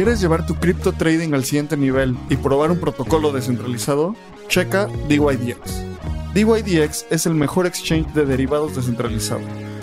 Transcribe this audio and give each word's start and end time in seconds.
¿Quieres 0.00 0.18
llevar 0.18 0.46
tu 0.46 0.54
cripto 0.54 0.92
trading 0.92 1.34
al 1.34 1.44
siguiente 1.44 1.76
nivel 1.76 2.16
y 2.30 2.36
probar 2.36 2.70
un 2.70 2.80
protocolo 2.80 3.32
descentralizado? 3.32 4.16
Checa 4.48 4.88
DYDX. 5.08 5.84
DYDX 6.32 7.04
es 7.10 7.26
el 7.26 7.34
mejor 7.34 7.66
exchange 7.66 8.10
de 8.14 8.24
derivados 8.24 8.74
descentralizado, 8.74 9.42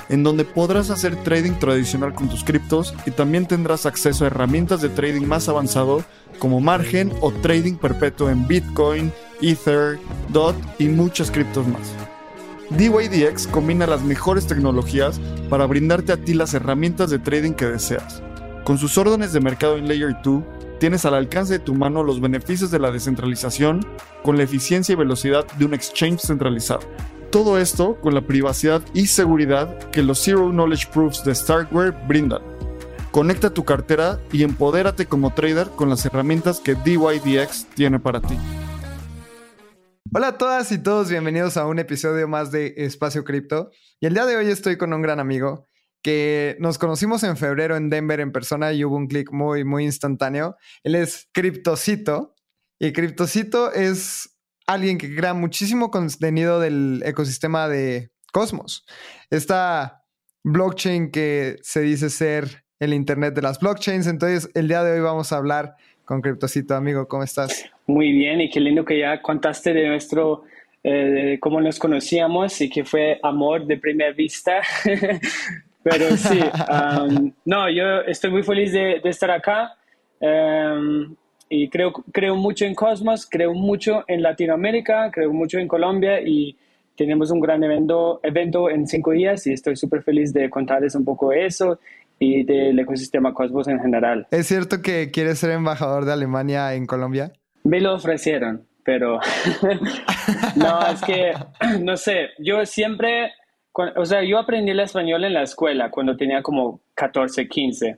en 0.10 0.24
donde 0.24 0.44
podrás 0.44 0.90
hacer 0.90 1.16
trading 1.18 1.60
tradicional 1.60 2.16
con 2.16 2.30
tus 2.30 2.44
criptos 2.44 2.96
y 3.06 3.12
también 3.12 3.46
tendrás 3.46 3.86
acceso 3.86 4.24
a 4.24 4.28
herramientas 4.30 4.82
de 4.82 4.90
trading 4.90 5.28
más 5.28 5.50
avanzado 5.50 6.04
como 6.40 6.62
margen 6.62 7.14
o 7.22 7.32
trading 7.32 7.76
perpetuo 7.76 8.32
en 8.32 8.48
Bitcoin, 8.48 9.14
Ether, 9.40 10.00
DOT 10.30 10.56
y 10.80 10.88
muchas 10.88 11.30
criptos 11.30 11.68
más. 11.68 11.94
DYDX 12.72 13.46
combina 13.46 13.86
las 13.86 14.02
mejores 14.02 14.48
tecnologías 14.48 15.22
para 15.48 15.68
brindarte 15.68 16.12
a 16.12 16.18
ti 16.18 16.34
las 16.34 16.56
herramientas 16.56 17.12
de 17.12 17.20
trading 17.20 17.54
que 17.54 17.68
deseas 17.68 18.24
con 18.68 18.78
sus 18.78 18.98
órdenes 18.98 19.32
de 19.32 19.40
mercado 19.40 19.78
en 19.78 19.88
Layer 19.88 20.18
2, 20.22 20.44
tienes 20.78 21.06
al 21.06 21.14
alcance 21.14 21.54
de 21.54 21.60
tu 21.60 21.74
mano 21.74 22.04
los 22.04 22.20
beneficios 22.20 22.70
de 22.70 22.80
la 22.80 22.92
descentralización 22.92 23.80
con 24.24 24.36
la 24.36 24.44
eficiencia 24.44 24.92
y 24.92 24.98
velocidad 24.98 25.48
de 25.54 25.64
un 25.64 25.74
exchange 25.74 26.20
centralizado. 26.20 26.82
Todo 27.32 27.60
esto 27.60 27.96
con 28.02 28.14
la 28.14 28.28
privacidad 28.28 28.82
y 28.94 29.08
seguridad 29.08 29.78
que 29.92 30.04
los 30.04 30.22
Zero 30.22 30.50
Knowledge 30.50 30.90
Proofs 30.92 31.24
de 31.24 31.34
Starkware 31.34 31.94
brindan. 32.10 32.42
Conecta 33.12 33.54
tu 33.54 33.64
cartera 33.64 34.20
y 34.34 34.44
empodérate 34.44 35.06
como 35.06 35.34
trader 35.34 35.70
con 35.70 35.90
las 35.90 36.06
herramientas 36.06 36.60
que 36.60 36.76
DYDX 36.76 37.68
tiene 37.74 38.02
para 38.02 38.20
ti. 38.20 38.38
Hola 40.14 40.28
a 40.28 40.38
todas 40.38 40.74
y 40.74 40.78
todos, 40.78 41.10
bienvenidos 41.10 41.56
a 41.56 41.66
un 41.68 41.80
episodio 41.80 42.28
más 42.28 42.52
de 42.52 42.74
Espacio 42.76 43.24
Cripto. 43.24 43.72
Y 44.02 44.08
el 44.08 44.14
día 44.14 44.26
de 44.26 44.36
hoy 44.36 44.48
estoy 44.48 44.78
con 44.78 44.92
un 44.92 45.02
gran 45.02 45.22
amigo 45.22 45.70
que 46.02 46.56
nos 46.60 46.78
conocimos 46.78 47.24
en 47.24 47.38
febrero 47.38 47.76
en 47.76 47.90
Denver 47.90 48.20
en 48.20 48.32
persona 48.32 48.74
y 48.74 48.84
hubo 48.84 48.96
un 48.96 49.08
clic 49.08 49.32
muy, 49.32 49.64
muy 49.64 49.84
instantáneo. 49.84 50.56
Él 50.84 50.96
es 50.96 51.30
Cryptocito 51.34 52.36
y 52.80 52.94
Cryptocito 52.94 53.72
es 53.72 54.38
alguien 54.68 54.98
que 54.98 55.16
crea 55.16 55.34
muchísimo 55.34 55.92
contenido 55.92 56.60
del 56.60 57.02
ecosistema 57.06 57.68
de 57.68 58.10
Cosmos. 58.32 58.86
Esta 59.30 60.04
blockchain 60.44 61.12
que 61.12 61.58
se 61.62 61.82
dice 61.82 62.10
ser 62.10 62.64
el 62.80 62.94
Internet 62.94 63.34
de 63.34 63.42
las 63.42 63.60
blockchains. 63.60 64.08
Entonces, 64.08 64.50
el 64.54 64.68
día 64.68 64.84
de 64.84 64.94
hoy 64.94 65.00
vamos 65.02 65.32
a 65.32 65.38
hablar 65.38 65.76
con 66.06 66.22
Cryptocito, 66.22 66.76
amigo. 66.76 67.08
¿Cómo 67.08 67.24
estás? 67.24 67.66
Muy 67.88 68.12
bien 68.12 68.42
y 68.42 68.50
qué 68.50 68.60
lindo 68.60 68.86
que 68.86 69.00
ya 69.00 69.22
contaste 69.22 69.74
de 69.74 69.88
nuestro 69.88 70.44
eh, 70.84 71.38
cómo 71.42 71.60
nos 71.60 71.80
conocíamos 71.80 72.62
y 72.62 72.70
que 72.70 72.86
fue 72.86 73.20
amor 73.24 73.66
de 73.66 73.78
primera 73.78 74.14
vista. 74.14 74.62
Pero 75.90 76.18
sí, 76.18 76.40
no, 77.46 77.70
yo 77.70 78.02
estoy 78.08 78.32
muy 78.32 78.44
feliz 78.44 78.72
de, 78.74 79.02
estar 79.06 79.32
acá 79.32 79.76
em, 80.20 81.16
y 81.50 81.70
creo, 81.70 81.94
creo 82.12 82.36
mucho 82.36 82.66
en 82.66 82.76
Cosmos, 82.76 83.26
creo 83.30 83.54
mucho 83.54 84.04
en 84.08 84.22
Latinoamérica, 84.22 85.10
creo 85.12 85.32
mucho 85.32 85.60
en 85.60 85.68
Colombia 85.68 86.20
y 86.22 86.58
tenemos 86.98 87.32
un 87.32 87.40
gran 87.40 87.64
evento, 87.64 88.20
evento 88.24 88.70
en 88.70 88.88
cinco 88.88 89.12
días 89.12 89.48
y 89.48 89.54
estoy 89.54 89.78
súper 89.78 90.04
feliz 90.04 90.34
de 90.34 90.50
contarles 90.50 90.96
un 90.96 91.06
poco 91.06 91.32
eso 91.32 91.80
y 92.20 92.44
del 92.44 92.78
ecosistema 92.80 93.34
Cosmos 93.34 93.68
en 93.68 93.80
general. 93.80 94.28
¿Es 94.32 94.48
cierto 94.48 94.82
que 94.82 95.12
quieres 95.12 95.40
ser 95.40 95.52
embajador 95.52 96.06
de 96.06 96.14
Alemania 96.14 96.74
en 96.74 96.86
Colombia? 96.86 97.32
Me 97.64 97.80
lo 97.80 97.94
ofrecieron, 97.94 98.66
pero 98.84 99.20
no, 100.56 100.88
es 100.88 101.02
que, 101.02 101.34
no 101.82 101.96
sé, 101.96 102.30
yo 102.40 102.66
siempre 102.66 103.32
o 103.96 104.06
sea, 104.06 104.24
yo 104.24 104.40
aprendí 104.40 104.72
el 104.72 104.80
español 104.80 105.24
en 105.24 105.34
la 105.34 105.44
escuela 105.44 105.92
cuando 105.92 106.18
tenía 106.18 106.42
como 106.42 106.80
14, 106.96 107.48
15. 107.48 107.98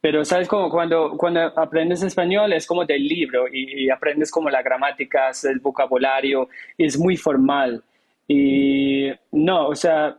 Pero, 0.00 0.24
¿sabes? 0.24 0.46
Como 0.46 0.70
cuando, 0.70 1.16
cuando 1.16 1.40
aprendes 1.40 2.02
español 2.02 2.52
es 2.52 2.66
como 2.66 2.84
del 2.84 3.02
libro 3.06 3.46
y, 3.52 3.90
aprendes 3.90 4.30
como 4.30 4.50
la 4.50 4.62
gramática, 4.62 5.30
el 5.42 5.58
vocabulario, 5.58 6.48
es 6.78 6.98
muy 6.98 7.16
formal. 7.16 7.82
Y 8.28 9.10
no, 9.32 9.68
o 9.68 9.74
sea, 9.74 10.16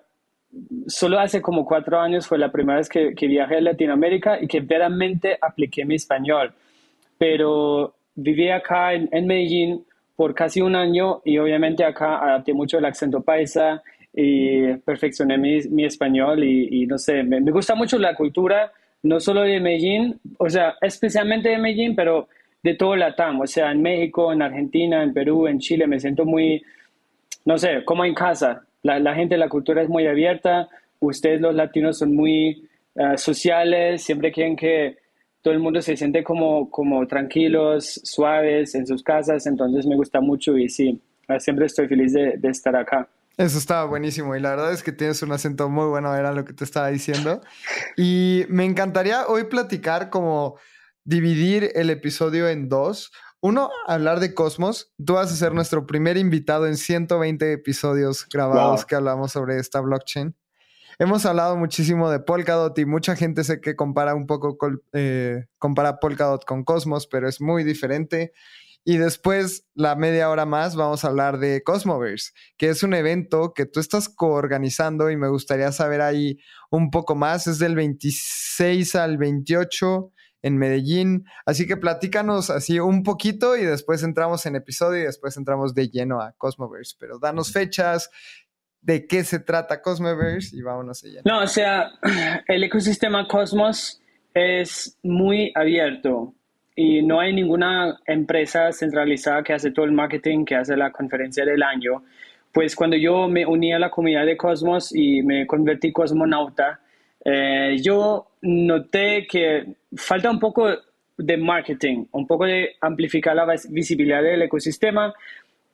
solo 0.88 1.20
hace 1.20 1.42
como 1.42 1.66
cuatro 1.66 2.00
años 2.00 2.28
fue 2.28 2.38
la 2.38 2.52
primera 2.52 2.80
vez 2.80 2.90
que, 2.90 3.14
que 3.16 3.28
viajé 3.28 3.58
a 3.58 3.62
Latinoamérica 3.62 4.42
y 4.42 4.48
que 4.48 4.60
verdaderamente 4.60 5.38
apliqué 5.40 5.86
mi 5.86 5.96
español. 5.96 6.54
Pero 7.18 7.96
viví 8.16 8.50
acá 8.50 8.94
en, 8.94 9.08
en 9.12 9.26
Medellín 9.26 9.86
por 10.18 10.34
casi 10.34 10.60
un 10.62 10.76
año 10.76 11.22
y 11.24 11.38
obviamente 11.38 11.86
acá 11.86 12.18
adapté 12.18 12.54
mucho 12.54 12.80
el 12.80 12.86
acento 12.86 13.22
paisa 13.22 13.84
y 14.20 14.74
perfeccioné 14.78 15.38
mi, 15.38 15.86
español 15.86 16.44
y, 16.44 16.88
no 16.88 16.98
sé, 16.98 17.22
me, 17.22 17.40
gusta 17.52 17.76
mucho 17.76 18.00
la 18.00 18.16
cultura, 18.16 18.72
no 19.04 19.20
solo 19.20 19.42
de 19.42 19.60
Medellín, 19.60 20.20
o 20.40 20.50
sea, 20.50 20.74
especialmente 20.82 21.50
de 21.50 21.60
Medellín, 21.60 21.96
pero 21.96 22.28
de 22.64 22.74
todo 22.74 22.96
Latam, 22.96 23.42
o 23.42 23.46
sea, 23.46 23.72
en 23.72 23.84
México, 23.84 24.34
en 24.34 24.42
Argentina, 24.42 25.04
en 25.04 25.14
Perú, 25.14 25.46
en 25.46 25.60
Chile, 25.60 25.86
me 25.86 26.00
siento 26.00 26.26
muy, 26.26 26.64
no 27.46 27.60
sé, 27.60 27.86
como 27.86 28.06
en 28.06 28.16
casa. 28.16 28.66
La, 28.82 29.14
gente, 29.14 29.38
la 29.38 29.50
cultura 29.50 29.84
es 29.84 29.90
muy 29.90 30.08
abierta, 30.08 30.68
ustedes 31.00 31.40
los 31.40 31.54
latinos 31.54 32.00
son 32.00 32.16
muy 32.16 32.68
eh, 32.96 33.18
sociales, 33.18 34.02
siempre 34.02 34.32
quieren 34.32 34.56
que 34.56 34.98
todo 35.44 35.54
el 35.54 35.60
mundo 35.60 35.80
se 35.80 35.96
siente 35.96 36.24
como, 36.24 36.72
como 36.72 37.06
tranquilos, 37.06 38.02
suaves 38.04 38.74
en 38.74 38.88
sus 38.88 39.04
casas, 39.04 39.46
entonces 39.46 39.86
me 39.86 39.96
gusta 39.96 40.22
mucho 40.22 40.58
y 40.58 40.70
sí, 40.70 41.00
siempre 41.38 41.68
estoy 41.68 41.88
feliz 41.88 42.14
de 42.14 42.40
estar 42.50 42.76
acá. 42.76 43.08
Eso 43.38 43.60
estaba 43.60 43.86
buenísimo 43.86 44.36
y 44.36 44.40
la 44.40 44.50
verdad 44.50 44.74
es 44.74 44.82
que 44.82 44.92
tienes 44.92 45.22
un 45.22 45.32
acento 45.32 45.70
muy 45.70 45.86
bueno, 45.86 46.16
era 46.16 46.32
lo 46.32 46.44
que 46.44 46.54
te 46.54 46.64
estaba 46.64 46.88
diciendo. 46.88 47.42
Y 47.96 48.46
me 48.50 48.66
encantaría 48.66 49.28
hoy 49.28 49.44
platicar 49.44 50.10
como 50.10 50.58
dividir 51.04 51.72
el 51.76 51.92
episodio 51.92 52.50
en 52.50 52.68
dos. 52.68 53.12
Uno, 53.40 53.70
hablar 53.86 54.20
de 54.20 54.34
Cosmos. 54.34 54.92
Tú 55.06 55.14
vas 55.14 55.32
a 55.32 55.36
ser 55.36 55.54
nuestro 55.54 55.86
primer 55.86 56.18
invitado 56.18 56.66
en 56.66 56.78
120 56.78 57.54
episodios 57.54 58.28
grabados 58.28 58.86
que 58.86 58.96
hablamos 58.96 59.34
sobre 59.34 59.60
esta 59.60 59.82
blockchain. 59.82 60.36
Hemos 60.98 61.28
hablado 61.28 61.56
muchísimo 61.56 62.10
de 62.10 62.20
Polkadot 62.20 62.78
y 62.80 62.86
mucha 62.86 63.16
gente 63.16 63.44
sé 63.44 63.62
que 63.62 63.76
compara 63.76 64.16
un 64.16 64.26
poco, 64.26 64.58
eh, 64.94 65.46
compara 65.60 66.00
Polkadot 66.00 66.44
con 66.44 66.64
Cosmos, 66.64 67.06
pero 67.06 67.30
es 67.30 67.40
muy 67.40 67.64
diferente. 67.64 68.34
Y 68.90 68.96
después, 68.96 69.68
la 69.76 69.98
media 69.98 70.30
hora 70.30 70.46
más, 70.46 70.78
vamos 70.78 71.04
a 71.04 71.10
hablar 71.10 71.40
de 71.40 71.62
Cosmoverse, 71.62 72.32
que 72.56 72.70
es 72.70 72.84
un 72.84 72.94
evento 72.94 73.52
que 73.54 73.66
tú 73.66 73.82
estás 73.82 74.08
coorganizando 74.08 75.12
y 75.12 75.18
me 75.18 75.28
gustaría 75.28 75.74
saber 75.74 76.00
ahí 76.00 76.38
un 76.72 76.90
poco 76.90 77.14
más. 77.14 77.48
Es 77.48 77.60
del 77.60 77.76
26 77.76 78.96
al 78.96 79.18
28 79.18 80.14
en 80.42 80.58
Medellín. 80.58 81.26
Así 81.46 81.68
que 81.68 81.76
platícanos 81.76 82.50
así 82.50 82.80
un 82.80 83.04
poquito 83.04 83.58
y 83.58 83.66
después 83.66 84.04
entramos 84.04 84.46
en 84.46 84.56
episodio 84.56 85.02
y 85.02 85.06
después 85.08 85.36
entramos 85.36 85.74
de 85.74 85.90
lleno 85.90 86.22
a 86.22 86.32
Cosmoverse. 86.38 86.96
Pero 86.98 87.20
danos 87.20 87.52
fechas, 87.52 88.10
de 88.80 89.06
qué 89.06 89.26
se 89.26 89.40
trata 89.40 89.82
Cosmoverse 89.82 90.56
y 90.56 90.62
vámonos 90.62 91.04
allá. 91.04 91.24
No, 91.26 91.42
o 91.42 91.48
sea, 91.48 91.92
el 92.48 92.64
ecosistema 92.64 93.28
Cosmos 93.28 94.02
es 94.34 94.98
muy 95.04 95.52
abierto 95.56 96.37
y 96.80 97.02
no 97.02 97.20
hay 97.20 97.34
ninguna 97.34 98.00
empresa 98.06 98.72
centralizada 98.72 99.42
que 99.42 99.52
hace 99.52 99.72
todo 99.72 99.86
el 99.86 99.92
marketing, 99.92 100.46
que 100.46 100.56
hace 100.56 100.78
la 100.78 100.92
conferencia 100.92 101.44
del 101.44 101.64
año. 101.64 102.04
Pues 102.54 102.76
cuando 102.76 102.96
yo 102.96 103.28
me 103.28 103.48
uní 103.48 103.74
a 103.74 103.80
la 103.80 103.90
comunidad 103.90 104.28
de 104.28 104.38
Cosmos 104.38 104.96
y 104.96 105.24
me 105.24 105.48
convertí 105.48 105.92
cosmonauta, 105.92 106.80
eh, 107.26 107.78
yo 107.82 108.28
noté 108.44 109.26
que 109.28 109.66
falta 109.96 110.30
un 110.30 110.40
poco 110.40 110.70
de 111.18 111.38
marketing, 111.38 112.06
un 112.12 112.28
poco 112.28 112.46
de 112.46 112.76
amplificar 112.80 113.36
la 113.36 113.48
visibilidad 113.70 114.22
del 114.22 114.44
ecosistema 114.44 115.16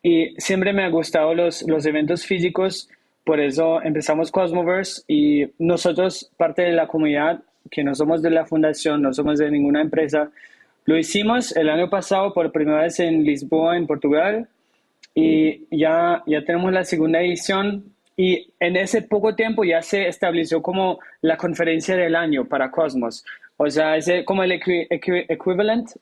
y 0.02 0.34
siempre 0.38 0.72
me 0.72 0.86
han 0.86 0.92
gustado 0.92 1.36
los, 1.36 1.68
los 1.68 1.86
eventos 1.86 2.26
físicos, 2.26 2.90
por 3.26 3.42
eso 3.42 3.82
empezamos 3.82 4.32
Cosmoverse 4.32 5.04
y 5.10 5.48
nosotros, 5.60 6.32
parte 6.38 6.62
de 6.62 6.72
la 6.72 6.88
comunidad, 6.88 7.42
que 7.70 7.84
no 7.84 7.94
somos 7.94 8.22
de 8.22 8.30
la 8.30 8.46
fundación, 8.46 9.02
no 9.02 9.14
somos 9.14 9.38
de 9.40 9.52
ninguna 9.52 9.82
empresa, 9.82 10.32
lo 10.86 10.98
hicimos 10.98 11.56
el 11.56 11.70
año 11.70 11.90
pasado 11.90 12.34
por 12.34 12.52
primera 12.52 12.84
vez 12.84 13.00
en 13.00 13.24
Lisboa, 13.24 13.78
en 13.78 13.88
Portugal, 13.88 14.48
y 15.16 15.66
ya, 15.76 16.24
ya 16.26 16.44
tenemos 16.44 16.72
la 16.72 16.84
segunda 16.84 17.22
edición 17.22 17.94
y 18.16 18.48
en 18.60 18.76
ese 18.76 19.02
poco 19.02 19.36
tiempo 19.36 19.64
ya 19.64 19.82
se 19.82 20.08
estableció 20.08 20.62
como 20.62 21.00
la 21.22 21.38
conferencia 21.38 21.96
del 21.96 22.16
año 22.16 22.46
para 22.46 22.70
Cosmos. 22.72 23.24
O 23.58 23.70
sea, 23.70 23.98
es 23.98 24.10
como 24.26 24.44
el 24.44 24.52
equivalente 24.52 25.94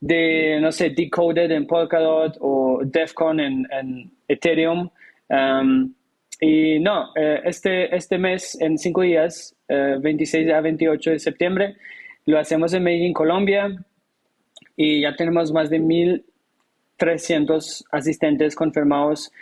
de, 0.00 0.58
no 0.60 0.72
sé, 0.72 0.90
Decoded 0.90 1.50
en 1.50 1.66
Polkadot 1.66 2.36
o 2.40 2.80
Defcon 2.84 3.40
en, 3.40 3.66
en 3.70 4.10
Ethereum. 4.28 4.90
Um, 5.28 5.94
y 6.40 6.78
no, 6.80 7.10
eh, 7.14 7.42
este, 7.44 7.94
este 7.94 8.16
mes, 8.16 8.58
en 8.60 8.78
cinco 8.78 9.02
días, 9.02 9.54
26 9.68 10.46
eh, 10.46 10.54
a 10.54 10.60
28 10.60 11.10
de 11.10 11.18
septiembre, 11.18 11.76
lo 12.26 12.38
hacemos 12.38 12.72
en 12.74 12.84
Medellín, 12.84 13.12
Colombia, 13.12 13.84
y 14.76 15.02
ya 15.02 15.14
tenemos 15.14 15.52
más 15.52 15.70
de 15.70 15.80
1.300 15.80 17.84
asistentes 17.90 18.54
confirmados, 18.54 19.32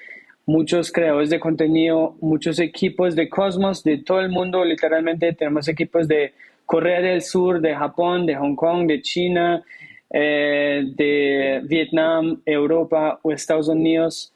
muchos 0.46 0.90
creadores 0.90 1.30
de 1.30 1.38
contenido, 1.38 2.16
muchos 2.20 2.58
equipos 2.58 3.14
de 3.14 3.28
Cosmos, 3.28 3.84
de 3.84 3.98
todo 3.98 4.20
el 4.20 4.30
mundo, 4.30 4.64
literalmente 4.64 5.32
tenemos 5.34 5.68
equipos 5.68 6.08
de 6.08 6.32
Corea 6.64 7.00
del 7.00 7.22
Sur, 7.22 7.60
de 7.60 7.74
Japón, 7.74 8.26
de 8.26 8.36
Hong 8.36 8.54
Kong, 8.54 8.86
de 8.86 9.02
China, 9.02 9.62
eh, 10.10 10.84
de 10.96 11.60
Vietnam, 11.64 12.40
Europa 12.44 13.20
o 13.22 13.32
Estados 13.32 13.68
Unidos. 13.68 14.32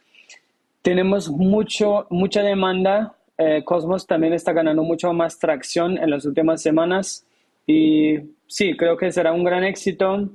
Tenemos 0.82 1.30
mucho, 1.30 2.06
mucha 2.10 2.42
demanda. 2.42 3.14
Eh, 3.38 3.62
Cosmos 3.64 4.06
también 4.06 4.34
está 4.34 4.52
ganando 4.52 4.82
mucho 4.82 5.12
más 5.12 5.38
tracción 5.38 5.96
en 5.96 6.10
las 6.10 6.26
últimas 6.26 6.62
semanas 6.62 7.24
y 7.66 8.18
sí, 8.46 8.76
creo 8.76 8.96
que 8.96 9.12
será 9.12 9.32
un 9.32 9.44
gran 9.44 9.64
éxito. 9.64 10.30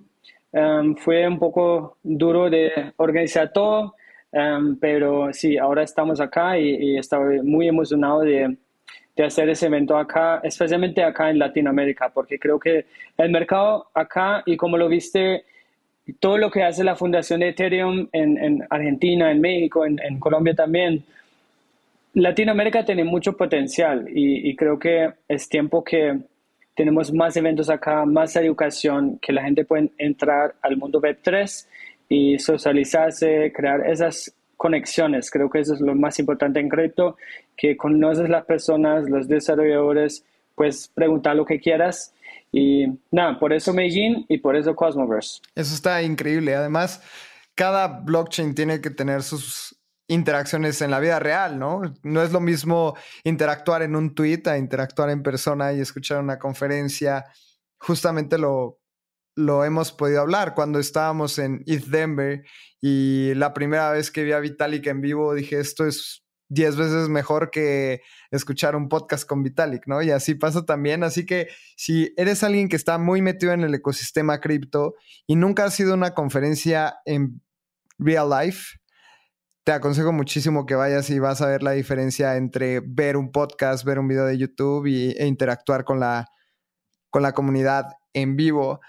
Um, 0.52 0.96
fue 0.96 1.28
un 1.28 1.38
poco 1.38 1.98
duro 2.04 2.50
de 2.50 2.94
organizar 2.98 3.52
todo, 3.52 3.96
um, 4.32 4.78
pero 4.80 5.34
sí, 5.34 5.58
ahora 5.58 5.84
estamos 5.84 6.22
acá 6.22 6.58
y, 6.58 6.70
y 6.70 6.98
estoy 6.98 7.42
muy 7.42 7.68
emocionado 7.68 8.22
de, 8.22 8.56
de, 9.16 9.24
hacer 9.24 9.50
ese 9.50 9.66
evento 9.66 9.98
acá, 9.98 10.40
especialmente 10.44 11.04
acá 11.04 11.30
en 11.30 11.40
Latinoamérica, 11.40 12.10
porque 12.10 12.40
creo 12.40 12.60
que 12.60 12.86
el 13.18 13.30
mercado 13.30 13.88
acá 13.94 14.42
y 14.46 14.56
como 14.56 14.78
lo 14.78 14.88
viste 14.88 15.44
todo 16.20 16.38
lo 16.38 16.50
que 16.50 16.64
hace 16.64 16.84
la 16.84 16.96
fundación 16.96 17.40
de 17.40 17.50
Ethereum 17.50 18.08
en, 18.12 18.66
Argentina, 18.70 19.32
en 19.32 19.42
México, 19.42 19.86
en, 19.86 20.20
Colombia 20.20 20.56
también, 20.56 21.04
Latinoamérica 22.14 22.86
tiene 22.86 23.04
mucho 23.04 23.36
potencial 23.36 24.08
y, 24.10 24.56
creo 24.56 24.80
que 24.80 25.12
es 25.28 25.50
tiempo 25.50 25.84
que 25.84 26.18
tenemos 26.78 27.12
más 27.12 27.36
eventos 27.36 27.72
acá, 27.72 28.06
más 28.06 28.36
educación, 28.36 29.18
que 29.20 29.34
la 29.34 29.42
gente 29.42 29.66
pueda 29.66 29.88
entrar 29.98 30.56
al 30.62 30.78
mundo 30.78 31.02
Web3 31.02 31.66
y 32.08 32.38
socializarse, 32.38 33.52
crear 33.52 33.90
esas 33.90 34.32
conexiones. 34.56 35.32
Creo 35.32 35.50
que 35.50 35.60
eso 35.60 35.74
es 35.74 35.82
lo 35.82 35.96
más 35.96 36.20
importante 36.20 36.60
en 36.60 36.70
cripto, 36.70 37.18
que 37.58 37.76
conoces 37.76 38.30
las 38.30 38.46
personas, 38.46 39.10
los 39.10 39.28
desarrolladores, 39.28 40.24
puedes 40.54 40.88
preguntar 40.88 41.36
lo 41.36 41.46
que 41.46 41.60
quieras 41.60 42.14
y 42.52 42.86
nada, 43.12 43.40
por 43.40 43.54
eso 43.54 43.74
Medellín 43.74 44.26
y 44.30 44.38
por 44.38 44.56
eso 44.56 44.76
Cosmoverse. 44.76 45.42
Eso 45.56 45.74
está 45.74 46.04
increíble. 46.04 46.54
Además, 46.54 47.02
cada 47.56 47.88
blockchain 47.88 48.54
tiene 48.54 48.82
que 48.82 48.92
tener 48.92 49.24
sus 49.24 49.77
interacciones 50.08 50.82
en 50.82 50.92
la 50.92 51.00
vida 51.00 51.20
real, 51.20 51.60
¿no? 51.60 51.82
No 52.04 52.24
es 52.24 52.32
lo 52.32 52.40
mismo 52.40 52.96
interactuar 53.24 53.82
en 53.82 53.96
un 53.96 54.16
tweet 54.16 54.44
a 54.46 54.58
interactuar 54.58 55.10
en 55.10 55.24
persona 55.24 55.74
y 55.74 55.82
escuchar 55.82 56.22
una 56.22 56.40
conferencia. 56.40 57.26
Justamente 57.78 58.38
lo, 58.38 58.80
lo 59.36 59.64
hemos 59.64 59.92
podido 59.92 60.22
hablar 60.22 60.56
cuando 60.56 60.80
estábamos 60.80 61.38
en 61.40 61.64
East 61.68 61.88
Denver 61.88 62.44
y 62.82 63.34
la 63.36 63.54
primera 63.54 63.92
vez 63.92 64.10
que 64.12 64.24
vi 64.24 64.32
a 64.32 64.40
Vitalik 64.40 64.88
en 64.88 65.02
vivo 65.02 65.34
dije, 65.34 65.60
esto 65.60 65.86
es 65.86 66.24
10 66.50 66.78
veces 66.78 67.10
mejor 67.10 67.52
que 67.52 68.02
escuchar 68.32 68.76
un 68.76 68.88
podcast 68.88 69.28
con 69.28 69.44
Vitalik, 69.44 69.86
¿no? 69.88 70.02
Y 70.02 70.12
así 70.12 70.36
pasa 70.36 70.66
también. 70.66 71.04
Así 71.04 71.26
que 71.26 71.50
si 71.76 72.14
eres 72.18 72.44
alguien 72.44 72.70
que 72.70 72.76
está 72.76 72.98
muy 72.98 73.22
metido 73.22 73.52
en 73.52 73.62
el 73.62 73.76
ecosistema 73.76 74.40
cripto 74.40 74.96
y 75.26 75.36
nunca 75.36 75.66
has 75.66 75.74
sido 75.74 75.94
una 75.94 76.14
conferencia 76.14 76.96
en 77.06 77.42
real 78.00 78.30
life, 78.30 78.78
te 79.68 79.74
aconsejo 79.74 80.14
muchísimo 80.14 80.66
que 80.66 80.76
vayas 80.76 81.10
y 81.10 81.20
vas 81.20 81.42
a 81.42 81.48
ver 81.48 81.62
la 81.62 81.72
diferencia 81.72 82.38
entre 82.38 82.80
ver 82.80 83.18
un 83.18 83.34
podcast, 83.34 83.84
ver 83.84 84.00
un 84.00 84.08
video 84.08 84.26
de 84.26 84.38
YouTube 84.38 84.88
y, 84.88 85.12
e 85.18 85.28
interactuar 85.28 85.84
con 85.84 86.00
la, 86.00 86.30
con 87.10 87.22
la 87.22 87.34
comunidad 87.34 87.88
en 88.14 88.38
vivo. 88.38 88.80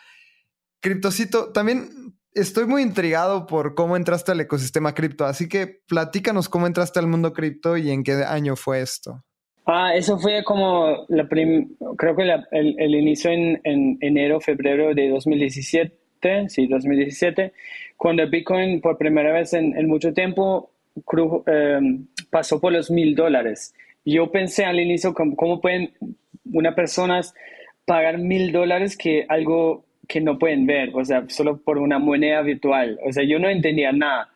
Criptocito, 0.78 1.50
también 1.50 1.88
estoy 2.32 2.66
muy 2.66 2.82
intrigado 2.82 3.48
por 3.48 3.74
cómo 3.74 3.96
entraste 3.96 4.30
al 4.30 4.40
ecosistema 4.40 4.94
cripto, 4.94 5.24
así 5.24 5.48
que 5.48 5.80
platícanos 5.88 6.48
cómo 6.48 6.68
entraste 6.68 7.00
al 7.00 7.08
mundo 7.08 7.32
cripto 7.32 7.76
y 7.76 7.90
en 7.90 8.04
qué 8.04 8.12
año 8.24 8.54
fue 8.54 8.80
esto. 8.80 9.24
Ah, 9.66 9.96
eso 9.96 10.16
fue 10.16 10.44
como 10.44 11.06
la 11.08 11.26
creo 11.28 12.14
que 12.14 12.22
el, 12.52 12.94
inicio 12.94 13.32
en, 13.32 13.98
enero, 14.00 14.40
febrero 14.40 14.94
de 14.94 15.08
2017, 15.08 16.48
sí, 16.48 16.68
2017, 16.68 17.52
cuando 17.98 18.26
Bitcoin 18.26 18.80
por 18.80 18.96
primera 18.96 19.32
vez 19.32 19.52
en, 19.52 19.86
mucho 19.86 20.14
tiempo 20.14 20.70
em, 21.46 22.06
pasó 22.30 22.60
por 22.60 22.72
los 22.72 22.90
mil 22.90 23.14
dólares. 23.14 23.74
Yo 24.04 24.30
pensé 24.30 24.64
al 24.64 24.80
inicio, 24.80 25.12
¿cómo, 25.12 25.60
pueden 25.60 25.90
una 26.50 26.74
personas 26.74 27.34
pagar 27.84 28.18
mil 28.18 28.52
dólares 28.52 28.96
que 28.96 29.26
algo 29.28 29.84
que 30.06 30.20
no 30.20 30.38
pueden 30.38 30.64
ver, 30.64 30.90
o 30.94 31.04
sea, 31.04 31.24
solo 31.28 31.58
por 31.58 31.76
una 31.76 31.98
moneda 31.98 32.40
virtual. 32.40 32.98
O 33.04 33.12
sea, 33.12 33.24
yo 33.24 33.38
no 33.38 33.48
entendía 33.48 33.92
nada. 33.92 34.30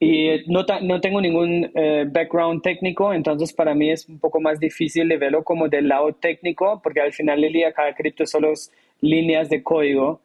Y 0.00 0.44
no, 0.46 0.64
no 0.82 1.00
tengo 1.00 1.20
ningún 1.20 1.70
eh, 1.74 2.06
background 2.08 2.62
técnico, 2.62 3.12
entonces 3.12 3.52
para 3.52 3.74
mí 3.74 3.90
es 3.90 4.08
un 4.08 4.18
poco 4.18 4.40
más 4.40 4.58
difícil 4.58 5.08
de 5.08 5.18
verlo 5.18 5.44
como 5.44 5.68
del 5.68 5.88
lado 5.88 6.12
técnico, 6.14 6.80
porque 6.82 7.00
al 7.00 7.12
final 7.12 7.40
del 7.40 7.52
día 7.52 7.72
cada 7.72 7.94
cripto 7.94 8.26
solo 8.26 8.52
es 8.52 8.72
líneas 9.00 9.50
de 9.50 9.62
código. 9.62 10.20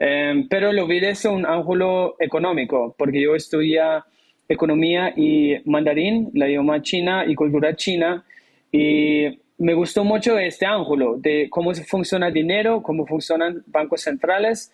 Em, 0.00 0.48
pero 0.48 0.72
lo 0.72 0.86
vi 0.86 0.98
desde 0.98 1.28
un 1.28 1.46
ángulo 1.46 2.16
económico, 2.18 2.94
porque 2.98 3.20
yo 3.22 3.36
estudia 3.36 4.04
economía 4.48 5.12
y 5.16 5.58
mandarín, 5.64 6.30
la 6.34 6.48
idioma 6.48 6.82
china 6.82 7.24
y 7.26 7.36
cultura 7.36 7.76
china, 7.76 8.24
y 8.72 9.38
me 9.58 9.74
gustó 9.74 10.02
mucho 10.02 10.38
este 10.38 10.66
ángulo 10.66 11.16
de 11.18 11.48
cómo 11.50 11.72
funciona 11.74 12.28
el 12.28 12.34
dinero, 12.34 12.82
cómo 12.82 13.06
funcionan 13.06 13.62
bancos 13.66 14.00
centrales. 14.02 14.72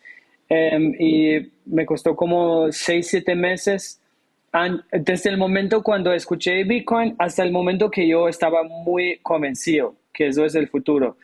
Em, 0.49 0.95
y 0.99 1.51
me 1.67 1.85
costó 1.85 2.15
como 2.15 2.71
seis, 2.71 3.09
siete 3.09 3.35
meses 3.35 4.01
desde 4.93 5.29
el 5.29 5.37
momento 5.37 5.83
cuando 5.83 6.13
escuché 6.15 6.65
Bitcoin 6.65 7.15
hasta 7.19 7.43
el 7.43 7.53
momento 7.53 7.91
que 7.91 8.09
yo 8.09 8.29
estaba 8.29 8.63
muy 8.63 9.19
convencido 9.23 9.97
que 10.17 10.29
eso 10.29 10.45
es 10.45 10.55
el 10.55 10.69
futuro. 10.69 11.17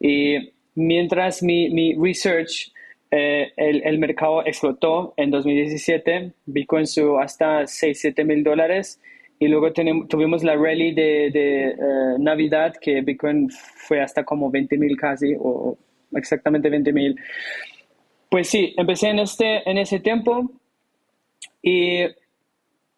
Y 0.00 0.52
mientras 0.74 1.42
mi, 1.42 1.68
mi 1.70 1.94
research, 1.94 2.72
eh, 3.10 3.52
el, 3.56 3.82
el, 3.84 3.98
mercado 3.98 4.44
explotó 4.44 5.14
en 5.16 5.30
2017, 5.30 6.32
Bitcoin 6.46 6.86
subió 6.86 7.20
hasta 7.20 7.66
6, 7.66 8.00
7 8.00 8.24
mil 8.24 8.42
dólares 8.42 9.00
y 9.38 9.48
luego 9.48 9.72
tuvimos 9.72 10.42
la 10.42 10.56
rally 10.56 10.92
de, 10.92 11.30
de 11.30 11.68
eh, 11.68 11.76
Navidad, 12.18 12.74
que 12.80 13.02
Bitcoin 13.02 13.50
fue 13.50 14.00
hasta 14.00 14.24
como 14.24 14.50
20 14.50 14.78
mil 14.78 14.96
casi, 14.96 15.34
o 15.38 15.76
exactamente 16.14 16.70
20 16.70 16.92
mil. 16.92 17.20
Pues 18.30 18.48
sí, 18.48 18.74
empecé 18.76 19.08
en, 19.08 19.18
este, 19.20 19.68
en 19.68 19.78
ese 19.78 20.00
tiempo 20.00 20.50
y 21.62 22.02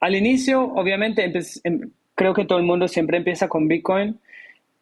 al 0.00 0.14
inicio, 0.14 0.62
obviamente, 0.62 1.30
em, 1.64 1.90
creo 2.14 2.34
que 2.34 2.44
todo 2.44 2.58
el 2.58 2.64
mundo 2.64 2.86
siempre 2.88 3.18
empieza 3.18 3.48
con 3.48 3.66
Bitcoin 3.66 4.18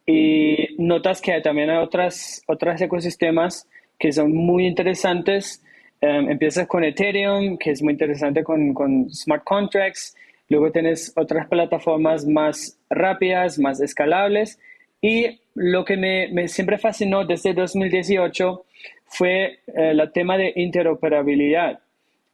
y 0.05 0.77
notas 0.79 1.21
que 1.21 1.41
también 1.41 1.71
hay 1.71 1.79
otras, 1.79 2.43
otros 2.47 2.81
ecosistemas 2.81 3.67
que 3.99 4.13
son 4.13 4.35
muy 4.35 4.67
interesantes. 4.67 5.63
Em, 6.01 6.31
empiezas 6.31 6.67
con 6.67 6.85
Ethereum, 6.85 7.57
que 7.59 7.71
es 7.71 7.83
muy 7.83 7.93
interesante 7.93 8.45
con, 8.45 8.75
con 8.75 9.11
smart 9.11 9.45
contracts 9.45 10.15
Luego 10.49 10.71
tienes 10.71 11.13
otras 11.17 11.49
plataformas 11.49 12.25
más 12.25 12.79
rápidas, 12.89 13.59
más 13.59 13.81
escalables. 13.81 14.59
Y 15.01 15.41
lo 15.55 15.85
que 15.85 15.97
me, 15.97 16.49
siempre 16.49 16.79
fascinó 16.79 17.25
desde 17.25 17.53
2018 17.53 18.65
fue 19.07 19.61
el 19.75 20.01
eh, 20.01 20.11
tema 20.15 20.37
de 20.37 20.53
interoperabilidad. 20.57 21.81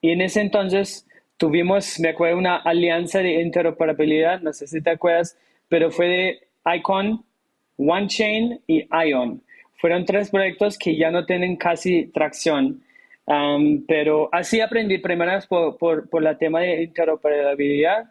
Y 0.01 0.11
en 0.11 0.21
ese 0.21 0.41
entonces 0.41 1.07
tuvimos, 1.37 1.99
me 2.01 2.11
acuerdo, 2.11 2.39
una 2.39 2.57
alianza 2.57 3.21
de 3.21 3.41
interoperabilidad, 3.41 4.41
no 4.41 4.53
sé 4.53 4.67
si 4.67 4.83
te 4.83 4.91
acuerdas, 4.91 5.37
pero 5.69 5.91
fue 5.91 6.09
de 6.09 6.41
Icon, 6.77 7.25
OneChain 7.79 8.61
y 8.67 8.87
Ion. 9.07 9.43
Fueron 9.83 10.07
tres 10.07 10.31
proyectos 10.31 10.79
que 10.79 10.97
ya 10.97 11.11
no 11.11 11.27
tienen 11.27 11.57
casi 11.57 12.07
tracción 12.07 12.81
pero 13.87 14.29
así 14.33 14.61
aprendí 14.61 14.99
primero 14.99 15.33
por, 15.49 15.79
por, 15.79 16.09
por 16.09 16.27
el 16.27 16.39
tema 16.39 16.61
de 16.61 16.83
interoperabilidad 16.83 18.11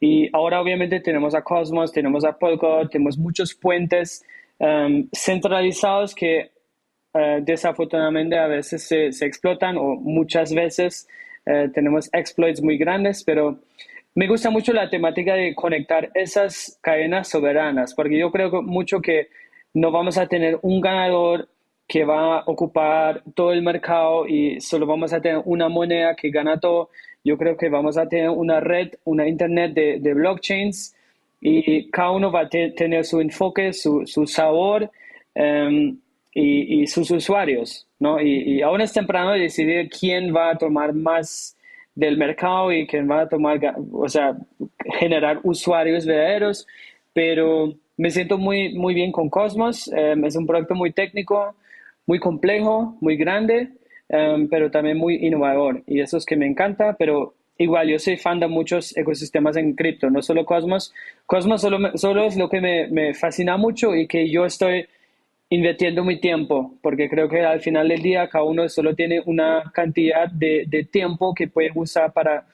y 0.00 0.28
ahora 0.34 0.60
obviamente 0.60 1.00
tenemos 1.00 1.34
a 1.34 1.42
Cosmos, 1.42 1.92
tenemos 1.92 2.24
a 2.24 2.38
Polkadot, 2.38 2.90
tenemos 2.90 3.18
muchos 3.18 3.54
puentes 3.54 4.24
centralizados 5.12 6.14
que 6.14 6.50
uh, 7.12 7.42
desafortunadamente 7.42 8.38
a 8.38 8.46
veces 8.46 8.86
se, 8.88 9.12
se, 9.12 9.26
explotan 9.26 9.76
o 9.76 9.96
muchas 9.96 10.54
veces 10.54 11.06
uh, 11.44 11.70
tenemos 11.72 12.08
exploits 12.14 12.62
muy 12.62 12.78
grandes, 12.78 13.22
pero 13.22 13.58
me 14.14 14.26
gusta 14.26 14.48
mucho 14.48 14.72
la 14.72 14.88
temática 14.88 15.34
de 15.34 15.54
conectar 15.54 16.10
esas 16.14 16.78
cadenas 16.80 17.28
soberanas, 17.28 17.92
porque 17.92 18.18
yo 18.18 18.32
creo 18.32 18.62
mucho 18.62 19.02
que 19.02 19.28
no 19.76 19.90
vamos 19.90 20.16
a 20.16 20.26
tener 20.26 20.58
un 20.62 20.80
ganador 20.80 21.50
que 21.86 22.06
va 22.06 22.38
a 22.38 22.44
ocupar 22.46 23.22
todo 23.34 23.52
el 23.52 23.60
mercado 23.60 24.26
y 24.26 24.58
solo 24.58 24.86
vamos 24.86 25.12
a 25.12 25.20
tener 25.20 25.42
una 25.44 25.68
moneda 25.68 26.16
que 26.16 26.30
gana 26.30 26.58
todo. 26.58 26.88
Yo 27.22 27.36
creo 27.36 27.58
que 27.58 27.68
vamos 27.68 27.98
a 27.98 28.08
tener 28.08 28.30
una 28.30 28.58
red, 28.58 28.94
una 29.04 29.28
internet 29.28 29.74
de, 29.74 29.98
de 30.00 30.14
blockchains 30.14 30.96
y 31.42 31.90
cada 31.90 32.12
uno 32.12 32.32
va 32.32 32.40
a 32.40 32.48
tener 32.48 33.04
su 33.04 33.20
enfoque, 33.20 33.74
su, 33.74 34.06
su 34.06 34.26
sabor 34.26 34.90
em, 35.34 35.98
y, 36.32 36.80
y, 36.80 36.86
sus 36.86 37.10
usuarios, 37.10 37.86
¿no? 37.98 38.18
Y, 38.18 38.54
y, 38.54 38.62
aún 38.62 38.80
es 38.80 38.94
temprano 38.94 39.32
decidir 39.32 39.90
quién 39.90 40.34
va 40.34 40.52
a 40.52 40.58
tomar 40.58 40.94
más 40.94 41.54
del 41.94 42.16
mercado 42.16 42.72
y 42.72 42.86
quién 42.86 43.10
va 43.10 43.20
a 43.20 43.28
tomar, 43.28 43.60
o 43.92 44.08
sea, 44.08 44.38
generar 44.98 45.40
usuarios 45.42 46.06
verdaderos, 46.06 46.66
pero 47.12 47.74
me 47.96 48.10
siento 48.10 48.38
muy, 48.38 48.74
muy 48.74 48.94
bien 48.94 49.12
con 49.12 49.28
Cosmos, 49.30 49.88
em, 49.88 50.24
es 50.24 50.36
un 50.36 50.46
proyecto 50.46 50.74
muy 50.74 50.92
técnico, 50.92 51.54
muy 52.06 52.18
complejo, 52.18 52.96
muy 53.00 53.16
grande, 53.16 53.70
em, 54.08 54.48
pero 54.48 54.70
también 54.70 54.98
muy 54.98 55.16
innovador 55.26 55.82
y 55.86 56.00
eso 56.00 56.16
es 56.18 56.26
que 56.26 56.36
me 56.36 56.46
encanta, 56.46 56.96
pero 56.98 57.34
igual 57.58 57.88
yo 57.88 57.98
soy 57.98 58.16
fan 58.16 58.38
de 58.40 58.48
muchos 58.48 58.96
ecosistemas 58.96 59.56
en 59.56 59.74
cripto, 59.74 60.10
no 60.10 60.22
solo 60.22 60.44
Cosmos. 60.44 60.92
Cosmos 61.24 61.60
solo, 61.62 61.96
solo 61.96 62.24
es 62.24 62.36
lo 62.36 62.48
que 62.48 62.60
me, 62.60 62.88
me, 62.88 63.14
fascina 63.14 63.56
mucho 63.56 63.94
y 63.94 64.06
que 64.06 64.28
yo 64.28 64.44
estoy 64.44 64.86
invirtiendo 65.48 66.04
mi 66.04 66.20
tiempo, 66.20 66.74
porque 66.82 67.08
creo 67.08 67.28
que 67.28 67.40
al 67.42 67.60
final 67.60 67.88
del 67.88 68.02
día 68.02 68.28
cada 68.28 68.44
uno 68.44 68.68
solo 68.68 68.94
tiene 68.94 69.22
una 69.26 69.62
cantidad 69.72 70.28
de, 70.30 70.64
de 70.66 70.84
tiempo 70.84 71.34
que 71.34 71.48
puede 71.48 71.70
usar 71.74 72.12
para 72.12 72.44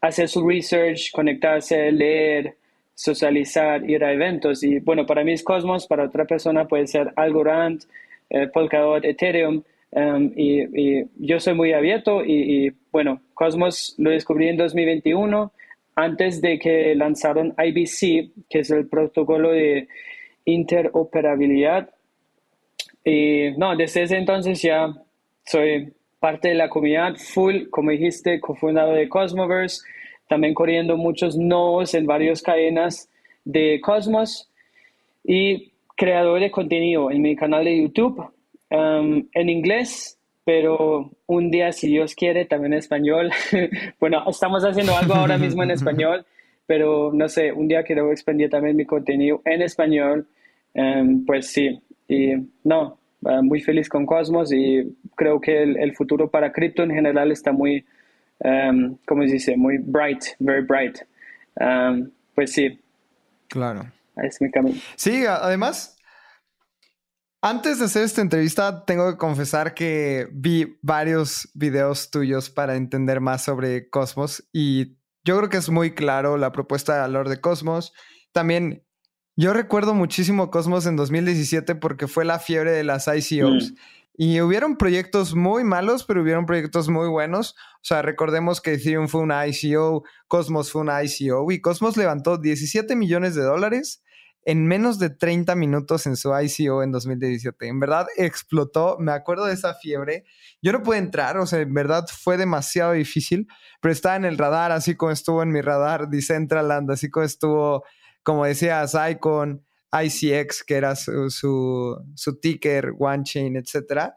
hacer 0.00 0.28
su 0.28 0.46
research, 0.46 1.10
conectarse, 1.10 1.90
leer, 1.90 2.54
socializar, 2.98 3.88
ir 3.88 4.02
a 4.02 4.12
eventos. 4.12 4.64
Y 4.64 4.80
bueno, 4.80 5.06
para 5.06 5.22
mí 5.22 5.32
es 5.32 5.44
Cosmos, 5.44 5.86
para 5.86 6.06
otra 6.06 6.24
persona 6.24 6.66
puede 6.66 6.88
ser 6.88 7.12
Algorand, 7.14 7.84
eh, 8.28 8.48
Polkadot, 8.48 9.04
Ethereum. 9.04 9.62
Um, 9.90 10.32
y, 10.36 11.04
yo 11.16 11.38
soy 11.38 11.54
muy 11.54 11.72
abierto 11.72 12.24
y, 12.24 12.74
bueno, 12.90 13.22
Cosmos 13.34 13.94
lo 13.98 14.10
descubrí 14.10 14.48
en 14.48 14.56
2021 14.56 15.52
antes 15.94 16.42
de 16.42 16.58
que 16.58 16.94
lanzaron 16.96 17.54
IBC, 17.56 18.32
que 18.50 18.58
es 18.58 18.70
el 18.70 18.88
protocolo 18.88 19.52
de 19.52 19.86
interoperabilidad. 20.44 21.90
Y 23.04 23.52
no, 23.56 23.76
desde 23.76 24.02
ese 24.02 24.16
entonces 24.16 24.60
ya 24.60 24.92
soy 25.46 25.92
parte 26.18 26.48
de 26.48 26.54
la 26.54 26.68
comunidad 26.68 27.14
full, 27.14 27.68
como 27.70 27.92
dijiste, 27.92 28.40
cofundador 28.40 28.96
de 28.96 29.08
Cosmoverse, 29.08 29.82
también 30.28 30.54
corriendo 30.54 30.96
muchos 30.96 31.36
nodos 31.36 31.94
en 31.94 32.06
varias 32.06 32.42
cadenas 32.42 33.08
de 33.44 33.80
Cosmos 33.80 34.50
y 35.24 35.72
creador 35.96 36.40
de 36.40 36.50
contenido 36.50 37.10
en 37.10 37.22
mi 37.22 37.34
canal 37.34 37.64
de 37.64 37.82
YouTube 37.82 38.30
Um, 38.70 39.26
en 39.32 39.48
inglés, 39.48 40.18
pero 40.44 41.10
un 41.26 41.50
día, 41.50 41.72
si 41.72 41.88
Dios 41.88 42.14
quiere, 42.14 42.44
también 42.44 42.74
en 42.74 42.78
español. 42.80 43.30
bueno, 44.00 44.22
estamos 44.28 44.62
haciendo 44.64 44.94
algo 44.96 45.14
ahora 45.14 45.38
mismo 45.38 45.62
en 45.62 45.70
español, 45.70 46.26
pero 46.66 47.10
no 47.12 47.28
sé, 47.28 47.52
un 47.52 47.68
día 47.68 47.82
quiero 47.82 48.12
expandir 48.12 48.50
también 48.50 48.76
mi 48.76 48.84
contenido 48.84 49.40
en 49.44 49.62
español. 49.62 50.26
Um, 50.74 51.24
pues 51.24 51.46
sí, 51.46 51.80
y 52.08 52.34
no, 52.62 52.98
uh, 53.22 53.42
muy 53.42 53.60
feliz 53.60 53.88
con 53.88 54.04
Cosmos 54.04 54.52
y 54.52 54.94
creo 55.16 55.40
que 55.40 55.62
el, 55.62 55.94
futuro 55.96 56.30
para 56.30 56.52
cripto 56.52 56.82
en 56.82 56.90
general 56.90 57.32
está 57.32 57.52
muy, 57.52 57.84
um, 58.40 58.96
¿cómo 59.06 59.22
se 59.24 59.34
dice? 59.34 59.56
Muy 59.56 59.78
bright, 59.78 60.24
very 60.38 60.64
bright. 60.64 60.98
pues 62.34 62.52
sí. 62.52 62.80
Claro. 63.48 63.90
Es 64.16 64.40
mi 64.40 64.50
camino. 64.50 64.76
Sí, 64.96 65.24
además, 65.26 65.96
antes 67.40 67.78
de 67.78 67.84
hacer 67.84 68.02
esta 68.02 68.20
entrevista, 68.20 68.84
tengo 68.84 69.10
que 69.10 69.16
confesar 69.16 69.74
que 69.74 70.28
vi 70.32 70.78
varios 70.82 71.48
videos 71.54 72.10
tuyos 72.10 72.50
para 72.50 72.74
entender 72.74 73.20
más 73.20 73.44
sobre 73.44 73.88
Cosmos 73.90 74.48
y 74.52 74.98
yo 75.24 75.36
creo 75.36 75.48
que 75.48 75.58
es 75.58 75.68
muy 75.68 75.94
claro 75.94 76.36
la 76.36 76.52
propuesta 76.52 76.94
de 76.94 77.00
valor 77.00 77.28
de 77.28 77.40
Cosmos. 77.40 77.92
También 78.32 78.82
yo 79.36 79.52
recuerdo 79.52 79.94
muchísimo 79.94 80.50
Cosmos 80.50 80.86
en 80.86 80.96
2017 80.96 81.76
porque 81.76 82.08
fue 82.08 82.24
la 82.24 82.38
fiebre 82.40 82.72
de 82.72 82.82
las 82.82 83.06
ICOs. 83.06 83.72
Mm. 83.72 83.74
Y 84.20 84.40
hubieron 84.40 84.76
proyectos 84.76 85.36
muy 85.36 85.62
malos, 85.62 86.02
pero 86.02 86.22
hubieron 86.22 86.44
proyectos 86.44 86.88
muy 86.88 87.06
buenos. 87.06 87.54
O 87.76 87.84
sea, 87.84 88.02
recordemos 88.02 88.60
que 88.60 88.72
Ethereum 88.72 89.06
fue 89.06 89.20
una 89.20 89.46
ICO, 89.46 90.02
Cosmos 90.26 90.72
fue 90.72 90.82
una 90.82 91.00
ICO 91.04 91.52
y 91.52 91.60
Cosmos 91.60 91.96
levantó 91.96 92.36
17 92.36 92.96
millones 92.96 93.36
de 93.36 93.42
dólares 93.42 94.02
en 94.44 94.66
menos 94.66 94.98
de 94.98 95.10
30 95.10 95.54
minutos 95.54 96.04
en 96.08 96.16
su 96.16 96.32
ICO 96.36 96.82
en 96.82 96.90
2017. 96.90 97.68
En 97.68 97.78
verdad 97.78 98.08
explotó, 98.16 98.96
me 98.98 99.12
acuerdo 99.12 99.46
de 99.46 99.54
esa 99.54 99.74
fiebre. 99.74 100.24
Yo 100.60 100.72
no 100.72 100.82
pude 100.82 100.98
entrar, 100.98 101.38
o 101.38 101.46
sea, 101.46 101.60
en 101.60 101.72
verdad 101.72 102.04
fue 102.12 102.36
demasiado 102.36 102.94
difícil, 102.94 103.46
pero 103.80 103.92
estaba 103.92 104.16
en 104.16 104.24
el 104.24 104.36
radar, 104.36 104.72
así 104.72 104.96
como 104.96 105.12
estuvo 105.12 105.44
en 105.44 105.52
mi 105.52 105.60
radar 105.60 106.08
Decentraland, 106.08 106.90
así 106.90 107.08
como 107.08 107.24
estuvo, 107.24 107.84
como 108.24 108.44
decías, 108.44 108.96
Icon, 109.12 109.64
ICX, 109.92 110.64
que 110.64 110.74
era 110.74 110.96
su, 110.96 111.30
su, 111.30 112.40
ticker, 112.40 112.92
OneChain, 112.98 113.56
etc. 113.56 114.12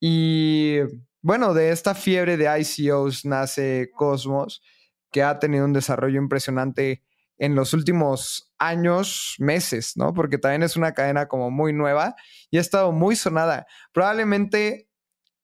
Y 0.00 0.78
bueno, 1.20 1.54
de 1.54 1.70
esta 1.70 1.94
fiebre 1.94 2.36
de 2.36 2.48
ICOs 2.60 3.24
nace 3.24 3.90
Cosmos, 3.94 4.62
que 5.10 5.22
ha 5.22 5.38
tenido 5.38 5.64
un 5.64 5.72
desarrollo 5.72 6.18
impresionante 6.18 7.02
en 7.38 7.54
los 7.54 7.72
últimos 7.74 8.52
años, 8.58 9.34
meses, 9.38 9.96
¿no? 9.96 10.14
Porque 10.14 10.38
también 10.38 10.62
es 10.62 10.76
una 10.76 10.92
cadena 10.92 11.28
como 11.28 11.50
muy 11.50 11.72
nueva 11.72 12.14
y 12.50 12.58
ha 12.58 12.60
estado 12.60 12.92
muy 12.92 13.16
sonada. 13.16 13.66
Probablemente 13.92 14.88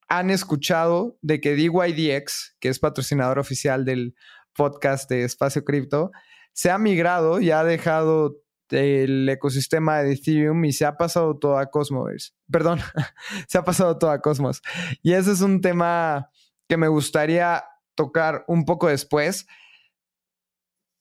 han 0.07 0.29
escuchado 0.31 1.17
de 1.21 1.39
que 1.39 1.55
DYDX, 1.55 2.55
que 2.59 2.69
es 2.69 2.79
patrocinador 2.79 3.37
oficial 3.37 3.85
del 3.85 4.15
podcast 4.55 5.09
de 5.09 5.23
Espacio 5.23 5.63
Cripto, 5.63 6.11
se 6.53 6.71
ha 6.71 6.77
migrado 6.77 7.39
y 7.39 7.51
ha 7.51 7.63
dejado 7.63 8.41
el 8.71 9.27
ecosistema 9.29 10.01
de 10.01 10.13
Ethereum 10.13 10.65
y 10.65 10.73
se 10.73 10.85
ha 10.85 10.97
pasado 10.97 11.37
todo 11.37 11.57
a 11.57 11.67
Cosmos. 11.67 12.35
Perdón, 12.51 12.79
se 13.47 13.57
ha 13.57 13.63
pasado 13.63 13.97
todo 13.97 14.11
a 14.11 14.21
Cosmos. 14.21 14.61
Y 15.01 15.13
ese 15.13 15.31
es 15.31 15.41
un 15.41 15.61
tema 15.61 16.29
que 16.67 16.77
me 16.77 16.87
gustaría 16.87 17.63
tocar 17.95 18.45
un 18.47 18.65
poco 18.65 18.87
después. 18.87 19.47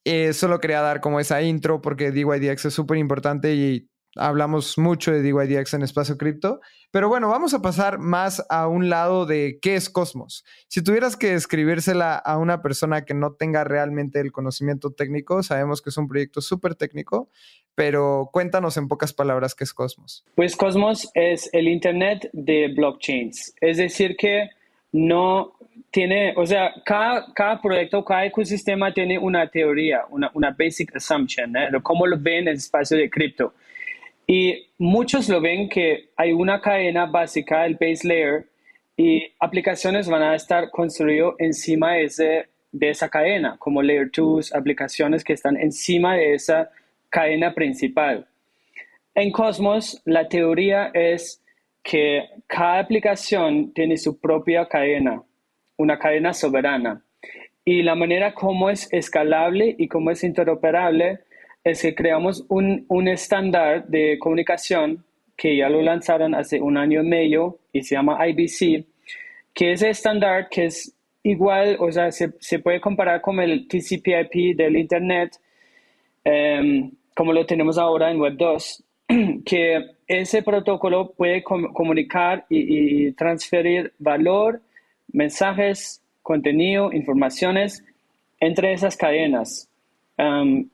Eh, 0.05 0.33
solo 0.33 0.61
quería 0.61 0.81
dar 0.81 1.01
como 1.01 1.21
esa 1.21 1.43
intro 1.43 1.83
porque 1.83 2.11
DYDX 2.11 2.67
es 2.67 2.75
súper 2.75 2.97
importante 2.97 3.55
y 3.55 3.91
hablamos 4.17 4.79
mucho 4.79 5.13
de 5.13 5.23
DYDX 5.23 5.75
en 5.75 5.83
Espacio 5.83 6.17
Cripto. 6.17 6.61
Pero 6.91 7.09
bueno, 7.09 7.29
vamos 7.29 7.53
a 7.53 7.61
pasar 7.61 7.99
más 7.99 8.45
a 8.49 8.67
un 8.67 8.89
lado 8.89 9.27
de 9.27 9.59
qué 9.61 9.77
es 9.77 9.91
Cosmos. 9.91 10.45
Si 10.69 10.83
tuvieras 10.83 11.17
que 11.17 11.33
describírsela 11.33 12.17
a 12.17 12.39
una 12.39 12.63
persona 12.63 13.05
que 13.05 13.15
no 13.15 13.35
tenga 13.35 13.65
realmente 13.65 14.21
el 14.21 14.33
conocimiento 14.33 14.93
técnico, 14.93 15.43
sabemos 15.43 15.83
que 15.83 15.91
es 15.91 15.97
un 15.99 16.09
proyecto 16.09 16.41
súper 16.41 16.75
técnico, 16.75 17.29
pero 17.75 18.31
cuéntanos 18.33 18.77
en 18.77 18.89
pocas 18.89 19.13
palabras 19.13 19.55
qué 19.55 19.65
es 19.65 19.75
Cosmos. 19.75 20.25
Pues 20.35 20.57
Cosmos 20.57 21.11
es 21.15 21.51
el 21.53 21.69
Internet 21.69 22.31
de 22.33 22.73
blockchains. 22.75 23.55
Es 23.61 23.77
decir, 23.77 24.17
que 24.17 24.49
no 24.93 25.59
tiene, 25.91 26.35
o 26.37 26.47
sea, 26.47 26.73
cada, 26.85 27.33
cada 27.35 27.61
proyecto, 27.61 28.05
cada 28.05 28.27
ecosistema 28.27 28.93
tiene 28.93 29.19
una 29.19 29.49
teoría, 29.49 30.05
una, 30.11 30.31
una 30.35 30.55
basic 30.59 30.97
assumption, 30.97 31.57
¿eh? 31.57 31.69
cómo 31.83 32.07
lo 32.07 32.19
ven 32.19 32.43
en 32.43 32.49
el 32.49 32.55
espacio 32.55 32.97
de 32.97 33.09
cripto. 33.11 33.55
Y 34.29 34.69
muchos 34.79 35.29
lo 35.29 35.41
ven 35.41 35.69
que 35.69 36.11
hay 36.17 36.33
una 36.33 36.61
cadena 36.61 37.07
básica, 37.07 37.67
el 37.67 37.75
base 37.75 38.07
layer, 38.07 38.47
y 38.97 39.33
aplicaciones 39.41 40.09
van 40.09 40.23
a 40.23 40.37
estar 40.37 40.71
construidas 40.71 41.35
encima 41.39 41.95
de, 41.95 42.05
ese, 42.05 42.49
de 42.71 42.91
esa 42.91 43.09
cadena, 43.09 43.57
como 43.59 43.83
layer 43.83 44.11
2, 44.15 44.55
aplicaciones 44.55 45.25
que 45.25 45.33
están 45.33 45.57
encima 45.57 46.15
de 46.15 46.35
esa 46.35 46.71
cadena 47.09 47.55
principal. 47.55 48.29
En 49.15 49.33
Cosmos, 49.33 50.01
la 50.05 50.29
teoría 50.29 50.93
es 50.95 51.43
que 51.83 52.29
cada 52.47 52.79
aplicación 52.79 53.73
tiene 53.73 53.97
su 53.97 54.21
propia 54.21 54.69
cadena 54.69 55.25
una 55.79 55.99
cadena 55.99 56.35
soberana. 56.35 57.03
Y 57.65 57.83
la 57.83 57.95
manera 57.95 58.35
como 58.35 58.69
es 58.69 58.93
escalable 58.93 59.75
y 59.79 59.89
cómo 59.89 60.11
es 60.11 60.23
interoperable 60.25 61.21
es 61.65 61.83
que 61.83 61.95
creamos 61.95 62.45
un, 62.49 62.85
un 62.89 63.09
estándar 63.09 63.87
de 63.87 64.19
comunicación 64.19 65.05
que 65.37 65.57
ya 65.57 65.69
lo 65.69 65.81
lanzaron 65.83 66.35
hace 66.35 66.61
un 66.61 66.77
año 66.77 67.01
y 67.03 67.07
medio 67.07 67.59
y 67.73 67.83
se 67.83 67.95
llama 67.95 68.19
IBC, 68.27 68.85
que 69.55 69.73
es 69.73 69.83
estándar 69.83 70.49
que 70.49 70.67
es 70.67 70.93
igual, 71.23 71.77
o 71.79 71.91
sea, 71.93 72.11
se, 72.11 72.33
se, 72.41 72.59
puede 72.59 72.81
comparar 72.81 73.21
con 73.21 73.39
el 73.39 73.69
TCP/IP 73.69 74.57
del 74.57 74.77
Internet, 74.77 75.37
em, 76.25 76.91
como 77.15 77.33
lo 77.33 77.47
tenemos 77.47 77.79
ahora 77.79 78.11
en 78.11 78.21
Web 78.21 78.37
2, 78.37 78.85
que 79.45 79.91
ese 80.07 80.43
protocolo 80.43 81.13
puede 81.13 81.43
comunicar 81.43 82.47
y, 82.49 83.13
transferir 83.13 83.93
valor 83.99 84.61
mensajes, 85.13 86.03
contenido, 86.23 86.93
informaciones 86.93 87.85
entre 88.41 88.73
esas 88.73 88.97
cadenas. 88.97 89.69
um, 90.19 90.69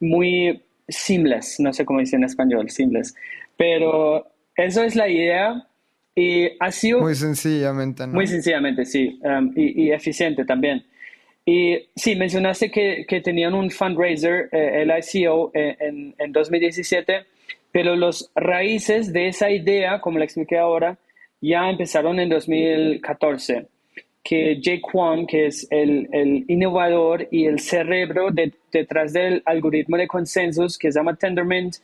muy 0.00 0.62
simples, 0.88 1.60
no 1.60 1.72
sé 1.72 1.84
cómo 1.84 2.00
dice 2.00 2.16
en 2.16 2.24
español, 2.24 2.70
simples, 2.70 3.14
pero 3.56 4.26
eso 4.56 4.82
es 4.82 4.96
la 4.96 5.08
idea 5.08 5.66
y 6.14 6.48
ha 6.58 6.70
sido... 6.72 7.00
Muy 7.00 7.14
sencillamente, 7.14 8.06
¿no? 8.06 8.14
Muy 8.14 8.26
sencillamente, 8.26 8.84
sí, 8.84 9.20
um, 9.22 9.52
y, 9.54 9.90
eficiente 9.90 10.44
también. 10.44 10.84
Y 11.44 11.78
sí, 11.94 12.16
mencionaste 12.16 12.70
que, 12.70 13.04
que 13.08 13.20
tenían 13.20 13.54
un 13.54 13.70
fundraiser, 13.70 14.48
eh, 14.52 14.82
el 14.82 14.90
ICO, 14.90 15.50
eh, 15.54 15.76
en, 15.80 16.14
en 16.18 16.32
2017, 16.32 17.24
pero 17.72 17.96
los 17.96 18.30
raíces 18.34 19.12
de 19.12 19.28
esa 19.28 19.50
idea, 19.50 20.00
como 20.00 20.18
la 20.18 20.24
expliqué 20.24 20.58
ahora, 20.58 20.98
ya 21.40 21.70
empezaron 21.70 22.18
en 22.18 22.28
2014 22.28 23.66
que 24.22 24.60
Jake 24.60 24.82
Kwan, 24.82 25.26
que 25.26 25.46
es 25.46 25.66
el, 25.70 26.08
el 26.12 26.44
innovador 26.48 27.26
y 27.30 27.46
el 27.46 27.60
cerebro 27.60 28.28
detrás 28.70 29.12
del 29.12 29.42
algoritmo 29.46 29.96
de 29.96 30.06
consensus 30.06 30.76
que 30.76 30.92
se 30.92 30.98
llama 30.98 31.16
Tendermint, 31.16 31.76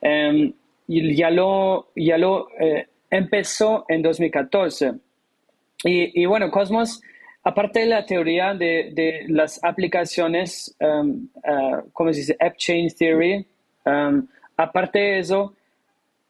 em, 0.00 0.52
y 0.86 1.14
ya 1.14 1.30
lo, 1.30 1.88
ya 1.96 2.18
lo 2.18 2.48
eh, 2.60 2.86
empezó 3.10 3.84
en 3.88 4.02
2014. 4.02 4.92
Y, 5.84 6.22
y, 6.22 6.26
bueno, 6.26 6.50
Cosmos, 6.50 7.00
aparte 7.42 7.80
de 7.80 7.86
la 7.86 8.04
teoría 8.04 8.54
de, 8.54 8.90
de 8.92 9.24
las 9.28 9.62
aplicaciones, 9.64 10.76
um, 10.80 11.28
¿cómo 11.92 12.12
se 12.12 12.20
dice? 12.20 12.36
App 12.38 12.56
Chain 12.56 12.88
Theory, 12.96 13.46
em, 13.84 14.26
aparte 14.56 14.98
de 14.98 15.18
eso, 15.20 15.54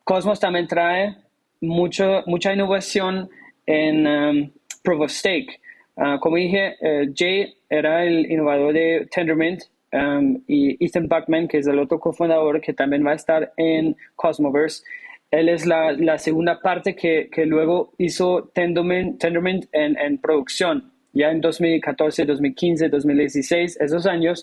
Cosmos 0.04 0.40
también 0.40 0.66
trae 0.66 1.16
mucho, 1.60 2.22
mucha 2.26 2.52
innovación 2.52 3.28
en 3.66 4.06
proof 4.06 4.59
of 4.86 5.10
stake. 5.10 5.60
Ah, 5.96 6.18
como 6.20 6.36
dije, 6.36 6.76
eh, 6.80 7.10
Jay 7.14 7.54
era 7.68 8.04
el 8.04 8.30
innovador 8.30 8.72
de 8.72 9.06
Tendermint 9.10 9.62
um, 9.92 10.40
y 10.46 10.82
Ethan 10.84 11.08
Buckman, 11.08 11.46
que 11.46 11.58
es 11.58 11.66
el 11.66 11.78
otro 11.78 12.00
cofundador 12.00 12.60
que 12.60 12.72
también 12.72 13.04
va 13.04 13.12
a 13.12 13.16
estar 13.16 13.52
en 13.56 13.96
Cosmoverse. 14.16 14.82
Él 15.30 15.48
es 15.48 15.66
la, 15.66 15.92
la 15.92 16.18
segunda 16.18 16.60
parte 16.60 16.96
que, 16.96 17.28
que, 17.30 17.44
luego 17.46 17.92
hizo 17.98 18.50
Tendermint, 18.54 19.20
Tendermint 19.20 19.66
en, 19.72 19.98
en, 19.98 20.18
producción, 20.18 20.90
ya 21.12 21.30
en 21.30 21.40
2014, 21.40 22.24
2015, 22.24 22.88
2016, 22.88 23.80
esos 23.80 24.06
años. 24.06 24.42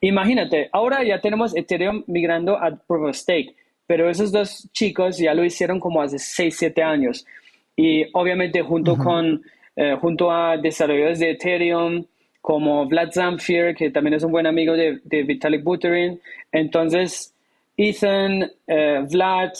Imagínate, 0.00 0.68
ahora 0.72 1.04
ya 1.04 1.20
tenemos 1.20 1.56
Ethereum 1.56 2.04
migrando 2.06 2.56
a 2.56 2.76
Proof 2.76 3.10
of 3.10 3.16
Stake, 3.16 3.54
pero 3.86 4.10
esos 4.10 4.32
dos 4.32 4.68
chicos 4.72 5.18
ya 5.18 5.32
lo 5.34 5.44
hicieron 5.44 5.78
como 5.78 6.02
hace 6.02 6.18
6, 6.18 6.54
7 6.58 6.82
años. 6.82 7.24
Y 7.76 8.06
obviamente 8.12 8.60
junto 8.62 8.96
con 8.96 9.42
eh, 9.76 9.94
junto 10.00 10.30
a 10.30 10.56
desarrolladores 10.56 11.18
de 11.18 11.32
Ethereum 11.32 12.04
como 12.40 12.86
Vlad 12.86 13.10
Zamfir, 13.12 13.74
que 13.74 13.90
también 13.90 14.14
es 14.14 14.22
un 14.22 14.32
buen 14.32 14.46
amigo 14.46 14.74
de, 14.74 15.00
Vitalik 15.04 15.62
Buterin. 15.62 16.20
Entonces, 16.50 17.34
Ethan, 17.76 18.50
eh, 18.66 19.04
Vlad, 19.10 19.52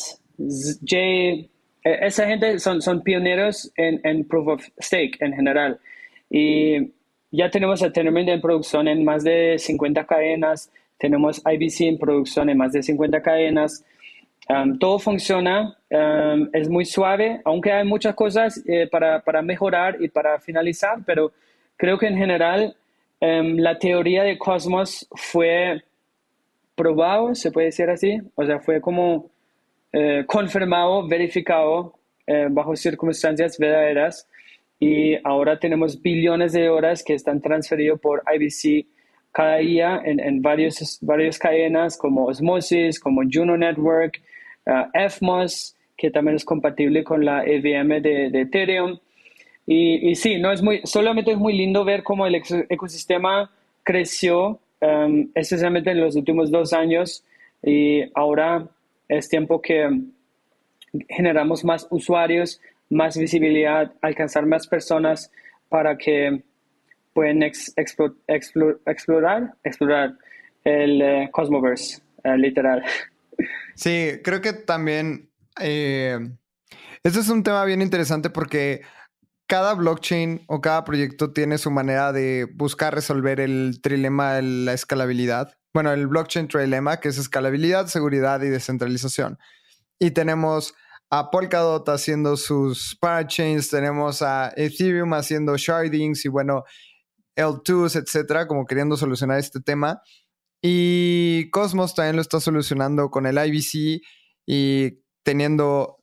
Jay, 0.86 1.50
eh, 1.84 1.98
esa 2.02 2.26
gente 2.26 2.58
son, 2.58 2.80
son 2.80 3.02
pioneros 3.02 3.70
en, 3.76 4.00
en, 4.04 4.24
Proof 4.26 4.48
of 4.48 4.68
Stake 4.80 5.18
en 5.20 5.34
general. 5.34 5.78
Y 6.30 6.92
ya 7.30 7.50
tenemos 7.50 7.82
Ethereum 7.82 8.16
en 8.16 8.40
producción 8.40 8.88
en 8.88 9.04
más 9.04 9.22
de 9.22 9.58
50 9.58 10.06
cadenas, 10.06 10.70
tenemos 10.98 11.42
IBC 11.44 11.82
en 11.82 11.98
producción 11.98 12.48
en 12.48 12.56
más 12.56 12.72
de 12.72 12.82
50 12.82 13.20
cadenas. 13.20 13.84
Todo 14.78 14.98
funciona, 15.00 15.76
es 16.52 16.68
muy 16.68 16.84
suave, 16.84 17.40
aunque 17.44 17.72
hay 17.72 17.84
muchas 17.84 18.14
cosas 18.14 18.62
eh, 18.66 18.88
para, 18.88 19.20
para, 19.20 19.42
mejorar 19.42 19.96
y 20.00 20.08
para 20.08 20.38
finalizar, 20.38 20.98
pero 21.04 21.32
creo 21.76 21.98
que 21.98 22.06
en 22.06 22.16
general 22.16 22.76
la 23.20 23.78
teoría 23.78 24.22
de 24.22 24.38
Cosmos 24.38 25.08
fue 25.16 25.82
probado, 26.76 27.34
se 27.34 27.50
puede 27.50 27.66
decir 27.66 27.90
así, 27.90 28.20
o 28.36 28.44
sea, 28.44 28.60
fue 28.60 28.80
como 28.80 29.30
eh, 29.92 30.24
confirmado, 30.26 31.08
verificado 31.08 31.94
eh, 32.26 32.48
bajo 32.50 32.76
circunstancias 32.76 33.56
verdaderas 33.58 34.28
y 34.78 35.14
ahora 35.24 35.58
tenemos 35.58 36.00
billones 36.00 36.52
de 36.52 36.68
horas 36.68 37.02
que 37.02 37.14
están 37.14 37.40
transferidos 37.40 37.98
por 37.98 38.22
IBC 38.30 38.86
cada 39.32 39.56
día 39.56 40.02
en, 40.04 40.20
en 40.20 40.42
varios, 40.42 40.98
varias 41.00 41.38
cadenas 41.38 41.96
como 41.96 42.26
Osmosis, 42.26 43.00
como 43.00 43.22
Juno 43.30 43.56
Network, 43.56 44.20
uh, 44.66 45.08
FMOS, 45.08 45.76
que 45.96 46.10
también 46.10 46.36
es 46.36 46.44
compatible 46.44 47.04
con 47.04 47.24
la 47.24 47.44
EVM 47.44 48.02
de, 48.02 48.40
Ethereum. 48.40 48.98
Y, 49.66 50.10
y, 50.10 50.14
sí, 50.14 50.38
no 50.38 50.52
es 50.52 50.62
muy, 50.62 50.80
solamente 50.84 51.32
es 51.32 51.38
muy 51.38 51.56
lindo 51.56 51.84
ver 51.84 52.02
cómo 52.02 52.26
el 52.26 52.34
ecosistema 52.34 53.50
creció, 53.82 54.60
um, 54.80 55.28
especialmente 55.34 55.90
en 55.90 56.00
los 56.00 56.16
últimos 56.16 56.50
dos 56.50 56.72
años, 56.72 57.24
y 57.62 58.02
ahora 58.14 58.68
es 59.08 59.28
tiempo 59.28 59.60
que 59.60 59.88
generamos 61.08 61.64
más 61.64 61.86
usuarios, 61.90 62.60
más 62.90 63.16
visibilidad, 63.16 63.92
alcanzar 64.02 64.46
más 64.46 64.66
personas 64.66 65.32
para 65.68 65.96
que 65.96 66.42
puedan 67.12 67.42
explorar, 67.42 69.54
explorar 69.64 70.14
el 70.64 71.02
uh, 71.02 71.30
Cosmoverse, 71.30 72.02
uh, 72.24 72.36
literal. 72.36 72.82
Sí, 73.74 74.20
creo 74.24 74.40
que 74.40 74.52
también 74.52 75.30
eh, 75.60 76.18
este 77.02 77.20
es 77.20 77.28
un 77.28 77.42
tema 77.42 77.64
bien 77.64 77.82
interesante 77.82 78.30
porque 78.30 78.82
cada 79.46 79.74
blockchain 79.74 80.44
o 80.48 80.60
cada 80.60 80.84
proyecto 80.84 81.32
tiene 81.32 81.58
su 81.58 81.70
manera 81.70 82.12
de 82.12 82.48
buscar 82.54 82.94
resolver 82.94 83.40
el 83.40 83.80
trilema 83.82 84.34
de 84.34 84.42
la 84.42 84.72
escalabilidad. 84.72 85.56
Bueno, 85.72 85.92
el 85.92 86.06
blockchain 86.06 86.48
trilema, 86.48 86.98
que 86.98 87.08
es 87.08 87.18
escalabilidad, 87.18 87.86
seguridad 87.86 88.42
y 88.42 88.48
descentralización. 88.48 89.38
Y 89.98 90.10
tenemos 90.10 90.74
a 91.10 91.30
Polkadot 91.30 91.88
haciendo 91.88 92.36
sus 92.36 92.96
parachains, 93.00 93.68
tenemos 93.70 94.22
a 94.22 94.52
Ethereum 94.56 95.12
haciendo 95.14 95.56
shardings 95.56 96.24
y 96.24 96.28
bueno, 96.28 96.64
L2s, 97.36 98.02
etcétera, 98.02 98.48
como 98.48 98.66
queriendo 98.66 98.96
solucionar 98.96 99.38
este 99.38 99.60
tema. 99.60 100.02
Y 100.62 101.50
Cosmos 101.50 101.94
también 101.94 102.16
lo 102.16 102.22
está 102.22 102.40
solucionando 102.40 103.10
con 103.10 103.26
el 103.26 103.38
IBC 103.38 104.02
y 104.46 105.02
teniendo 105.22 106.02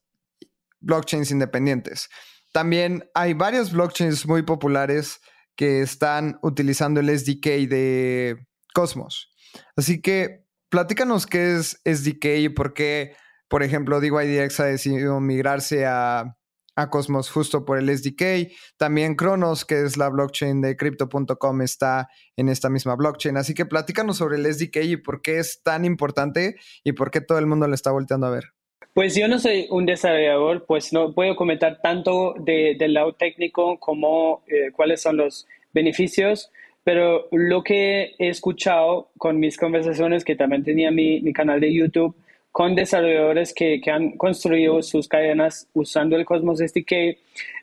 blockchains 0.80 1.32
independientes. 1.32 2.10
También 2.52 3.10
hay 3.14 3.34
varios 3.34 3.72
blockchains 3.72 4.28
muy 4.28 4.44
populares 4.44 5.20
que 5.56 5.82
están 5.82 6.40
utilizando 6.42 7.00
el 7.00 7.10
SDK 7.18 7.68
de 7.68 8.48
Cosmos. 8.74 9.32
Así 9.76 10.02
que 10.02 10.46
platícanos 10.70 11.26
qué 11.26 11.56
es 11.56 11.82
SDK 11.86 12.26
y 12.40 12.50
por 12.50 12.74
qué, 12.74 13.16
por 13.48 13.64
ejemplo, 13.64 14.00
DYDX 14.00 14.60
ha 14.60 14.66
decidido 14.66 15.20
migrarse 15.20 15.86
a 15.86 16.36
a 16.76 16.90
Cosmos 16.90 17.30
justo 17.30 17.66
por 17.66 17.78
el 17.78 17.96
SDK. 17.96 18.52
También 18.78 19.16
Cronos, 19.16 19.66
que 19.66 19.82
es 19.82 19.98
la 19.98 20.10
blockchain 20.10 20.62
de 20.62 20.76
crypto.com, 20.76 21.62
está 21.62 22.10
en 22.36 22.50
esta 22.50 22.70
misma 22.70 22.96
blockchain. 22.96 23.38
Así 23.38 23.54
que 23.54 23.66
platícanos 23.66 24.18
sobre 24.18 24.38
el 24.38 24.52
SDK 24.52 24.78
y 24.84 24.98
por 24.98 25.22
qué 25.22 25.40
es 25.40 25.62
tan 25.64 25.86
importante 25.86 26.56
y 26.84 26.94
por 26.94 27.12
qué 27.12 27.22
todo 27.22 27.40
el 27.40 27.46
mundo 27.46 27.68
le 27.68 27.76
está 27.76 27.92
volteando 27.92 28.28
a 28.28 28.32
ver. 28.32 28.46
Pues 28.94 29.16
yo 29.16 29.28
no 29.28 29.40
soy 29.40 29.68
un 29.72 29.88
desarrollador, 29.88 30.66
pues 30.66 30.94
no 30.94 31.14
puedo 31.14 31.36
comentar 31.36 31.80
tanto 31.82 32.36
del 32.38 32.94
lado 32.94 33.14
técnico 33.14 33.80
como 33.80 34.44
eh, 34.48 34.72
cuáles 34.72 35.02
son 35.02 35.18
los 35.18 35.48
beneficios, 35.74 36.52
pero 36.84 37.28
lo 37.32 37.64
que 37.64 38.12
he 38.20 38.28
escuchado 38.30 39.10
con 39.18 39.40
mis 39.40 39.58
conversaciones, 39.58 40.24
que 40.24 40.36
también 40.36 40.64
tenía 40.64 40.92
mi, 40.92 41.22
mi 41.22 41.34
canal 41.34 41.60
de 41.60 41.74
YouTube, 41.74 42.16
con 42.54 42.76
desarrolladores 42.76 43.52
que, 43.52 43.82
que, 43.84 43.90
han 43.90 44.12
construido 44.16 44.82
sus 44.84 45.08
cadenas 45.08 45.68
usando 45.74 46.16
el 46.16 46.24
Cosmos 46.24 46.60
SDK 46.60 47.18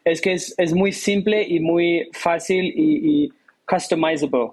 es 0.05 0.20
que 0.20 0.33
es, 0.33 0.53
es 0.59 0.74
muy 0.74 0.90
simple 0.92 1.46
y 1.46 1.61
muy 1.61 2.11
fácil 2.12 2.64
y, 2.64 3.24
y, 3.24 3.33
customizable. 3.64 4.50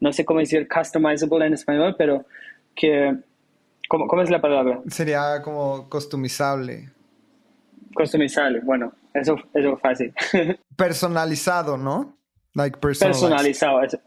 No 0.00 0.12
sé 0.12 0.24
cómo 0.24 0.40
decir 0.40 0.66
customizable 0.66 1.46
en 1.46 1.52
español, 1.52 1.94
pero 1.98 2.24
que... 2.74 3.14
¿Cómo, 3.90 4.06
cómo 4.06 4.22
es 4.22 4.30
la 4.30 4.40
palabra? 4.40 4.80
Sería 4.88 5.42
como 5.42 5.88
customizable. 5.88 6.90
Customizable, 7.94 8.60
bueno, 8.60 8.92
eso, 9.12 9.36
eso 9.52 9.74
es 9.74 9.80
fácil. 9.80 10.14
Personalizado, 10.76 11.76
¿no? 11.76 12.16
Like 12.54 12.78
personalizado, 12.78 13.82
eso, 13.82 13.98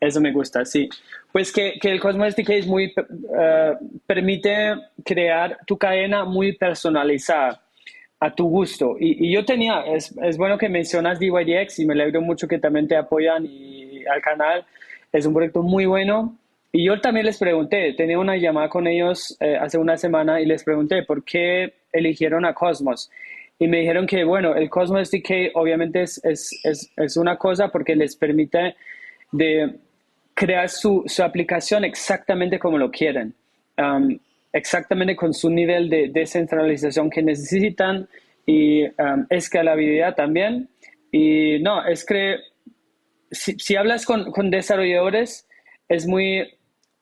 eso 0.00 0.20
me 0.20 0.32
gusta, 0.32 0.64
sí. 0.64 0.88
Pues 1.32 1.52
que, 1.52 1.74
que 1.80 1.90
el 1.90 2.00
Cosmos 2.00 2.34
SDK 2.34 2.50
es 2.50 2.66
muy, 2.66 2.94
eh, 2.94 3.72
permite 4.06 4.74
crear 5.04 5.58
tu 5.66 5.76
cadena 5.76 6.24
muy 6.24 6.56
personalizada 6.56 7.60
a 8.20 8.34
tu 8.34 8.48
gusto. 8.48 8.96
Y, 8.98 9.28
y 9.28 9.32
yo 9.32 9.44
tenía, 9.44 9.82
es, 9.86 10.16
es, 10.22 10.36
bueno 10.36 10.58
que 10.58 10.68
mencionas 10.68 11.18
DYDX 11.18 11.80
y 11.80 11.86
me 11.86 11.94
alegro 11.94 12.20
mucho 12.20 12.48
que 12.48 12.58
también 12.58 12.88
te 12.88 12.96
apoyan 12.96 13.44
y 13.46 14.04
al 14.06 14.20
canal. 14.20 14.64
Es 15.12 15.26
un 15.26 15.34
proyecto 15.34 15.62
muy 15.62 15.86
bueno. 15.86 16.36
Y 16.70 16.84
yo 16.84 17.00
también 17.00 17.26
les 17.26 17.38
pregunté, 17.38 17.94
tenía 17.94 18.18
una 18.18 18.36
llamada 18.36 18.68
con 18.68 18.86
ellos 18.86 19.36
eh, 19.40 19.56
hace 19.56 19.78
una 19.78 19.96
semana 19.96 20.40
y 20.40 20.46
les 20.46 20.64
pregunté 20.64 21.02
por 21.02 21.24
qué 21.24 21.74
eligieron 21.92 22.44
a 22.44 22.54
Cosmos. 22.54 23.10
Y 23.58 23.66
me 23.68 23.80
dijeron 23.80 24.06
que, 24.06 24.22
bueno, 24.24 24.54
el 24.54 24.68
Cosmos 24.68 25.08
SDK 25.08 25.54
obviamente 25.54 26.02
es, 26.02 26.20
es, 26.24 26.60
es 26.96 27.16
una 27.16 27.36
cosa 27.36 27.68
porque 27.68 27.96
les 27.96 28.16
permite 28.16 28.76
de 29.32 29.78
crear 30.38 30.68
su, 30.68 31.04
aplicación 31.20 31.84
exactamente 31.84 32.60
como 32.60 32.78
lo 32.78 32.92
quieren, 32.92 33.34
um, 33.76 34.16
exactamente 34.52 35.16
con 35.16 35.34
su 35.34 35.50
nivel 35.50 35.90
de 35.90 36.10
descentralización 36.10 37.10
que 37.10 37.22
necesitan 37.22 38.08
y 38.46 38.84
um, 38.84 39.26
escalabilidad 39.30 40.14
también. 40.14 40.68
Y 41.10 41.58
no, 41.58 41.84
es 41.84 42.04
que 42.04 42.36
si, 43.32 43.74
hablas 43.74 44.06
con, 44.06 44.30
con, 44.30 44.48
desarrolladores, 44.48 45.48
es 45.88 46.06
muy 46.06 46.48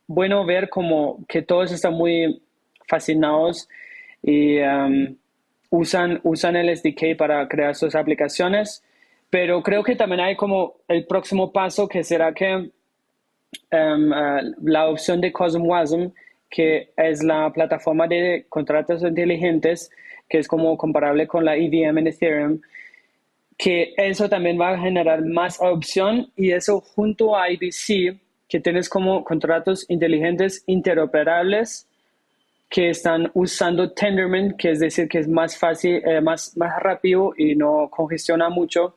bueno 0.06 0.46
ver 0.46 0.70
como 0.70 1.22
que 1.28 1.42
todos 1.42 1.72
están 1.72 1.92
muy 1.92 2.40
fascinados 2.88 3.68
y 4.22 4.60
um, 4.60 5.14
usan, 5.68 6.20
usan 6.22 6.56
el 6.56 6.74
SDK 6.74 7.18
para 7.18 7.46
crear 7.48 7.74
sus 7.74 7.94
aplicaciones. 7.94 8.82
Pero 9.28 9.62
creo 9.62 9.82
que 9.82 9.94
también 9.94 10.22
hay 10.22 10.36
como 10.36 10.76
el 10.88 11.04
próximo 11.04 11.52
paso 11.52 11.86
que 11.86 12.02
será 12.02 12.32
que 12.32 12.70
um, 13.72 14.12
uh, 14.12 14.54
la 14.62 14.88
opción 14.88 15.20
de 15.20 15.32
CosmWasm, 15.32 16.10
que 16.50 16.90
es 16.96 17.22
la 17.22 17.52
plataforma 17.52 18.06
de 18.06 18.46
contratos 18.48 19.02
inteligentes, 19.02 19.90
que 20.28 20.38
es 20.38 20.48
como 20.48 20.76
comparable 20.76 21.26
con 21.26 21.44
la 21.44 21.56
EVM 21.56 21.98
en 21.98 22.06
Ethereum, 22.06 22.60
que 23.56 23.94
eso 23.96 24.28
también 24.28 24.60
va 24.60 24.70
a 24.70 24.78
generar 24.78 25.24
más 25.24 25.58
opción 25.60 26.30
y 26.36 26.52
eso 26.52 26.80
junto 26.80 27.36
a 27.36 27.50
IBC, 27.50 28.18
que 28.48 28.60
tienes 28.60 28.88
como 28.88 29.24
contratos 29.24 29.86
inteligentes 29.88 30.62
interoperables 30.66 31.88
que 32.68 32.90
están 32.90 33.30
usando 33.34 33.92
Tendermint, 33.92 34.56
que 34.56 34.72
es 34.72 34.80
decir, 34.80 35.08
que 35.08 35.18
es 35.18 35.28
más 35.28 35.56
fácil, 35.56 36.02
eh, 36.04 36.20
más, 36.20 36.56
más 36.56 36.80
rápido 36.80 37.32
y 37.36 37.54
no 37.54 37.88
congestiona 37.90 38.48
mucho. 38.48 38.96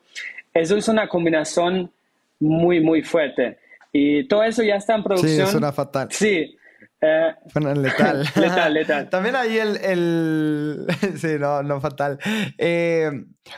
Eso 0.54 0.76
es 0.76 0.88
una 0.88 1.08
combinación 1.08 1.92
muy, 2.40 2.80
muy 2.80 3.04
fuerte. 3.04 3.58
Y 3.92 4.28
todo 4.28 4.44
eso 4.44 4.64
ya 4.64 4.76
está 4.76 4.96
en 4.96 5.04
producción. 5.04 5.46
Sí, 5.48 5.52
suena 5.52 5.72
fatal. 5.72 6.10
Sí. 6.12 6.56
Eh, 7.02 7.34
letal. 7.76 8.28
letal, 8.36 8.74
letal. 8.74 9.10
También 9.10 9.36
ahí 9.36 9.58
el, 9.58 9.78
el... 9.78 10.88
sí, 11.18 11.38
no, 11.40 11.64
no 11.64 11.80
fatal. 11.80 12.20
Eh, 12.58 13.10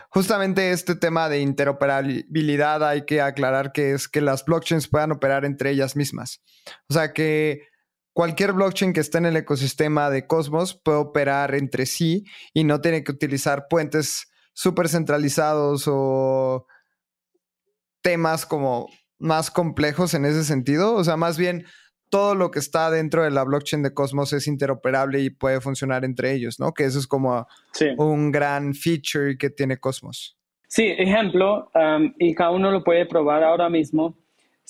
justamente 0.10 0.72
este 0.72 0.96
tema 0.96 1.28
de 1.28 1.40
interoperabilidad 1.40 2.88
hay 2.88 3.06
que 3.06 3.22
aclarar 3.22 3.72
que 3.72 3.94
es 3.94 4.08
que 4.08 4.22
las 4.22 4.46
blockchains 4.46 4.88
puedan 4.88 5.12
operar 5.12 5.44
entre 5.44 5.72
ellas 5.72 5.96
mismas. 5.96 6.44
O 6.88 6.94
sea 6.94 7.14
que 7.14 7.64
cualquier 8.14 8.54
blockchain 8.54 8.94
que 8.94 9.00
esté 9.00 9.18
en 9.18 9.26
el 9.26 9.38
ecosistema 9.38 10.10
de 10.12 10.28
Cosmos 10.28 10.80
puede 10.80 11.00
operar 11.00 11.56
entre 11.56 11.88
sí 11.88 12.26
y 12.54 12.64
no 12.64 12.80
tiene 12.80 13.04
que 13.04 13.12
utilizar 13.12 13.68
puentes 13.70 14.32
súper 14.54 14.88
centralizados 14.88 15.86
o 15.88 16.68
temas 18.04 18.46
como 18.46 18.88
más 19.22 19.52
complejos 19.52 20.14
en 20.14 20.26
ese 20.26 20.44
sentido. 20.44 20.96
O 20.96 21.04
sea, 21.04 21.18
más 21.18 21.38
bien 21.38 21.66
todo 22.10 22.36
lo 22.36 22.52
que 22.52 22.60
está 22.60 22.92
dentro 22.92 23.24
de 23.24 23.32
la 23.32 23.44
blockchain 23.44 23.84
de 23.84 23.94
Cosmos 23.94 24.34
es 24.34 24.48
interoperable 24.48 25.22
y 25.22 25.30
puede 25.30 25.62
funcionar 25.62 26.04
entre 26.04 26.34
ellos, 26.34 26.60
¿no? 26.60 26.74
Que 26.74 26.84
eso 26.84 27.00
es 27.00 27.08
como 27.08 27.48
un 27.98 28.32
gran 28.32 28.74
feature 28.74 29.38
que 29.38 29.50
tiene 29.50 29.78
Cosmos. 29.78 30.38
Sí, 30.68 30.88
ejemplo, 30.98 31.70
um, 31.74 32.14
y 32.18 32.34
cada 32.34 32.52
uno 32.52 32.72
lo 32.72 32.84
puede 32.84 33.06
probar 33.06 33.44
ahora 33.44 33.70
mismo 33.70 34.16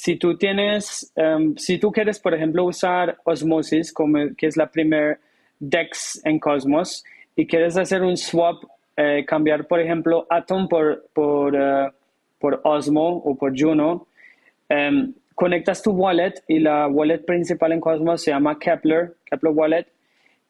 si 0.02 0.16
tú 0.16 0.36
tienes, 0.36 1.12
em, 1.16 1.56
si 1.58 1.78
tú 1.78 1.92
quieres, 1.92 2.20
por 2.20 2.34
ejemplo, 2.34 2.66
usar 2.66 3.18
Osmosis, 3.24 3.94
como, 3.94 4.18
que 4.36 4.48
es 4.48 4.58
la 4.58 4.72
primer 4.72 5.20
DEX 5.60 6.20
en 6.26 6.40
Cosmos, 6.40 7.04
y 7.36 7.46
quieres 7.46 7.78
hacer 7.78 8.02
un 8.02 8.18
swap, 8.18 8.64
eh, 8.98 9.24
cambiar, 9.28 9.68
por 9.68 9.80
ejemplo, 9.80 10.26
Atom 10.28 10.68
por, 10.68 11.08
por, 11.14 11.56
eh, 11.56 11.92
por 12.40 12.62
Osmo 12.64 13.18
o 13.18 13.36
por 13.36 13.54
Juno, 13.56 14.08
em, 14.72 15.14
conectas 15.36 15.82
tu 15.82 15.92
wallet 15.92 16.34
y 16.48 16.60
la 16.60 16.88
wallet 16.88 17.26
principal 17.26 17.72
en 17.72 17.82
Cosmos 17.82 18.24
se 18.24 18.32
llama 18.32 18.58
Kepler, 18.58 19.16
Kepler 19.26 19.54
Wallet, 19.54 19.88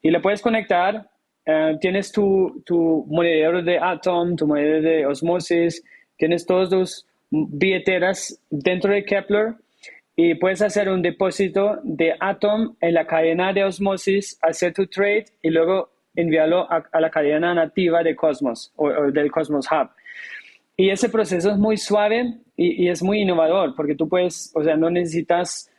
y 0.02 0.12
le 0.12 0.20
puedes 0.20 0.42
conectar, 0.42 1.10
eh, 1.46 1.78
tienes 1.80 2.12
tu, 2.12 2.62
tu 2.66 3.06
monedero 3.08 3.62
de 3.62 3.80
Atom, 3.80 4.36
tu 4.36 4.48
monedero 4.48 4.82
de 4.82 5.06
Osmosis, 5.06 5.84
tienes 6.18 6.46
todos 6.46 6.72
los 6.72 7.08
billeteras 7.32 8.40
dentro 8.50 8.94
de 8.94 9.04
Kepler 9.04 9.56
y 10.16 10.36
puedes 10.36 10.62
hacer 10.62 10.90
un 10.90 11.02
depósito 11.02 11.80
de 11.84 12.16
Atom 12.20 12.76
en 12.82 12.94
la 12.94 13.08
cadena 13.08 13.54
de 13.54 13.64
osmosis, 13.64 14.38
hacer 14.42 14.74
tu 14.74 14.86
trade 14.86 15.26
y 15.42 15.50
luego 15.50 15.90
enviarlo 16.16 16.70
a, 16.70 17.00
la 17.00 17.10
cadena 17.10 17.54
nativa 17.54 18.04
de 18.04 18.16
Cosmos 18.16 18.72
o, 18.76 18.90
del 19.12 19.32
Cosmos 19.32 19.68
Hub. 19.72 19.90
Y 20.82 20.90
ese 20.90 21.10
proceso 21.10 21.52
es 21.52 21.60
muy 21.60 21.78
suave 21.78 22.40
y, 22.58 22.88
es 22.88 23.04
muy 23.04 23.22
innovador 23.22 23.76
porque 23.76 23.94
tú 23.94 24.10
puedes, 24.10 24.52
o 24.56 24.64
sea, 24.64 24.76
no 24.76 24.90
necesitas 24.90 25.70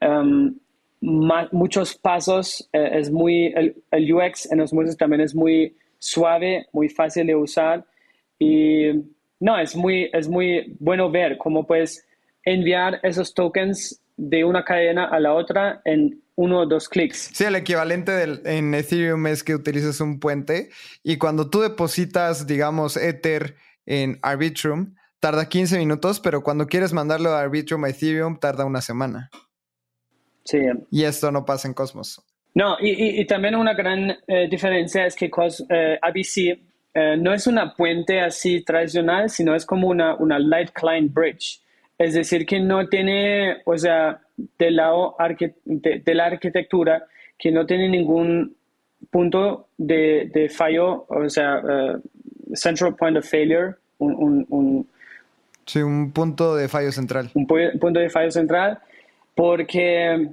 um, 0.00 0.52
muchos 1.00 1.94
pasos, 1.94 2.68
eh, 2.72 2.88
es 2.94 3.08
muy, 3.08 3.52
el, 3.54 3.76
el, 3.92 4.12
UX 4.12 4.50
en 4.50 4.60
Osmosis 4.60 4.96
también 4.96 5.20
es 5.20 5.32
muy 5.32 5.76
suave, 6.00 6.66
muy 6.72 6.88
fácil 6.88 7.28
de 7.28 7.36
usar 7.36 7.86
y 8.36 8.88
no, 9.38 9.56
es 9.60 9.76
muy, 9.76 10.10
es 10.12 10.28
muy 10.28 10.74
bueno 10.80 11.08
ver 11.08 11.38
cómo 11.38 11.64
puedes 11.64 12.04
enviar 12.44 12.98
esos 13.04 13.34
tokens 13.34 14.02
de 14.16 14.42
una 14.42 14.64
cadena 14.64 15.04
a 15.04 15.20
la 15.20 15.34
otra 15.34 15.82
en 15.84 16.20
uno 16.34 16.62
o 16.62 16.66
dos 16.66 16.88
clics. 16.88 17.30
Sí, 17.32 17.44
el 17.44 17.54
equivalente 17.54 18.10
del, 18.10 18.42
en 18.44 18.74
Ethereum 18.74 19.24
es 19.28 19.44
que 19.44 19.54
utilices 19.54 20.00
un 20.00 20.18
puente 20.18 20.70
y 21.04 21.16
cuando 21.16 21.48
tú 21.48 21.60
depositas, 21.60 22.48
digamos, 22.48 22.96
Ether 22.96 23.54
en 23.88 24.18
Arbitrum, 24.20 24.94
tarda 25.18 25.48
15 25.48 25.78
minutos, 25.78 26.20
pero 26.20 26.42
cuando 26.42 26.66
quieres 26.66 26.92
mandarlo 26.92 27.30
a 27.30 27.40
Arbitrum 27.40 27.84
a 27.84 27.88
Ethereum, 27.88 28.38
tarda 28.38 28.66
una 28.66 28.82
semana. 28.82 29.30
Sí. 30.44 30.58
Y 30.90 31.04
esto 31.04 31.32
no 31.32 31.44
pasa 31.44 31.68
en 31.68 31.74
Cosmos. 31.74 32.22
No, 32.54 32.76
y, 32.80 33.24
también 33.26 33.54
una 33.54 33.74
gran 33.74 34.10
eh, 34.26 34.48
diferencia 34.50 35.06
es 35.06 35.16
que 35.16 35.30
Cos, 35.30 35.64
eh, 35.70 35.98
ABC 36.02 36.58
eh, 36.94 37.16
no 37.18 37.32
es 37.32 37.46
una 37.46 37.74
puente 37.74 38.20
así 38.20 38.62
tradicional, 38.62 39.30
sino 39.30 39.54
es 39.54 39.64
como 39.64 39.88
una, 39.88 40.16
una 40.16 40.38
light 40.38 40.70
client 40.72 41.12
bridge. 41.12 41.60
Es 41.96 42.14
decir, 42.14 42.44
que 42.44 42.60
no 42.60 42.88
tiene, 42.88 43.62
o 43.64 43.76
sea, 43.76 44.20
del 44.58 44.76
lado 44.76 45.16
de, 45.64 46.14
la 46.14 46.26
arquitectura, 46.26 47.06
que 47.38 47.50
no 47.50 47.64
tiene 47.64 47.88
ningún 47.88 48.56
punto 49.10 49.68
de, 49.76 50.30
de 50.32 50.48
fallo, 50.48 51.06
o 51.08 51.28
sea, 51.28 51.58
uh, 51.58 52.02
central 52.54 52.94
point 52.94 53.16
of 53.16 53.28
failure, 53.28 53.74
un, 53.98 54.46
un, 54.48 54.88
sí, 55.66 55.80
un 55.80 56.12
punto 56.12 56.56
de 56.56 56.68
fallo 56.68 56.92
central. 56.92 57.30
Un 57.34 57.46
punto 57.46 58.00
de 58.00 58.10
fallo 58.10 58.30
central, 58.30 58.78
porque 59.34 60.28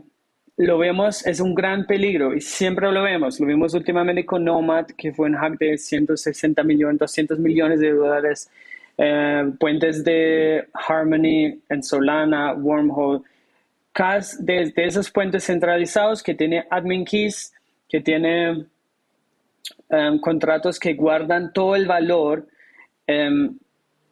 lo 0.58 0.78
vemos, 0.78 1.26
es 1.26 1.40
un 1.40 1.54
gran 1.54 1.86
peligro 1.86 2.34
y 2.34 2.42
siempre 2.42 2.92
lo 2.92 3.04
vemos. 3.04 3.40
Lo 3.40 3.48
vimos 3.48 3.74
últimamente 3.74 4.26
con 4.26 4.44
Nomad, 4.44 4.86
que 4.98 5.12
fue 5.12 5.28
un 5.28 5.36
hack 5.36 5.58
de 5.60 5.78
160 5.78 6.64
millones, 6.64 7.00
200 7.00 7.40
millones 7.40 7.80
de 7.80 7.92
dólares. 7.92 8.50
Eh, 8.98 9.52
puentes 9.60 10.04
de 10.06 10.68
Harmony 10.74 11.60
en 11.70 11.84
Solana, 11.84 12.54
Wormhole. 12.54 13.24
de, 14.40 14.72
de, 14.74 14.86
esos 14.86 15.12
puentes 15.12 15.46
centralizados 15.46 16.24
que 16.24 16.34
tiene 16.34 16.66
admin 16.70 17.04
keys, 17.04 17.54
que 17.90 18.00
tiene 18.00 18.66
em, 19.90 20.20
contratos 20.20 20.80
que 20.80 20.94
guardan 20.94 21.54
todo 21.54 21.76
el 21.76 21.88
valor, 21.88 22.48
em, 23.08 23.58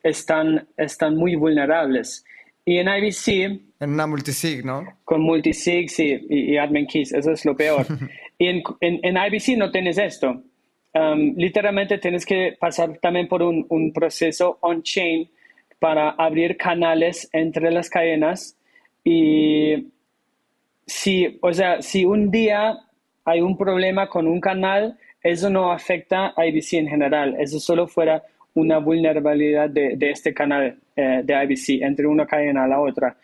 están, 0.01 0.67
están 0.77 1.15
muy 1.15 1.35
vulnerables. 1.35 2.25
Y 2.65 2.77
en 2.77 2.87
IBC... 2.87 3.61
En 3.79 3.93
una 3.93 4.07
multisig, 4.07 4.65
¿no? 4.65 4.85
Con 5.03 5.21
multisig, 5.21 5.89
sí, 5.89 6.25
y, 6.29 6.57
admin 6.57 6.87
keys, 6.87 7.13
eso 7.13 7.31
es 7.31 7.43
lo 7.45 7.55
peor. 7.55 7.85
y 8.37 8.47
en, 8.47 8.63
en, 8.79 9.17
IBC 9.17 9.57
no 9.57 9.71
tienes 9.71 9.97
esto. 9.97 10.41
Um, 10.93 11.33
literalmente 11.35 11.97
tienes 11.97 12.25
que 12.25 12.55
pasar 12.59 12.97
también 12.99 13.27
por 13.27 13.41
un, 13.41 13.65
un 13.69 13.91
proceso 13.91 14.59
on-chain 14.61 15.29
para 15.79 16.11
abrir 16.11 16.55
canales 16.55 17.27
entre 17.33 17.71
las 17.71 17.89
cadenas 17.89 18.55
y 19.03 19.91
si, 20.85 21.39
o 21.41 21.53
sea, 21.53 21.81
si 21.81 22.05
un 22.05 22.31
día 22.31 22.77
hay 23.25 23.41
un 23.41 23.57
problema 23.57 24.07
con 24.07 24.27
un 24.27 24.39
canal, 24.39 24.97
eso 25.23 25.49
no 25.49 25.71
afecta 25.71 26.33
a 26.35 26.45
IBC 26.45 26.73
en 26.73 26.87
general, 26.87 27.35
eso 27.39 27.59
solo 27.59 27.87
fuera 27.87 28.21
una 28.55 28.77
vulnerabilidad 28.77 29.69
de, 29.69 29.95
de 29.95 30.11
este 30.11 30.33
canal 30.33 30.77
eh, 30.95 31.21
de 31.23 31.43
IBC 31.43 31.81
entre 31.81 32.05
una 32.05 32.27
cadena 32.27 32.65
a 32.65 32.67
la 32.67 32.79
otra. 32.79 33.17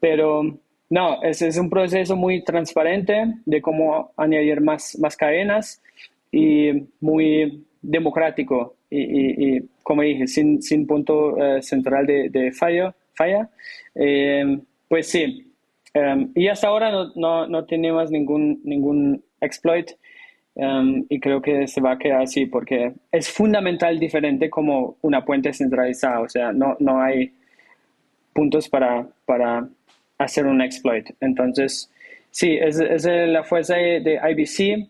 Pero 0.00 0.58
no, 0.90 1.22
ese 1.22 1.48
es 1.48 1.56
un 1.56 1.70
proceso 1.70 2.16
muy 2.16 2.44
transparente 2.44 3.34
de 3.44 3.62
cómo 3.62 4.12
añadir 4.16 4.60
más, 4.60 4.98
más 4.98 5.16
cadenas 5.16 5.82
y 6.30 6.72
muy 7.00 7.64
democrático 7.80 8.76
y, 8.90 9.60
como 9.82 10.02
dije, 10.02 10.26
sin, 10.26 10.62
sin 10.62 10.86
punto 10.86 11.36
eh, 11.42 11.62
central 11.62 12.06
de, 12.06 12.28
de 12.28 12.52
falla. 12.52 12.94
falla. 13.14 13.50
Eh, 13.94 14.58
pues 14.88 15.08
sí, 15.08 15.46
y 16.34 16.48
hasta 16.48 16.68
ahora 16.68 16.90
no, 16.90 17.12
no, 17.16 17.46
no 17.48 17.64
tenemos 17.64 18.10
ningún, 18.10 18.60
ningún 18.64 19.24
exploit. 19.40 19.90
Um, 20.56 21.04
y 21.10 21.20
creo 21.20 21.42
que 21.42 21.66
se 21.68 21.82
va 21.82 21.92
a 21.92 21.98
quedar 21.98 22.22
así 22.22 22.46
porque 22.46 22.94
es 23.12 23.28
fundamental 23.28 23.98
diferente 23.98 24.48
como 24.48 24.96
una 25.02 25.22
puente 25.22 25.52
centralizada, 25.52 26.20
o 26.20 26.28
sea, 26.30 26.50
no, 26.50 26.78
no 26.80 26.98
hay 26.98 27.30
puntos 28.32 28.66
para, 28.66 29.06
para 29.26 29.68
hacer 30.16 30.46
un 30.46 30.62
exploit. 30.62 31.10
Entonces, 31.20 31.90
sí, 32.30 32.56
es, 32.58 32.80
es 32.80 33.04
la 33.04 33.44
fuerza 33.44 33.76
de, 33.76 34.18
IBC. 34.30 34.88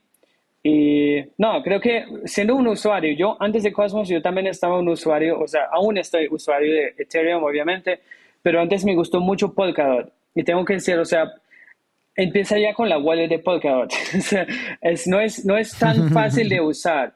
Y 0.62 1.24
no, 1.38 1.62
creo 1.62 1.80
que 1.80 2.04
siendo 2.24 2.54
un 2.54 2.66
usuario, 2.68 3.14
yo 3.16 3.36
antes 3.40 3.62
de 3.62 3.72
Cosmos, 3.72 4.08
yo 4.08 4.22
también 4.22 4.48
estaba 4.48 4.78
un 4.78 4.88
usuario, 4.88 5.38
o 5.40 5.46
sea, 5.46 5.66
aún 5.72 5.96
estoy 5.98 6.28
usuario 6.28 6.72
de 6.72 6.94
Ethereum, 6.98 7.42
obviamente, 7.42 8.00
pero 8.42 8.60
antes 8.60 8.84
me 8.84 8.94
gustó 8.94 9.20
mucho 9.20 9.52
Polkadot. 9.52 10.12
Y 10.34 10.44
tengo 10.44 10.64
que 10.64 10.74
decir, 10.74 10.96
o 10.98 11.04
sea, 11.04 11.32
empieza 12.16 12.58
ya 12.58 12.74
con 12.74 12.88
la 12.88 12.98
wallet 12.98 13.28
de 13.28 13.38
Polkadot. 13.38 13.92
es, 14.80 15.06
no, 15.06 15.20
es, 15.20 15.44
no 15.44 15.56
es 15.56 15.78
tan 15.78 16.10
fácil 16.12 16.48
de 16.48 16.60
usar. 16.60 17.14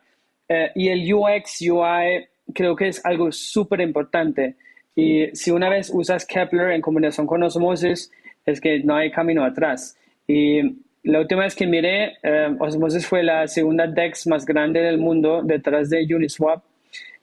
Eh, 0.49 0.71
y 0.75 0.89
el 0.89 1.13
UX, 1.13 1.61
UI, 1.63 2.27
creo 2.55 2.77
que 2.77 2.89
es 2.89 3.05
algo 3.05 3.33
súper 3.33 3.81
importante. 3.81 4.57
Y 4.95 5.29
si 5.35 5.51
una 5.51 5.69
vez 5.69 5.91
usas 5.93 6.27
Kepler 6.27 6.73
en 6.73 6.81
combinación 6.81 7.27
con 7.27 7.43
Osmosis, 7.43 8.11
es 8.45 8.61
que 8.61 8.81
no 8.81 8.97
hay 8.97 9.11
camino 9.11 9.45
atrás. 9.45 9.97
Y 10.27 10.61
la 11.03 11.21
última 11.21 11.45
vez 11.45 11.55
que 11.55 11.67
miré, 11.67 12.19
eh, 12.23 12.55
Osmosis 12.59 13.07
fue 13.07 13.23
la 13.23 13.47
segunda 13.49 13.87
DEX 13.87 14.27
más 14.27 14.45
grande 14.45 14.81
del 14.81 14.99
mundo 14.99 15.43
detrás 15.43 15.89
de 15.89 16.05
Uniswap. 16.15 16.63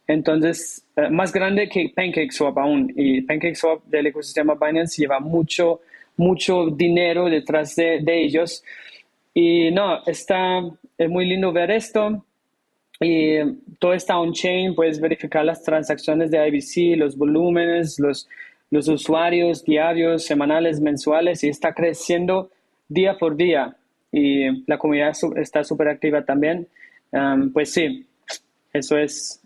Entonces, 0.08 0.86
eh, 0.96 1.10
más 1.10 1.34
grande 1.34 1.68
que 1.68 1.92
PancakeSwap 1.94 2.58
aún. 2.58 2.92
Y 2.96 3.22
PancakeSwap 3.22 3.86
del 3.86 4.08
ecosistema 4.08 4.56
Binance 4.56 5.02
lleva 5.02 5.20
mucho, 5.20 5.82
mucho 6.18 6.68
dinero 6.68 7.26
detrás 7.26 7.76
de, 7.76 8.00
de 8.02 8.24
ellos. 8.24 8.64
Y 9.34 9.72
no, 9.72 10.04
está, 10.06 10.62
es 10.98 11.10
muy 11.10 11.26
lindo 11.26 11.54
ver 11.54 11.72
esto 11.72 12.26
y 13.00 13.38
todo 13.80 13.94
está 13.94 14.18
on-chain, 14.18 14.74
puedes 14.74 15.00
verificar 15.00 15.46
las 15.46 15.62
transacciones 15.64 16.32
de 16.32 16.48
IBC, 16.48 16.98
los 16.98 17.16
volúmenes, 17.16 18.00
los, 18.00 18.28
los 18.72 18.88
usuarios 18.88 19.64
diarios, 19.64 20.26
semanales, 20.26 20.82
mensuales, 20.82 21.44
y 21.44 21.50
está 21.50 21.74
creciendo 21.74 22.50
día 22.88 23.18
por 23.18 23.36
día. 23.36 23.78
Y 24.12 24.66
la 24.66 24.78
comunidad 24.78 25.14
está 25.36 25.64
súper 25.64 25.90
activa 25.90 26.26
también. 26.26 26.68
pues 27.54 27.72
sí, 27.72 28.08
eso 28.74 28.98
es. 28.98 29.42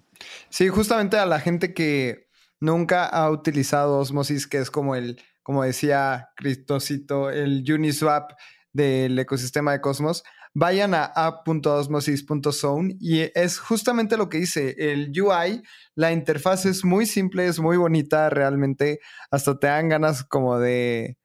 Sí, 0.49 0.67
justamente 0.69 1.17
a 1.17 1.25
la 1.25 1.39
gente 1.39 1.73
que 1.73 2.27
nunca 2.59 3.05
ha 3.05 3.29
utilizado 3.29 3.99
Osmosis, 3.99 4.47
que 4.47 4.59
es 4.59 4.71
como 4.71 4.95
el, 4.95 5.19
como 5.43 5.63
decía 5.63 6.29
Cristosito, 6.35 7.29
el 7.29 7.63
Uniswap 7.71 8.31
del 8.73 9.17
ecosistema 9.19 9.73
de 9.73 9.81
Cosmos, 9.81 10.23
vayan 10.53 10.93
a 10.93 11.05
app.osmosis.zone 11.05 12.97
y 12.99 13.21
es 13.33 13.59
justamente 13.59 14.17
lo 14.17 14.29
que 14.29 14.39
dice 14.39 14.75
el 14.77 15.11
UI. 15.19 15.61
La 15.95 16.11
interfaz 16.11 16.65
es 16.65 16.83
muy 16.83 17.05
simple, 17.05 17.47
es 17.47 17.59
muy 17.59 17.77
bonita, 17.77 18.29
realmente 18.29 18.99
hasta 19.29 19.57
te 19.57 19.67
dan 19.67 19.89
ganas 19.89 20.23
como 20.23 20.59
de, 20.59 21.17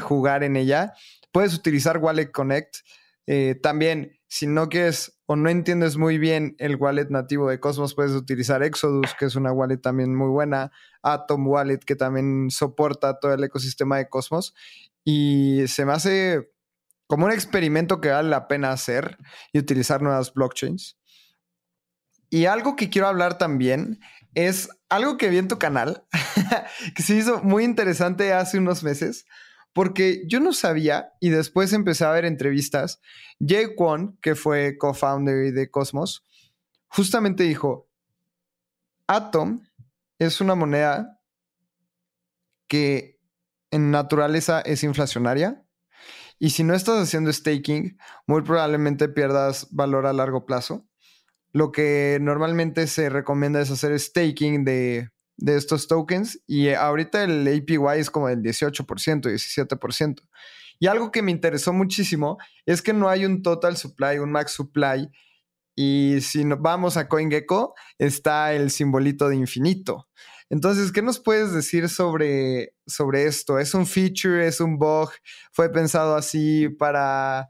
jugar 0.00 0.44
en 0.44 0.56
ella. 0.56 0.92
Puedes 1.32 1.54
utilizar 1.54 1.98
Wallet 1.98 2.30
Connect. 2.30 2.76
Eh, 3.26 3.58
también, 3.62 4.18
si 4.28 4.46
no 4.46 4.68
quieres 4.68 5.13
o 5.26 5.36
no 5.36 5.48
entiendes 5.48 5.96
muy 5.96 6.18
bien 6.18 6.54
el 6.58 6.76
wallet 6.76 7.08
nativo 7.08 7.48
de 7.48 7.60
Cosmos, 7.60 7.94
puedes 7.94 8.12
utilizar 8.12 8.62
Exodus, 8.62 9.14
que 9.18 9.24
es 9.24 9.36
una 9.36 9.52
wallet 9.52 9.78
también 9.78 10.14
muy 10.14 10.28
buena, 10.28 10.70
Atom 11.02 11.46
Wallet, 11.46 11.78
que 11.78 11.96
también 11.96 12.50
soporta 12.50 13.18
todo 13.18 13.32
el 13.32 13.42
ecosistema 13.42 13.96
de 13.96 14.08
Cosmos. 14.08 14.54
Y 15.02 15.64
se 15.66 15.86
me 15.86 15.92
hace 15.92 16.50
como 17.06 17.26
un 17.26 17.32
experimento 17.32 18.00
que 18.00 18.10
vale 18.10 18.28
la 18.28 18.48
pena 18.48 18.70
hacer 18.70 19.18
y 19.52 19.58
utilizar 19.58 20.02
nuevas 20.02 20.32
blockchains. 20.34 20.98
Y 22.28 22.46
algo 22.46 22.76
que 22.76 22.90
quiero 22.90 23.08
hablar 23.08 23.38
también 23.38 24.00
es 24.34 24.68
algo 24.88 25.16
que 25.16 25.28
vi 25.28 25.38
en 25.38 25.48
tu 25.48 25.58
canal, 25.58 26.04
que 26.94 27.02
se 27.02 27.14
hizo 27.14 27.42
muy 27.42 27.64
interesante 27.64 28.32
hace 28.32 28.58
unos 28.58 28.82
meses, 28.82 29.26
porque 29.74 30.22
yo 30.26 30.40
no 30.40 30.52
sabía 30.52 31.12
y 31.20 31.28
después 31.28 31.72
empecé 31.72 32.04
a 32.04 32.12
ver 32.12 32.24
entrevistas. 32.24 33.00
Jay 33.44 33.74
Kwon, 33.74 34.16
que 34.22 34.36
fue 34.36 34.78
co-founder 34.78 35.52
de 35.52 35.70
Cosmos, 35.70 36.24
justamente 36.86 37.42
dijo, 37.42 37.90
Atom 39.08 39.66
es 40.18 40.40
una 40.40 40.54
moneda 40.54 41.20
que 42.68 43.20
en 43.70 43.90
naturaleza 43.90 44.60
es 44.60 44.84
inflacionaria 44.84 45.64
y 46.38 46.50
si 46.50 46.62
no 46.62 46.74
estás 46.74 47.02
haciendo 47.02 47.32
staking, 47.32 47.98
muy 48.26 48.42
probablemente 48.42 49.08
pierdas 49.08 49.68
valor 49.70 50.06
a 50.06 50.12
largo 50.12 50.46
plazo. 50.46 50.86
Lo 51.52 51.72
que 51.72 52.18
normalmente 52.20 52.86
se 52.86 53.08
recomienda 53.08 53.60
es 53.60 53.70
hacer 53.70 53.98
staking 53.98 54.64
de, 54.64 55.10
estos 55.38 55.88
tokens 55.88 56.40
y 56.46 56.70
ahorita 56.70 57.24
el 57.24 57.46
APY 57.46 57.98
es 57.98 58.10
como 58.10 58.28
del 58.28 58.42
18%, 58.42 58.84
17%. 59.22 60.22
Y 60.78 60.86
algo 60.86 61.10
que 61.10 61.22
me 61.22 61.30
interesó 61.30 61.72
muchísimo 61.72 62.38
es 62.66 62.82
que 62.82 62.92
no 62.92 63.08
hay 63.08 63.24
un 63.24 63.42
total 63.42 63.76
supply, 63.76 64.18
un 64.18 64.32
max 64.32 64.52
supply. 64.52 65.08
Y 65.76 66.18
si 66.20 66.44
vamos 66.44 66.96
a 66.96 67.08
CoinGecko, 67.08 67.74
está 67.98 68.52
el 68.52 68.70
simbolito 68.70 69.28
de 69.28 69.36
infinito. 69.36 70.08
Entonces, 70.50 70.92
¿qué 70.92 71.02
nos 71.02 71.18
puedes 71.18 71.52
decir 71.52 71.88
sobre, 71.88 72.74
sobre 72.86 73.24
esto? 73.24 73.58
¿Es 73.58 73.74
un 73.74 73.86
feature? 73.86 74.46
¿Es 74.46 74.60
un 74.60 74.78
bug? 74.78 75.10
¿Fue 75.52 75.72
pensado 75.72 76.14
así 76.16 76.68
para, 76.68 77.48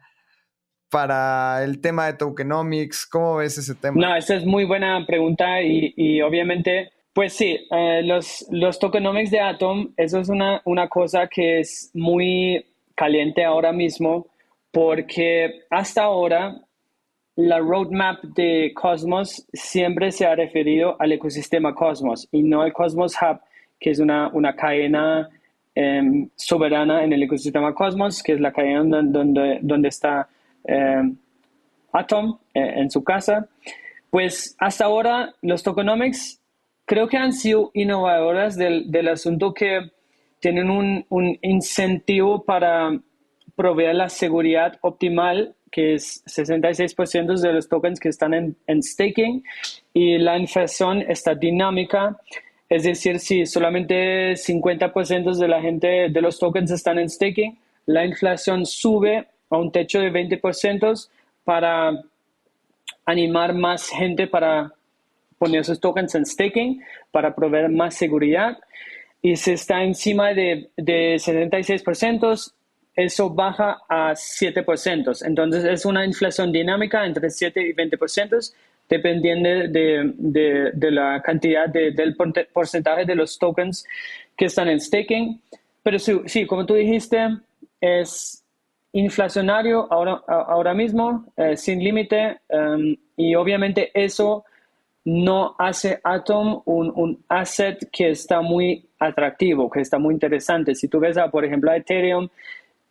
para 0.91 1.65
el 1.65 1.81
tema 1.81 2.07
de 2.07 2.15
tokenomics? 2.15 3.07
¿Cómo 3.07 3.37
ves 3.37 3.59
ese 3.59 3.75
tema? 3.75 4.01
No, 4.01 4.17
esa 4.17 4.37
es 4.37 4.47
muy 4.47 4.65
buena 4.65 5.05
pregunta 5.07 5.61
y, 5.63 6.23
obviamente, 6.23 6.93
pues 7.15 7.33
sí, 7.33 7.57
eh, 7.71 8.03
los, 8.03 8.45
los 8.51 8.79
tokenomics 8.81 9.31
de 9.31 9.41
Atom, 9.41 9.93
eso 9.97 10.19
es 10.19 10.29
una, 10.29 10.61
una 10.65 10.89
cosa 10.89 11.29
que 11.29 11.61
es 11.61 11.91
muy 11.95 12.67
caliente 12.97 13.45
ahora 13.45 13.73
mismo 13.73 14.27
porque 14.73 15.63
hasta 15.71 16.03
ahora 16.03 16.61
la 17.37 17.61
roadmap 17.61 18.23
de 18.23 18.73
Cosmos 18.75 19.47
siempre 19.53 20.11
se 20.11 20.27
ha 20.27 20.35
referido 20.35 20.97
al 21.01 21.13
ecosistema 21.13 21.73
Cosmos 21.73 22.29
y 22.33 22.43
no 22.43 22.63
al 22.63 22.73
Cosmos 22.73 23.17
Hub, 23.21 23.41
que 23.79 23.91
es 23.91 24.01
una, 24.01 24.29
una 24.33 24.57
cadena 24.57 25.29
em, 25.75 26.29
soberana 26.35 27.05
en 27.05 27.13
el 27.13 27.23
ecosistema 27.23 27.73
Cosmos, 27.75 28.25
que 28.25 28.33
es 28.33 28.41
la 28.41 28.53
cadena 28.53 29.03
donde, 29.05 29.61
donde 29.63 29.89
está 29.89 30.29
em, 30.65 31.17
Atom 31.93 32.39
eh, 32.53 32.75
en 32.77 32.91
su 32.91 33.05
casa. 33.05 33.49
Pues 34.11 34.57
hasta 34.59 34.85
ahora 34.85 35.33
los 35.43 35.63
tokenomics 35.63 36.41
creo 36.85 37.09
que 37.09 37.17
han 37.17 37.33
sido 37.33 37.71
innovadoras 37.75 38.57
del, 38.57 38.91
del 38.91 39.09
asunto 39.09 39.55
que 39.55 39.91
tienen 40.41 40.71
un, 40.71 41.07
un 41.09 41.39
incentivo 41.43 42.45
para 42.45 42.99
proveer 43.57 43.95
la 43.95 44.09
seguridad 44.09 44.79
optimal 44.83 45.55
que 45.75 45.95
es 45.95 46.25
66% 46.27 47.41
de 47.41 47.53
los 47.53 47.69
tokens 47.69 47.99
que 47.99 48.09
están 48.09 48.33
en, 48.33 48.83
staking 48.83 49.43
y 49.93 50.19
la 50.19 50.39
inflación 50.39 51.03
está 51.03 51.35
dinámica. 51.35 52.17
Es 52.69 52.85
decir, 52.85 53.19
si 53.19 53.45
solamente 53.45 54.35
50% 54.35 55.35
de 55.35 55.49
la 55.49 55.61
gente 55.61 56.09
de 56.11 56.21
los 56.21 56.39
tokens 56.39 56.71
están 56.71 57.01
en 57.01 57.11
staking, 57.11 57.59
la 57.87 58.05
inflación 58.05 58.67
sube 58.67 59.27
a 59.51 59.57
un 59.57 59.73
techo 59.73 59.99
de 59.99 60.13
20% 60.13 61.09
para 61.43 62.01
animar 63.05 63.53
más 63.53 63.89
gente 63.89 64.29
para 64.29 64.73
poner 65.39 65.61
esos 65.61 65.81
tokens 65.81 66.15
en 66.15 66.27
staking, 66.27 66.83
para 67.11 67.35
proveer 67.35 67.69
más 67.71 67.95
seguridad. 67.95 68.59
Y 69.23 69.37
si 69.37 69.53
está 69.53 69.83
encima 69.83 70.35
de, 70.35 70.71
de 70.77 71.17
76%, 71.17 72.53
eso 72.97 73.31
baja 73.31 73.79
a 73.89 74.13
7%. 74.13 75.27
Entonces 75.27 75.65
es 75.65 75.85
una 75.85 76.05
inflación 76.05 76.53
dinámica 76.53 77.05
entre 77.05 77.31
7 77.31 77.61
y 77.69 77.75
20%, 77.75 78.55
dependiendo 78.89 79.49
de, 79.49 80.13
de, 80.75 80.91
la 80.91 81.21
cantidad 81.23 81.69
del 81.69 82.17
porcentaje 82.53 83.05
de 83.05 83.15
los 83.15 83.39
tokens 83.39 83.85
que 84.37 84.47
están 84.47 84.69
en 84.69 84.81
staking. 84.81 85.41
Pero 85.83 85.99
sí, 85.99 86.47
como 86.47 86.65
tú 86.67 86.75
dijiste, 86.75 87.29
es 87.81 88.43
inflacionario 88.93 89.93
ahora, 89.93 90.23
ahora 90.29 90.73
mismo, 90.73 91.27
eh, 91.37 91.57
sin 91.57 91.83
límite, 91.83 92.39
um, 92.49 92.95
y 93.17 93.35
obviamente 93.35 93.91
eso 93.93 94.45
no 95.05 95.55
hace 95.59 96.01
Atom 96.03 96.63
un, 96.65 96.93
un, 96.95 97.25
asset 97.29 97.89
que 97.93 98.11
está 98.11 98.41
muy 98.41 98.89
atractivo, 98.99 99.71
que 99.71 99.81
está 99.81 99.99
muy 99.99 100.15
interesante. 100.15 100.75
Si 100.75 100.89
tú 100.89 100.99
ves, 100.99 101.19
a, 101.19 101.31
por 101.31 101.45
ejemplo, 101.45 101.71
a 101.71 101.77
Ethereum, 101.77 102.29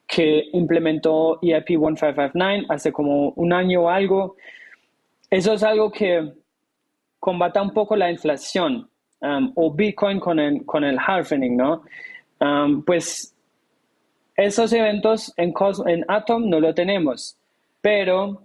que 0.07 0.49
implementó 0.53 1.39
EIP 1.41 1.69
1559 1.69 2.65
hace 2.69 2.91
como 2.91 3.29
un 3.29 3.51
año 3.53 3.83
o 3.83 3.89
algo. 3.89 4.35
Eso 5.29 5.53
es 5.53 5.63
algo 5.63 5.91
que 5.91 6.33
combata 7.19 7.61
un 7.61 7.71
poco 7.71 7.95
la 7.95 8.11
inflación 8.11 8.87
um, 9.21 9.51
o 9.55 9.73
Bitcoin 9.73 10.19
con 10.19 10.39
el, 10.39 10.65
con 10.65 10.83
el 10.83 10.99
¿no? 11.51 11.83
Um, 12.39 12.83
pues 12.83 13.33
esos 14.35 14.73
eventos 14.73 15.33
en, 15.37 15.53
en 15.87 16.05
Atom 16.07 16.49
no 16.49 16.59
lo 16.59 16.73
tenemos, 16.73 17.37
pero 17.81 18.43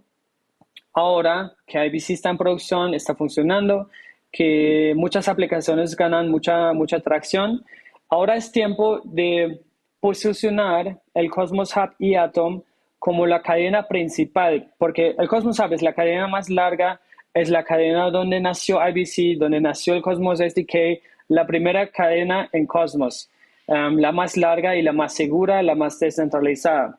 ahora 0.98 1.52
que 1.66 1.78
IBC 1.86 2.10
está 2.10 2.30
en 2.30 2.38
producción, 2.38 2.92
está 2.92 3.14
funcionando, 3.14 3.88
que 4.32 4.92
muchas 4.96 5.28
aplicaciones 5.28 5.96
ganan 5.96 6.28
mucha, 6.28 6.72
mucha 6.72 6.98
tracción, 7.00 7.64
ahora 8.08 8.36
es 8.36 8.50
tiempo 8.50 9.00
de 9.04 9.60
posicionar 10.00 10.98
el 11.14 11.30
Cosmos 11.30 11.74
Hub 11.76 11.90
y 11.98 12.16
Atom 12.16 12.62
como 12.98 13.26
la 13.26 13.42
cadena 13.42 13.86
principal, 13.86 14.72
porque 14.76 15.14
el 15.16 15.28
Cosmos 15.28 15.60
Hub 15.60 15.72
es 15.72 15.82
la 15.82 15.92
cadena 15.92 16.26
más 16.26 16.50
larga, 16.50 17.00
es 17.32 17.48
la 17.48 17.62
cadena 17.62 18.10
donde 18.10 18.40
nació 18.40 18.80
IBC, 18.84 19.38
donde 19.38 19.60
nació 19.60 19.94
el 19.94 20.02
Cosmos 20.02 20.40
SDK, 20.40 21.00
la 21.28 21.46
primera 21.46 21.86
cadena 21.90 22.48
en 22.52 22.66
Cosmos, 22.66 23.30
um, 23.68 23.96
la 23.98 24.10
más 24.10 24.36
larga 24.36 24.74
y 24.74 24.82
la 24.82 24.92
más 24.92 25.14
segura, 25.14 25.62
la 25.62 25.76
más 25.76 26.00
descentralizada. 26.00 26.98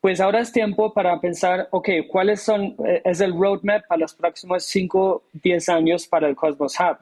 Pues 0.00 0.20
ahora 0.20 0.40
es 0.40 0.52
tiempo 0.52 0.92
para 0.92 1.20
pensar, 1.20 1.68
ok, 1.70 1.88
¿cuáles 2.08 2.40
son, 2.42 2.76
eh, 2.86 3.02
es 3.04 3.20
el 3.20 3.32
roadmap 3.32 3.86
para 3.86 4.00
los 4.00 4.14
próximos 4.14 4.64
5, 4.64 5.24
10 5.42 5.68
años 5.68 6.06
para 6.06 6.28
el 6.28 6.36
Cosmos 6.36 6.78
Hub? 6.78 6.98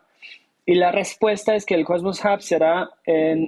Y 0.65 0.75
la 0.75 0.91
respuesta 0.93 1.55
es 1.55 1.67
que 1.67 1.75
el 1.75 1.85
Cosmos 1.85 2.25
Hub 2.25 2.41
será 2.41 2.91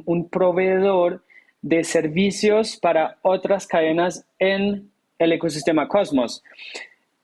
un 0.04 0.28
proveedor 0.28 1.22
de 1.62 1.82
servicios 1.82 2.76
para 2.76 3.18
otras 3.22 3.66
cadenas 3.66 4.24
en 4.38 4.90
el 5.18 5.32
ecosistema 5.32 5.88
Cosmos. 5.88 6.44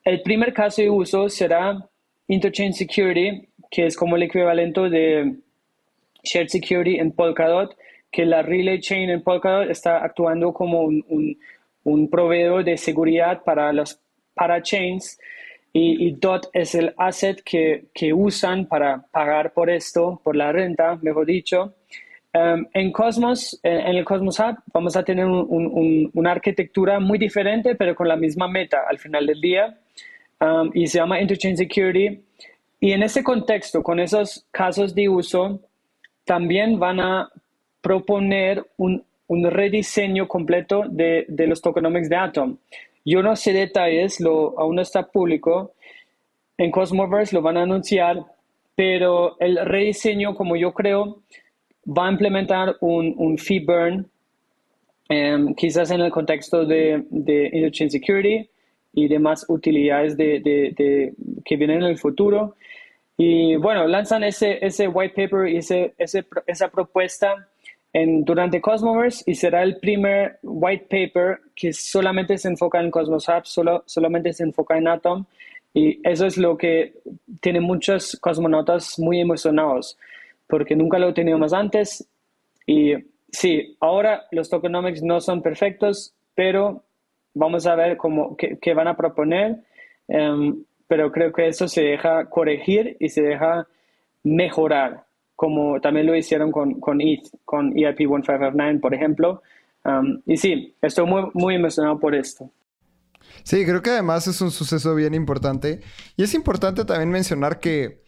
El 0.05 0.23
primer 0.23 0.53
caso 0.53 0.83
de 0.83 0.91
uso 0.91 1.29
será 1.29 1.89
Interchain 2.27 2.73
Security, 2.73 3.49
que 3.71 3.87
es 3.87 3.97
como 3.97 4.17
el 4.17 4.25
equivalente 4.25 4.81
de 4.91 5.37
Shared 6.23 6.49
Security 6.49 6.97
en 6.99 7.13
Polkadot, 7.13 7.77
que 8.11 8.25
la 8.25 8.43
Relay 8.43 8.81
Chain 8.81 9.11
en 9.11 9.23
Polkadot 9.23 9.71
está 9.71 9.99
actuando 9.99 10.53
como 10.53 10.83
un, 10.83 11.39
proveedor 12.11 12.65
de 12.65 12.77
seguridad 12.77 13.43
para 13.45 13.73
los 13.73 14.01
parachains 14.35 15.19
y, 15.73 16.07
y 16.07 16.13
DOT 16.13 16.51
es 16.53 16.75
el 16.75 16.95
asset 16.97 17.43
que, 17.43 17.87
que, 17.93 18.13
usan 18.13 18.67
para 18.67 19.03
pagar 19.11 19.53
por 19.53 19.69
esto, 19.69 20.21
por 20.23 20.37
la 20.37 20.53
renta, 20.53 20.97
mejor 21.03 21.27
dicho. 21.27 21.75
Um, 22.33 22.67
en 22.75 22.91
Cosmos, 22.91 23.61
en 23.63 23.97
el 23.97 24.05
Cosmos 24.05 24.39
Hub, 24.41 24.57
vamos 24.73 24.97
a 24.97 25.05
tener 25.05 25.27
una 25.27 26.33
arquitectura 26.33 26.99
muy 26.99 27.19
diferente, 27.19 27.75
pero 27.77 27.95
con 27.95 28.09
la 28.09 28.17
misma 28.17 28.49
meta 28.49 28.85
al 28.89 28.99
final 28.99 29.27
del 29.27 29.41
día, 29.41 29.79
um, 30.41 30.71
y 30.75 30.87
se 30.87 30.99
llama 30.99 31.21
Interchain 31.21 31.57
Security. 31.57 32.21
Y 32.81 32.93
en 32.93 33.03
ese 33.03 33.23
contexto, 33.23 33.83
con 33.83 33.99
esos 33.99 34.47
casos 34.51 34.95
de 34.95 35.09
uso, 35.09 35.61
también 36.25 36.79
van 36.79 37.01
a 37.01 37.31
proponer 37.81 38.65
un, 38.77 39.05
un 39.27 39.51
rediseño 39.51 40.29
completo 40.29 40.85
de, 40.89 41.25
de, 41.29 41.47
los 41.47 41.63
tokenomics 41.63 42.09
de 42.09 42.17
Atom. 42.17 42.57
Yo 43.05 43.23
no 43.23 43.37
sé 43.37 43.53
detalles, 43.53 44.21
lo, 44.21 44.59
aún 44.59 44.77
no 44.77 44.83
está 44.83 45.07
público. 45.11 45.75
En 46.57 46.71
Cosmoverse 46.71 47.35
lo 47.35 47.43
van 47.43 47.57
a 47.57 47.63
anunciar, 47.63 48.25
pero 48.75 49.37
el 49.41 49.65
rediseño, 49.65 50.35
como 50.35 50.57
yo 50.57 50.73
creo, 50.73 51.23
va 51.87 52.09
a 52.09 52.13
implementar 52.13 52.77
un, 52.81 53.15
un 53.17 53.39
fee 53.39 53.61
burn, 53.61 54.07
em, 55.09 55.55
quizás 55.55 55.91
en 55.91 56.01
el 56.01 56.11
contexto 56.11 56.65
de, 56.65 57.05
de 57.11 57.51
Interchain 57.53 57.91
Security 57.91 58.49
y 58.95 59.09
demás 59.09 59.45
utilidades 59.49 60.17
de, 60.17 60.41
de, 60.41 61.13
que 61.45 61.57
vienen 61.57 61.83
en 61.83 61.89
el 61.89 61.99
futuro. 61.99 62.57
Y 63.17 63.57
bueno, 63.57 63.87
lanzan 63.87 64.25
ese, 64.25 64.65
ese 64.65 64.89
white 64.89 65.15
paper 65.15 65.49
y 65.49 65.59
ese, 65.59 65.95
ese, 65.99 66.25
esa 66.47 66.69
propuesta 66.69 67.49
en, 67.95 68.25
durante 68.25 68.61
Cosmoverse 68.61 69.23
y 69.27 69.37
será 69.37 69.63
el 69.63 69.79
primer 69.79 70.39
white 70.43 70.87
paper 70.91 71.39
que 71.55 71.73
solamente 71.73 72.37
se 72.37 72.49
enfoca 72.49 72.81
en 72.81 72.91
Cosmos 72.91 73.27
Hub, 73.29 73.47
solo, 73.47 73.85
solamente 73.87 74.33
se 74.33 74.43
enfoca 74.43 74.77
en 74.77 74.89
Atom. 74.89 75.25
Y 75.73 76.01
eso 76.07 76.27
es 76.27 76.37
lo 76.37 76.59
que 76.59 76.95
tiene 77.41 77.61
muchos 77.61 78.19
cosmonautas 78.21 78.99
muy 78.99 79.21
emocionados 79.21 79.97
porque 80.47 80.77
nunca 80.77 80.99
lo 80.99 81.15
teníamos 81.15 81.53
antes. 81.53 82.07
Y 82.67 82.95
sí, 83.31 83.77
ahora 83.81 84.25
los 84.31 84.51
tokenomics 84.51 85.03
no 85.03 85.21
son 85.21 85.43
perfectos, 85.43 86.15
pero 86.35 86.83
vamos 87.33 87.67
a 87.67 87.75
ver 87.75 87.97
cómo, 87.97 88.37
qué, 88.37 88.75
van 88.75 88.89
a 88.89 88.97
proponer. 88.97 89.61
Em, 90.09 90.65
pero 90.87 91.11
creo 91.11 91.33
que 91.33 91.47
eso 91.47 91.69
se 91.69 91.83
deja 91.83 92.29
corregir 92.29 92.97
y 93.01 93.09
se 93.09 93.23
deja 93.23 93.67
mejorar, 94.23 95.05
como 95.37 95.81
también 95.81 96.07
lo 96.07 96.17
hicieron 96.17 96.53
con, 96.53 96.81
con 96.81 97.01
ETH, 97.01 97.29
con 97.45 97.77
EIP 97.77 98.01
1559, 98.01 98.79
por 98.81 98.95
ejemplo. 98.95 99.43
Um, 99.85 100.21
y 100.27 100.37
sí, 100.37 100.75
estoy 100.81 101.07
muy, 101.07 101.31
muy 101.35 101.55
emocionado 101.57 101.99
por 101.99 102.15
esto. 102.15 102.51
Sí, 103.43 103.65
creo 103.65 103.83
que 103.83 103.91
además 103.91 104.27
es 104.27 104.41
un 104.41 104.51
suceso 104.51 104.95
bien 104.95 105.15
importante. 105.15 105.81
Y 106.17 106.23
es 106.23 106.35
importante 106.35 106.85
también 106.85 107.11
mencionar 107.11 107.61
que 107.61 108.03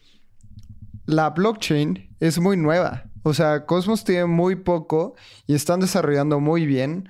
la 1.05 1.29
blockchain 1.31 2.15
es 2.19 2.39
muy 2.39 2.57
nueva. 2.57 3.05
O 3.23 3.33
sea, 3.33 3.65
Cosmos 3.65 4.03
tiene 4.03 4.25
muy 4.25 4.55
poco 4.55 5.15
y 5.45 5.55
están 5.55 5.79
desarrollando 5.79 6.39
muy 6.39 6.65
bien. 6.65 7.09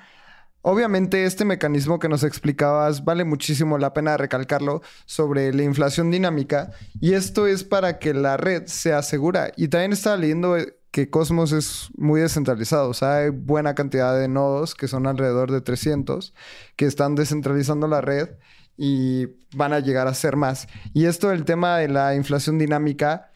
Obviamente 0.70 1.24
este 1.24 1.46
mecanismo 1.46 1.98
que 1.98 2.10
nos 2.10 2.26
explicabas 2.26 3.06
vale 3.06 3.24
muchísimo 3.24 3.78
la 3.78 3.94
pena 3.94 4.18
recalcarlo 4.18 4.82
sobre 5.06 5.54
la 5.54 5.64
inflación 5.64 6.12
dinámica 6.12 6.72
y 7.00 7.14
esto 7.14 7.48
es 7.48 7.64
para 7.64 8.00
que 8.00 8.14
la 8.14 8.36
red 8.36 8.66
sea 8.66 9.02
segura. 9.02 9.54
Y 9.56 9.70
también 9.70 9.94
estaba 9.94 10.18
leyendo 10.18 10.58
eh, 10.58 10.76
que 10.92 11.10
Cosmos 11.10 11.54
es 11.54 11.88
muy 11.96 12.20
descentralizado, 12.20 12.90
o 12.90 12.94
sea, 12.94 13.20
hay 13.20 13.30
buena 13.30 13.76
cantidad 13.76 14.20
de 14.20 14.28
nodos 14.28 14.76
que 14.76 14.90
son 14.90 15.08
alrededor 15.08 15.52
de 15.52 15.62
300 15.62 16.34
que 16.76 16.86
están 16.86 17.16
descentralizando 17.16 17.88
la 17.88 18.02
red 18.02 18.32
y 18.76 19.28
van 19.56 19.72
a 19.72 19.80
llegar 19.80 20.10
a 20.10 20.14
ser 20.14 20.36
más. 20.36 20.68
Y 20.94 21.06
esto 21.06 21.30
del 21.30 21.46
tema 21.46 21.78
de 21.78 21.88
la 21.88 22.14
inflación 22.14 22.58
dinámica 22.60 23.32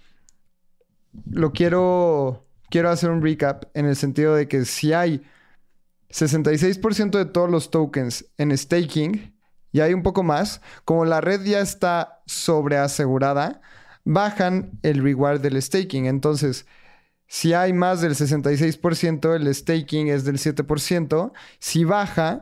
lo 1.31 1.53
quiero, 1.53 2.45
quiero 2.69 2.89
hacer 2.89 3.09
un 3.09 3.21
recap 3.21 3.67
en 3.73 3.85
el 3.85 3.95
sentido 3.95 4.35
de 4.35 4.49
que 4.49 4.65
si 4.65 4.91
hay 4.91 5.23
66% 6.11 7.17
de 7.17 7.25
todos 7.25 7.49
los 7.49 7.71
tokens 7.71 8.25
en 8.37 8.57
staking 8.57 9.33
y 9.71 9.79
hay 9.79 9.93
un 9.93 10.03
poco 10.03 10.23
más, 10.23 10.61
como 10.85 11.05
la 11.05 11.21
red 11.21 11.43
ya 11.43 11.61
está 11.61 12.21
sobreasegurada, 12.25 13.61
bajan 14.03 14.71
el 14.83 15.01
reward 15.01 15.41
del 15.41 15.61
staking. 15.61 16.05
Entonces, 16.05 16.65
si 17.27 17.53
hay 17.53 17.71
más 17.71 18.01
del 18.01 18.15
66%, 18.15 19.35
el 19.35 19.53
staking 19.53 20.09
es 20.09 20.25
del 20.25 20.37
7%. 20.37 21.31
Si 21.59 21.85
baja, 21.85 22.41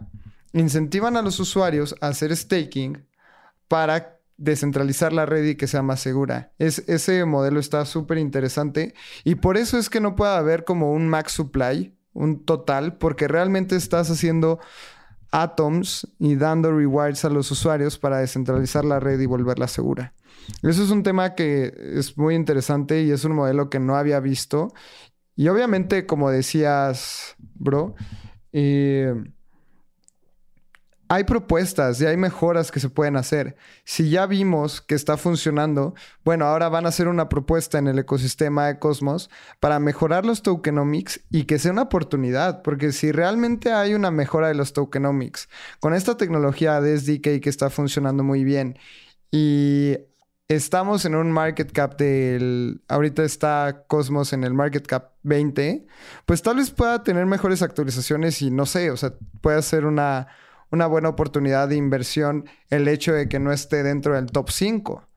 incentivan 0.53 1.17
a 1.17 1.21
los 1.21 1.39
usuarios 1.39 1.95
a 2.01 2.07
hacer 2.07 2.35
staking 2.35 3.05
para 3.67 4.19
descentralizar 4.37 5.13
la 5.13 5.25
red 5.25 5.43
y 5.43 5.55
que 5.55 5.67
sea 5.67 5.83
más 5.83 5.99
segura. 5.99 6.53
Es, 6.57 6.79
ese 6.87 7.23
modelo 7.25 7.59
está 7.59 7.85
súper 7.85 8.17
interesante 8.17 8.95
y 9.23 9.35
por 9.35 9.57
eso 9.57 9.77
es 9.77 9.89
que 9.89 9.99
no 9.99 10.15
puede 10.15 10.33
haber 10.33 10.63
como 10.63 10.93
un 10.93 11.07
max 11.07 11.33
supply, 11.33 11.93
un 12.13 12.45
total, 12.45 12.97
porque 12.97 13.27
realmente 13.27 13.75
estás 13.75 14.09
haciendo 14.09 14.59
atoms 15.31 16.07
y 16.17 16.35
dando 16.35 16.75
rewards 16.75 17.25
a 17.25 17.29
los 17.29 17.51
usuarios 17.51 17.97
para 17.97 18.17
descentralizar 18.17 18.85
la 18.85 18.99
red 18.99 19.19
y 19.19 19.25
volverla 19.25 19.67
segura. 19.67 20.13
Eso 20.63 20.83
es 20.83 20.89
un 20.89 21.03
tema 21.03 21.35
que 21.35 21.73
es 21.95 22.17
muy 22.17 22.35
interesante 22.35 23.03
y 23.03 23.11
es 23.11 23.23
un 23.23 23.33
modelo 23.33 23.69
que 23.69 23.79
no 23.79 23.95
había 23.95 24.19
visto. 24.19 24.73
Y 25.35 25.47
obviamente, 25.47 26.05
como 26.05 26.31
decías, 26.31 27.35
bro, 27.55 27.95
eh, 28.51 29.13
hay 31.11 31.23
propuestas 31.23 31.99
y 31.99 32.05
hay 32.05 32.17
mejoras 32.17 32.71
que 32.71 32.79
se 32.79 32.89
pueden 32.89 33.15
hacer. 33.15 33.55
Si 33.83 34.11
ya 34.11 34.27
vimos 34.27 34.79
que 34.79 34.93
está 34.93 35.17
funcionando, 35.17 35.95
bueno, 36.23 36.45
ahora 36.45 36.69
van 36.69 36.85
a 36.85 36.89
hacer 36.89 37.07
una 37.07 37.29
propuesta 37.29 37.79
en 37.79 37.87
el 37.87 37.97
ecosistema 37.97 38.67
de 38.67 38.77
Cosmos 38.77 39.31
para 39.59 39.79
mejorar 39.79 40.23
los 40.23 40.43
tokenomics 40.43 41.21
y 41.31 41.45
que 41.45 41.57
sea 41.57 41.71
una 41.71 41.81
oportunidad, 41.81 42.61
porque 42.61 42.91
si 42.91 43.11
realmente 43.11 43.73
hay 43.73 43.95
una 43.95 44.11
mejora 44.11 44.49
de 44.49 44.53
los 44.53 44.71
tokenomics 44.71 45.49
con 45.79 45.95
esta 45.95 46.15
tecnología 46.15 46.79
de 46.79 46.99
SDK 46.99 47.41
que 47.41 47.49
está 47.49 47.71
funcionando 47.71 48.23
muy 48.23 48.43
bien 48.43 48.77
y 49.31 49.97
estamos 50.47 51.05
en 51.05 51.15
un 51.15 51.31
market 51.31 51.71
cap 51.71 51.97
del 51.97 52.83
ahorita 52.87 53.23
está 53.23 53.83
Cosmos 53.87 54.31
en 54.31 54.43
el 54.43 54.53
market 54.53 54.85
cap 54.85 55.13
20, 55.23 55.87
pues 56.27 56.43
tal 56.43 56.57
vez 56.57 56.69
pueda 56.69 57.01
tener 57.03 57.25
mejores 57.25 57.63
actualizaciones 57.63 58.43
y 58.43 58.51
no 58.51 58.67
sé, 58.67 58.91
o 58.91 58.97
sea, 58.97 59.13
puede 59.41 59.61
ser 59.63 59.87
una 59.87 60.27
una 60.71 60.87
buena 60.87 61.09
oportunidad 61.09 61.67
de 61.67 61.75
inversión 61.75 62.45
el 62.69 62.87
hecho 62.87 63.13
de 63.13 63.27
que 63.27 63.39
no 63.39 63.51
esté 63.51 63.83
dentro 63.83 64.15
del 64.15 64.27
top 64.27 64.49
5. 64.49 65.09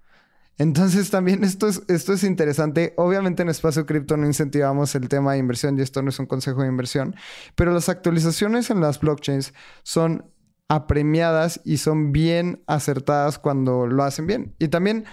Entonces 0.58 1.10
también 1.10 1.44
esto 1.44 1.68
es, 1.68 1.82
esto 1.88 2.12
es 2.12 2.24
interesante. 2.24 2.94
Obviamente 2.96 3.42
en 3.42 3.48
Espacio 3.48 3.86
Cripto 3.86 4.16
no 4.16 4.26
incentivamos 4.26 4.94
el 4.94 5.08
tema 5.08 5.32
de 5.32 5.38
inversión 5.38 5.78
y 5.78 5.82
esto 5.82 6.02
no 6.02 6.10
es 6.10 6.18
un 6.18 6.26
consejo 6.26 6.62
de 6.62 6.68
inversión, 6.68 7.16
pero 7.54 7.72
las 7.72 7.88
actualizaciones 7.88 8.70
en 8.70 8.80
las 8.80 9.00
blockchains 9.00 9.54
son 9.82 10.30
apremiadas 10.68 11.60
y 11.64 11.78
son 11.78 12.12
bien 12.12 12.62
acertadas 12.66 13.38
cuando 13.38 13.86
lo 13.86 14.04
hacen 14.04 14.26
bien. 14.26 14.54
Y 14.58 14.68
también 14.68 15.04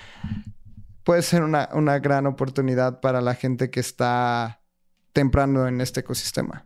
puede 1.04 1.22
ser 1.22 1.44
una, 1.44 1.70
una 1.74 2.00
gran 2.00 2.28
oportunidad 2.28 3.02
para 3.02 3.22
la 3.22 3.34
gente 3.34 3.70
que 3.70 3.80
está 3.80 4.62
temprano 5.14 5.68
en 5.68 5.82
este 5.82 6.02
ecosistema. 6.02 6.66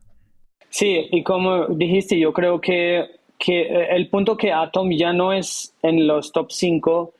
Sí, 0.70 1.08
y 1.12 1.24
como 1.24 1.68
dijiste, 1.68 2.20
yo 2.20 2.34
creo 2.34 2.60
que 2.60 3.06
que 3.38 3.62
eh, 3.62 3.88
el 3.92 4.10
punto 4.10 4.38
que 4.38 4.52
Atom 4.52 4.92
ya 4.92 5.14
no 5.14 5.34
es 5.34 5.74
en 5.82 6.08
los 6.08 6.32
top 6.32 6.52
5 6.52 7.14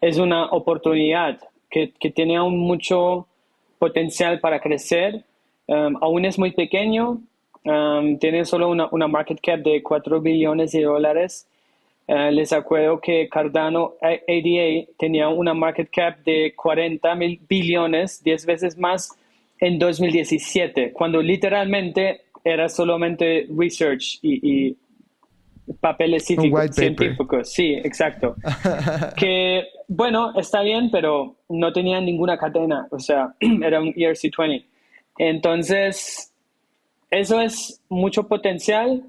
es 0.00 0.18
una 0.18 0.46
oportunidad 0.46 1.40
que, 1.70 1.92
que 1.98 2.10
tiene 2.10 2.36
aún 2.36 2.58
mucho 2.58 3.26
potencial 3.78 4.40
para 4.40 4.60
crecer. 4.60 5.24
Um, 5.66 5.96
aún 6.00 6.24
es 6.24 6.38
muy 6.38 6.52
pequeño, 6.52 7.20
um, 7.64 8.18
tienen 8.18 8.46
solo 8.46 8.68
una, 8.70 8.88
una, 8.90 9.06
market 9.06 9.38
cap 9.40 9.60
de 9.60 9.82
4 9.82 10.20
billones 10.20 10.72
de 10.72 10.82
dólares. 10.82 11.46
Uh, 12.06 12.30
les 12.30 12.52
acuerdo 12.52 13.00
que 13.00 13.28
Cardano 13.28 13.94
ADA 14.00 14.86
tenía 14.98 15.28
una 15.28 15.52
market 15.52 15.90
cap 15.90 16.18
de 16.24 16.54
40 16.56 17.14
mil 17.16 17.38
billones, 17.46 18.22
10 18.24 18.46
veces 18.46 18.78
más 18.78 19.10
en 19.60 19.78
2017, 19.78 20.92
cuando 20.92 21.20
literalmente 21.20 22.22
era 22.44 22.68
solamente 22.68 23.46
research 23.54 24.20
y 24.22 24.74
papeles 25.80 26.24
científicos. 26.24 27.52
Sí, 27.52 27.74
exacto. 27.74 28.36
que, 29.16 29.64
bueno, 29.86 30.32
está 30.38 30.62
bien, 30.62 30.90
pero 30.90 31.36
no 31.48 31.72
tenía 31.72 32.00
ninguna 32.00 32.38
cadena, 32.38 32.86
o 32.90 32.98
sea, 32.98 33.34
era 33.40 33.80
un 33.80 33.92
ERC20. 33.92 34.64
Entonces, 35.18 36.32
eso 37.10 37.40
es 37.40 37.82
mucho 37.88 38.28
potencial. 38.28 39.02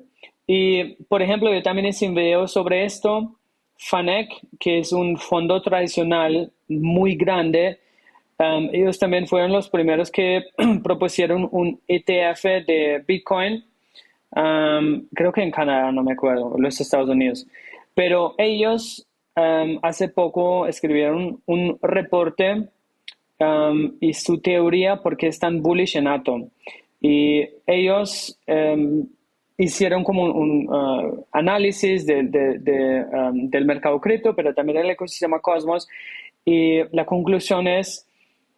Y, 0.47 0.95
por 1.03 1.22
ejemplo, 1.22 1.53
yo 1.53 1.62
también 1.62 1.88
hice 1.88 2.07
un 2.07 2.16
video 2.16 2.47
sobre 2.47 2.86
esto. 2.86 3.36
FANEC, 3.78 4.30
que 4.60 4.80
es 4.80 4.91
un 4.91 5.18
fondo 5.18 5.62
tradicional 5.62 6.51
muy 6.68 7.16
grande, 7.16 7.80
um, 8.38 8.70
ellos 8.74 8.99
también 8.99 9.26
fueron 9.26 9.53
los 9.53 9.70
primeros 9.70 10.12
que 10.12 10.43
propusieron 10.84 11.47
un 11.51 11.80
ETF 11.88 12.43
de 12.68 13.03
Bitcoin 13.07 13.64
Um, 14.36 15.07
creo 15.13 15.32
que 15.32 15.41
en 15.41 15.51
Canadá, 15.51 15.91
no 15.91 16.03
me 16.03 16.13
acuerdo, 16.13 16.55
los 16.57 16.80
Estados 16.80 17.09
Unidos. 17.09 17.47
Pero 17.93 18.36
ellos 18.38 19.07
um, 19.36 19.80
hace 19.82 20.09
poco 20.09 20.67
escribieron 20.67 21.41
un 21.45 21.80
reporte 21.82 22.69
um, 23.39 23.93
y 23.99 24.13
su 24.13 24.39
teoría 24.39 25.01
porque 25.01 25.27
es 25.27 25.39
tan 25.39 25.61
bullish 25.61 25.97
en 25.97 26.07
Atom. 26.07 26.49
Y 27.01 27.47
ellos 27.65 28.38
hicieron 29.57 30.03
como 30.03 30.23
un, 30.23 30.69
uh, 30.69 31.25
análisis 31.32 32.05
de, 32.05 32.23
del 32.23 33.65
mercado 33.65 33.99
cripto, 34.01 34.36
pero 34.36 34.53
también 34.53 34.80
del 34.80 34.91
ecosistema 34.91 35.39
Cosmos. 35.39 35.88
Y 36.45 36.80
la 36.95 37.05
conclusión 37.05 37.67
es 37.67 38.05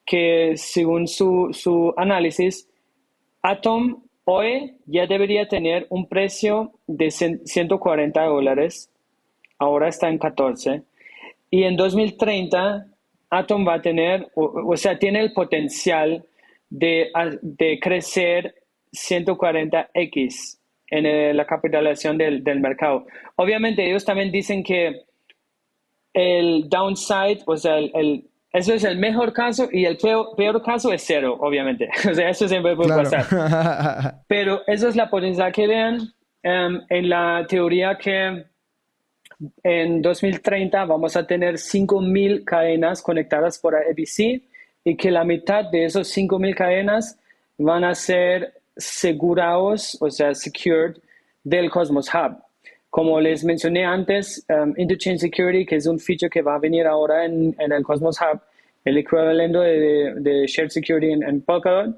que 0.05 0.53
según 0.55 1.07
su, 1.07 1.49
su 1.51 1.93
análisis, 1.97 2.67
Atom 3.41 4.03
Hoy 4.33 4.77
ya 4.85 5.07
debería 5.07 5.49
tener 5.49 5.87
un 5.89 6.07
precio 6.07 6.71
de 6.87 7.11
140 7.11 8.23
dólares, 8.23 8.89
ahora 9.59 9.89
está 9.89 10.07
en 10.07 10.19
14, 10.19 10.83
y 11.49 11.63
en 11.63 11.75
2030 11.75 12.87
Atom 13.29 13.67
va 13.67 13.73
a 13.73 13.81
tener, 13.81 14.31
o, 14.35 14.77
sea, 14.77 14.97
tiene 14.97 15.19
el 15.19 15.33
potencial 15.33 16.23
de, 16.69 17.11
de 17.41 17.77
crecer 17.81 18.55
140x 18.93 20.59
en 20.91 21.35
la 21.35 21.45
capitalización 21.45 22.17
del, 22.17 22.41
del, 22.41 22.61
mercado. 22.61 23.07
Obviamente 23.35 23.85
ellos 23.85 24.05
también 24.05 24.31
dicen 24.31 24.63
que 24.63 25.01
el 26.13 26.69
downside, 26.69 27.43
o 27.45 27.57
sea, 27.57 27.79
el, 27.79 28.29
eso 28.53 28.73
es 28.73 28.83
el 28.83 28.97
mejor 28.97 29.31
caso 29.31 29.69
y 29.71 29.85
el 29.85 29.97
peor, 29.97 30.61
caso 30.63 30.91
es 30.91 31.03
cero, 31.05 31.37
obviamente. 31.39 31.89
O 32.09 32.13
sea, 32.13 32.29
eso 32.29 32.47
siempre 32.47 32.75
puede 32.75 32.89
pasar. 32.89 34.21
Pero 34.27 34.61
eso 34.67 34.87
es 34.87 34.95
la 34.95 35.09
potencia 35.09 35.51
que 35.51 35.67
vean 35.67 36.13
em, 36.43 36.81
en 36.89 37.09
la 37.09 37.45
teoría 37.47 37.97
que 37.97 38.45
en 39.63 40.01
2030 40.01 40.85
vamos 40.85 41.15
a 41.15 41.25
tener 41.25 41.55
5.000 41.55 42.43
cadenas 42.43 43.01
conectadas 43.01 43.57
por 43.57 43.75
ABC 43.75 44.41
y 44.83 44.97
que 44.97 45.11
la 45.11 45.23
mitad 45.23 45.65
de 45.71 45.85
esos 45.85 46.15
5.000 46.15 46.55
cadenas 46.55 47.17
van 47.57 47.83
a 47.83 47.95
ser 47.95 48.61
segurados, 48.75 49.97
o 50.01 50.09
sea, 50.09 50.33
secured 50.33 50.97
del 51.43 51.69
Cosmos 51.69 52.09
Hub. 52.13 52.37
Como 52.91 53.21
les 53.21 53.45
mencioné 53.45 53.85
antes, 53.85 54.45
um, 54.49 54.73
Interchain 54.75 55.17
Security, 55.17 55.65
que 55.65 55.77
es 55.77 55.87
un 55.87 55.97
feature 55.97 56.29
que 56.29 56.41
va 56.41 56.55
a 56.55 56.59
venir 56.59 56.85
ahora 56.85 57.23
en, 57.23 57.55
el 57.57 57.83
Cosmos 57.83 58.19
Hub, 58.19 58.41
el 58.83 58.97
equivalente 58.97 59.57
de, 59.59 60.13
de 60.15 60.45
Shared 60.45 60.69
Security 60.69 61.13
en, 61.13 61.41
Polkadot. 61.41 61.95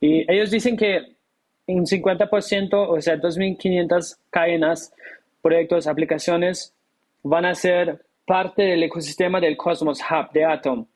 Y 0.00 0.24
ellos 0.32 0.50
dicen 0.50 0.74
que 0.74 1.02
un 1.66 1.84
50%, 1.84 2.72
o 2.72 3.00
sea, 3.02 3.16
2.500 3.16 4.16
cadenas, 4.30 4.94
proyectos, 5.42 5.86
aplicaciones, 5.86 6.74
van 7.22 7.44
a 7.44 7.54
ser 7.54 8.02
parte 8.24 8.62
del 8.62 8.82
ecosistema 8.84 9.38
del 9.38 9.58
Cosmos 9.58 10.00
Hub 10.00 10.32
de 10.32 10.46
Atom. 10.46 10.86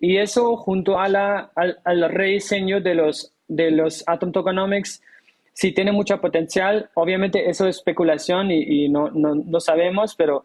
Y 0.00 0.16
eso 0.16 0.56
junto 0.56 0.98
a 0.98 1.06
la, 1.08 1.52
al, 1.54 1.78
al 1.84 2.10
rediseño 2.10 2.80
de 2.80 2.96
los, 2.96 3.32
de 3.46 3.70
los 3.70 4.02
Atom 4.08 4.32
Tokenomics 4.32 5.00
sí 5.52 5.72
tiene 5.72 5.92
mucho 5.92 6.20
potencial. 6.20 6.90
Obviamente 6.94 7.48
eso 7.48 7.66
es 7.66 7.76
especulación 7.76 8.50
y, 8.50 8.88
no, 8.88 9.10
no, 9.10 9.60
sabemos, 9.60 10.14
pero 10.14 10.44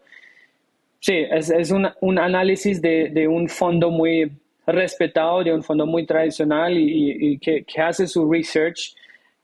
sí, 1.00 1.14
es, 1.30 1.50
es 1.50 1.70
un, 1.70 1.88
un, 2.00 2.18
análisis 2.18 2.80
de, 2.80 3.10
de, 3.10 3.28
un 3.28 3.48
fondo 3.48 3.90
muy 3.90 4.30
respetado, 4.66 5.44
de 5.44 5.54
un 5.54 5.62
fondo 5.62 5.86
muy 5.86 6.06
tradicional 6.06 6.76
y, 6.76 7.38
que, 7.38 7.64
que, 7.64 7.80
hace 7.80 8.06
su 8.06 8.30
research. 8.30 8.94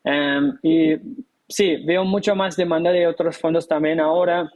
Um, 0.04 0.58
y 0.62 0.96
sí, 1.48 1.76
veo 1.84 2.04
mucho 2.04 2.34
más 2.34 2.56
demanda 2.56 2.90
de 2.90 3.06
otros 3.06 3.38
fondos 3.38 3.68
también 3.68 4.00
ahora. 4.00 4.50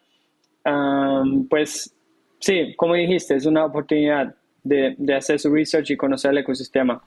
Um, 0.65 1.47
pues 1.49 1.95
sí, 2.41 2.75
como 2.77 2.95
dijiste, 2.95 3.37
es 3.37 3.47
una 3.47 3.65
oportunidad 3.65 4.35
de, 4.65 4.97
de 4.99 5.15
hacer 5.15 5.39
su 5.39 5.55
research 5.55 5.91
y 5.91 5.97
conocer 5.97 6.33
el 6.33 6.39
ecosistema. 6.39 7.01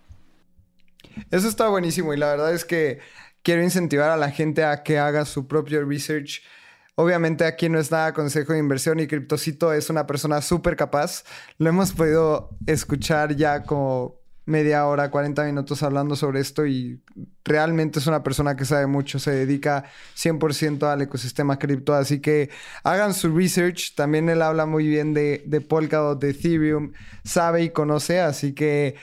Eso 1.31 1.47
está 1.47 1.69
buenísimo 1.69 2.13
y 2.13 2.17
la 2.17 2.31
verdad 2.31 2.53
es 2.53 2.65
que 2.65 2.99
quiero 3.43 3.63
incentivar 3.63 4.09
a 4.09 4.17
la 4.17 4.31
gente 4.31 4.63
a 4.63 4.83
que 4.83 4.99
haga 4.99 5.25
su 5.25 5.47
propio 5.47 5.85
research. 5.85 6.41
Obviamente 6.95 7.45
aquí 7.45 7.69
no 7.69 7.79
es 7.79 7.91
nada 7.91 8.13
consejo 8.13 8.53
de 8.53 8.59
inversión 8.59 8.99
y 8.99 9.07
Criptocito 9.07 9.71
es 9.71 9.89
una 9.89 10.05
persona 10.05 10.41
súper 10.41 10.75
capaz. 10.75 11.23
Lo 11.57 11.69
hemos 11.69 11.93
podido 11.93 12.49
escuchar 12.67 13.35
ya 13.35 13.63
como 13.63 14.19
media 14.49 14.85
hora, 14.87 15.11
40 15.11 15.45
minutos 15.45 15.83
hablando 15.83 16.15
sobre 16.15 16.41
esto 16.41 16.65
y 16.65 17.01
realmente 17.45 17.99
es 17.99 18.07
una 18.07 18.23
persona 18.23 18.55
que 18.55 18.65
sabe 18.65 18.87
mucho, 18.87 19.19
se 19.19 19.31
dedica 19.31 19.85
100% 20.17 20.91
al 20.91 21.03
ecosistema 21.03 21.59
cripto, 21.59 21.93
así 21.93 22.19
que 22.19 22.49
hagan 22.83 23.13
su 23.13 23.33
research, 23.33 23.93
también 23.95 24.27
él 24.27 24.41
habla 24.41 24.65
muy 24.65 24.87
bien 24.87 25.13
de, 25.13 25.43
de 25.45 25.61
Polkadot, 25.61 26.19
de 26.19 26.31
Ethereum, 26.31 26.93
sabe 27.23 27.63
y 27.63 27.69
conoce, 27.69 28.19
así 28.19 28.53
que 28.53 28.95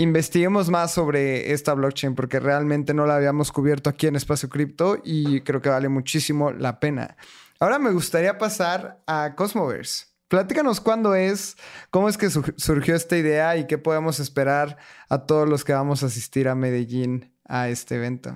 investiguemos 0.00 0.70
más 0.70 0.94
sobre 0.94 1.52
esta 1.52 1.74
blockchain 1.74 2.14
porque 2.14 2.40
realmente 2.40 2.94
no 2.94 3.06
la 3.06 3.16
habíamos 3.16 3.52
cubierto 3.52 3.90
aquí 3.90 4.06
en 4.06 4.16
Espacio 4.16 4.48
Cripto 4.48 4.98
y 5.04 5.42
creo 5.42 5.60
que 5.60 5.68
vale 5.68 5.90
muchísimo 5.90 6.52
la 6.52 6.80
pena. 6.80 7.16
Ahora 7.58 7.78
me 7.78 7.92
gustaría 7.92 8.38
pasar 8.38 9.02
a 9.06 9.34
Cosmoverse. 9.36 10.06
Platícanos 10.28 10.80
cuándo 10.80 11.14
es, 11.14 11.56
cómo 11.90 12.08
es 12.08 12.16
que 12.16 12.30
surgió 12.30 12.94
esta 12.94 13.18
idea 13.18 13.58
y 13.58 13.66
qué 13.66 13.76
podemos 13.76 14.20
esperar 14.20 14.78
a 15.10 15.26
todos 15.26 15.46
los 15.46 15.64
que 15.64 15.74
vamos 15.74 16.02
a 16.02 16.06
asistir 16.06 16.48
a 16.48 16.54
Medellín 16.54 17.34
a 17.44 17.68
este 17.68 17.96
evento. 17.96 18.34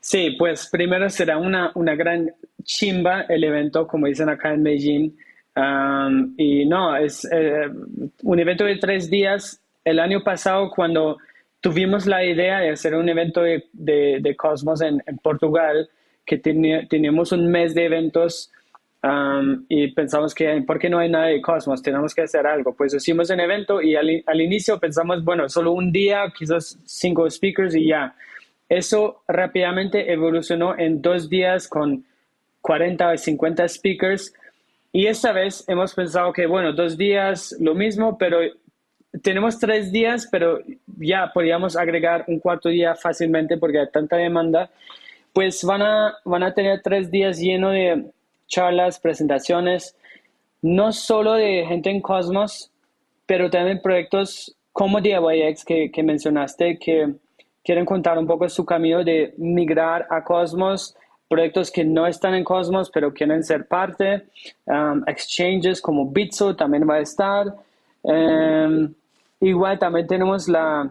Sí, 0.00 0.34
pues 0.36 0.68
primero 0.68 1.08
será 1.10 1.38
una, 1.38 1.70
una 1.76 1.94
gran 1.94 2.32
chimba 2.64 3.22
el 3.28 3.44
evento, 3.44 3.86
como 3.86 4.06
dicen 4.08 4.30
acá 4.30 4.52
en 4.52 4.62
Medellín. 4.62 5.16
y 6.36 6.66
no, 6.66 6.96
es 6.96 7.24
eh, 7.30 7.68
un 8.22 8.38
evento 8.40 8.64
de 8.64 8.78
tres 8.78 9.08
días 9.08 9.62
el 9.88 9.98
año 9.98 10.22
pasado 10.22 10.70
cuando 10.70 11.18
tuvimos 11.60 12.06
la 12.06 12.24
idea 12.24 12.60
de 12.60 12.70
hacer 12.70 12.94
un 12.94 13.08
evento 13.08 13.42
de, 13.42 13.64
de, 13.72 14.36
Cosmos 14.36 14.80
en, 14.80 15.02
Portugal, 15.22 15.88
que 16.24 16.38
teníamos 16.38 17.32
un 17.32 17.50
mes 17.50 17.74
de 17.74 17.86
eventos 17.86 18.50
um, 19.02 19.64
y 19.68 19.92
pensamos 19.92 20.34
que, 20.34 20.62
¿por 20.66 20.78
qué 20.78 20.88
no 20.88 20.98
hay 20.98 21.08
nada 21.08 21.26
de 21.26 21.40
Cosmos? 21.40 21.82
Tenemos 21.82 22.14
que 22.14 22.22
hacer 22.22 22.46
algo. 22.46 22.74
Pues 22.74 22.94
hicimos 22.94 23.30
un 23.30 23.40
evento 23.40 23.80
y 23.80 23.96
al, 23.96 24.22
al 24.26 24.40
inicio 24.40 24.78
pensamos, 24.78 25.24
bueno, 25.24 25.48
solo 25.48 25.72
un 25.72 25.90
día, 25.90 26.32
quizás 26.36 26.78
cinco 26.84 27.28
speakers 27.28 27.74
y 27.74 27.88
ya. 27.88 28.14
Eso 28.68 29.22
rápidamente 29.26 30.12
evolucionó 30.12 30.78
en 30.78 31.00
dos 31.00 31.30
días 31.30 31.66
con 31.66 32.04
40 32.60 33.08
o 33.08 33.16
50 33.16 33.68
speakers. 33.68 34.34
Y 34.92 35.06
esta 35.06 35.32
vez 35.32 35.64
hemos 35.68 35.94
pensado 35.94 36.32
que, 36.32 36.46
bueno, 36.46 36.72
dos 36.72 36.96
días 36.98 37.56
lo 37.58 37.74
mismo, 37.74 38.18
pero 38.18 38.40
tenemos 39.22 39.58
tres 39.58 39.90
días, 39.92 40.28
pero 40.30 40.60
ya 40.98 41.30
podríamos 41.32 41.76
agregar 41.76 42.24
un 42.28 42.38
cuarto 42.38 42.68
día 42.68 42.94
fácilmente 42.94 43.56
porque 43.56 43.80
hay 43.80 43.90
tanta 43.90 44.16
demanda. 44.16 44.70
Pues 45.32 45.62
van 45.64 45.82
a, 45.82 46.16
van 46.24 46.42
a 46.42 46.54
tener 46.54 46.80
tres 46.82 47.10
días 47.10 47.38
llenos 47.38 47.72
de 47.72 48.10
charlas, 48.46 48.98
presentaciones, 48.98 49.96
no 50.62 50.92
solo 50.92 51.34
de 51.34 51.64
gente 51.66 51.90
en 51.90 52.00
Cosmos, 52.00 52.70
pero 53.26 53.50
también 53.50 53.80
proyectos 53.82 54.56
como 54.72 55.00
DIYX 55.00 55.64
que, 55.64 55.90
que 55.90 56.02
mencionaste, 56.02 56.78
que 56.78 57.14
quieren 57.64 57.84
contar 57.84 58.18
un 58.18 58.26
poco 58.26 58.48
su 58.48 58.64
camino 58.64 59.04
de 59.04 59.34
migrar 59.36 60.06
a 60.10 60.24
Cosmos, 60.24 60.96
proyectos 61.28 61.70
que 61.70 61.84
no 61.84 62.06
están 62.06 62.34
en 62.34 62.42
Cosmos, 62.42 62.90
pero 62.90 63.12
quieren 63.12 63.44
ser 63.44 63.66
parte, 63.66 64.26
um, 64.64 65.02
exchanges 65.06 65.80
como 65.80 66.06
Bitso 66.06 66.56
también 66.56 66.88
va 66.88 66.94
a 66.94 67.00
estar. 67.00 67.46
Um, 68.02 68.94
Igual 69.40 69.78
también 69.78 70.06
tenemos 70.06 70.48
la, 70.48 70.90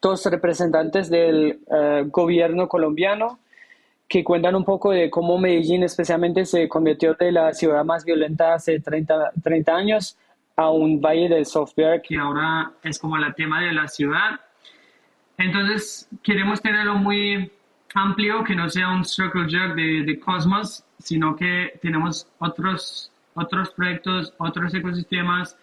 dos 0.00 0.24
representantes 0.26 1.10
del 1.10 1.60
eh, 1.70 2.04
gobierno 2.06 2.68
colombiano 2.68 3.40
que 4.06 4.24
cuentan 4.24 4.54
un 4.54 4.64
poco 4.64 4.90
de 4.90 5.10
cómo 5.10 5.38
Medellín 5.38 5.82
especialmente 5.82 6.44
se 6.44 6.68
convirtió 6.68 7.14
de 7.14 7.32
la 7.32 7.52
ciudad 7.52 7.84
más 7.84 8.04
violenta 8.04 8.54
hace 8.54 8.80
30, 8.80 9.32
30 9.42 9.74
años 9.74 10.16
a 10.56 10.70
un 10.70 11.00
valle 11.00 11.28
del 11.28 11.46
software 11.46 12.02
que 12.02 12.16
ahora 12.16 12.72
es 12.82 12.98
como 12.98 13.16
el 13.16 13.34
tema 13.34 13.62
de 13.62 13.72
la 13.72 13.88
ciudad. 13.88 14.40
Entonces, 15.38 16.08
queremos 16.22 16.60
tenerlo 16.60 16.96
muy 16.96 17.50
amplio, 17.94 18.44
que 18.44 18.54
no 18.54 18.68
sea 18.68 18.90
un 18.90 19.04
circle 19.04 19.48
jerk 19.48 19.74
de, 19.74 20.02
de 20.04 20.20
Cosmos, 20.20 20.84
sino 20.98 21.34
que 21.34 21.78
tenemos 21.80 22.28
otros, 22.38 23.10
otros 23.34 23.70
proyectos, 23.70 24.34
otros 24.38 24.74
ecosistemas, 24.74 25.56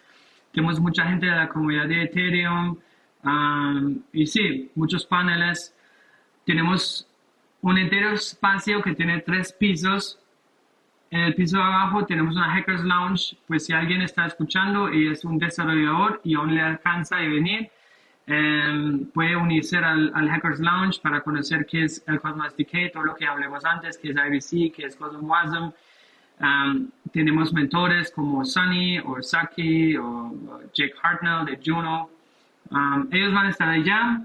tenemos 0.58 0.80
mucha 0.80 1.04
gente 1.04 1.26
de 1.26 1.36
la 1.36 1.48
comunidad 1.48 1.86
de 1.86 2.02
Ethereum, 2.02 2.76
um, 3.22 4.02
y 4.12 4.26
sí, 4.26 4.72
muchos 4.74 5.06
paneles. 5.06 5.72
Tenemos 6.44 7.06
un 7.60 7.78
entero 7.78 8.10
espacio 8.10 8.82
que 8.82 8.92
tiene 8.96 9.20
tres 9.20 9.52
pisos. 9.52 10.18
En 11.12 11.20
el 11.20 11.36
piso 11.36 11.58
de 11.58 11.62
abajo 11.62 12.06
tenemos 12.06 12.34
una 12.34 12.50
Hackers 12.50 12.82
Lounge, 12.82 13.38
pues 13.46 13.66
si 13.66 13.72
alguien 13.72 14.02
está 14.02 14.26
escuchando 14.26 14.92
y 14.92 15.06
es 15.06 15.24
un 15.24 15.38
desarrollador 15.38 16.20
y 16.24 16.34
aún 16.34 16.52
le 16.56 16.60
alcanza 16.60 17.18
de 17.18 17.28
venir, 17.28 17.70
em, 18.26 19.06
puede 19.12 19.36
unirse 19.36 19.76
al, 19.76 20.10
Hackers 20.12 20.58
Lounge 20.58 20.98
para 21.00 21.20
conocer 21.20 21.66
qué 21.66 21.84
es 21.84 22.02
el 22.08 22.20
Cosmos 22.20 22.48
SDK, 22.48 22.92
todo 22.92 23.04
lo 23.04 23.14
que 23.14 23.28
hablemos 23.28 23.64
antes, 23.64 23.96
qué 23.96 24.10
es 24.10 24.16
IBC, 24.16 24.74
qué 24.74 24.86
es 24.86 24.96
Cosmos 24.96 25.22
Wasm. 25.22 25.70
Em, 26.40 26.88
tenemos 27.12 27.52
mentores 27.52 28.12
como 28.12 28.44
Sunny 28.44 29.00
o 29.00 29.20
Saki 29.22 29.96
o 29.96 30.60
Jake 30.72 30.94
Hartnell 31.02 31.44
de 31.44 31.58
Juno. 31.64 32.10
Um, 32.70 33.08
ellos 33.10 33.32
van 33.32 33.46
a 33.46 33.50
estar 33.50 33.68
allá. 33.68 34.22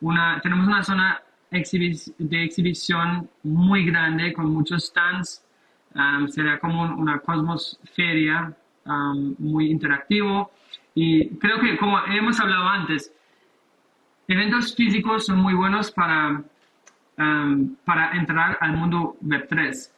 Una, 0.00 0.40
tenemos 0.40 0.66
una 0.66 0.82
zona 0.82 1.22
de 1.50 2.44
exhibición 2.44 3.28
muy 3.42 3.84
grande 3.84 4.32
con 4.32 4.52
muchos 4.52 4.86
stands. 4.86 5.44
Um, 5.94 6.28
será 6.28 6.58
como 6.58 6.82
una 6.82 7.18
Cosmos 7.18 7.78
Feria 7.94 8.54
um, 8.86 9.34
muy 9.38 9.70
interactivo. 9.70 10.52
Y 10.94 11.28
creo 11.38 11.60
que, 11.60 11.76
como 11.76 11.98
hemos 12.06 12.40
hablado 12.40 12.68
antes, 12.68 13.12
eventos 14.28 14.74
físicos 14.74 15.26
son 15.26 15.38
muy 15.38 15.54
buenos 15.54 15.90
para, 15.90 16.42
para 17.84 18.12
entrar 18.12 18.58
al 18.60 18.76
mundo 18.76 19.16
Web3. 19.22 19.90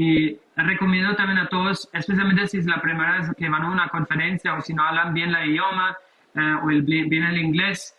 Y 0.00 0.38
recomiendo 0.54 1.16
también 1.16 1.40
a 1.40 1.48
todos, 1.48 1.88
especialmente 1.92 2.46
si 2.46 2.58
es 2.58 2.66
la 2.66 2.80
primera 2.80 3.18
vez 3.18 3.34
que 3.36 3.48
van 3.48 3.64
a 3.64 3.70
una 3.72 3.88
conferencia 3.88 4.54
o 4.54 4.60
si 4.60 4.72
no 4.72 4.84
hablan 4.84 5.12
bien 5.12 5.32
la 5.32 5.44
idioma 5.44 5.96
eh, 6.36 6.54
o 6.62 6.70
el, 6.70 6.82
bien 6.82 7.24
el 7.24 7.36
inglés, 7.36 7.96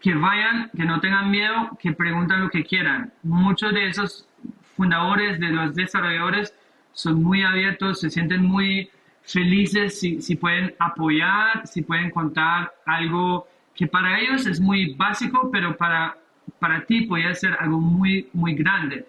que 0.00 0.14
vayan, 0.14 0.70
que 0.76 0.84
no 0.84 1.00
tengan 1.00 1.28
miedo, 1.28 1.76
que 1.80 1.90
pregunten 1.90 2.42
lo 2.42 2.50
que 2.50 2.62
quieran. 2.62 3.12
Muchos 3.24 3.74
de 3.74 3.88
esos 3.88 4.28
fundadores, 4.76 5.40
de 5.40 5.48
los 5.48 5.74
desarrolladores, 5.74 6.54
son 6.92 7.20
muy 7.20 7.42
abiertos, 7.42 7.98
se 7.98 8.08
sienten 8.08 8.44
muy 8.44 8.88
felices 9.24 9.98
si, 9.98 10.22
si 10.22 10.36
pueden 10.36 10.72
apoyar, 10.78 11.66
si 11.66 11.82
pueden 11.82 12.12
contar 12.12 12.74
algo 12.86 13.48
que 13.74 13.88
para 13.88 14.20
ellos 14.20 14.46
es 14.46 14.60
muy 14.60 14.94
básico, 14.94 15.50
pero 15.50 15.76
para, 15.76 16.16
para 16.60 16.84
ti 16.84 17.06
puede 17.06 17.34
ser 17.34 17.56
algo 17.58 17.80
muy, 17.80 18.28
muy 18.32 18.54
grande. 18.54 19.04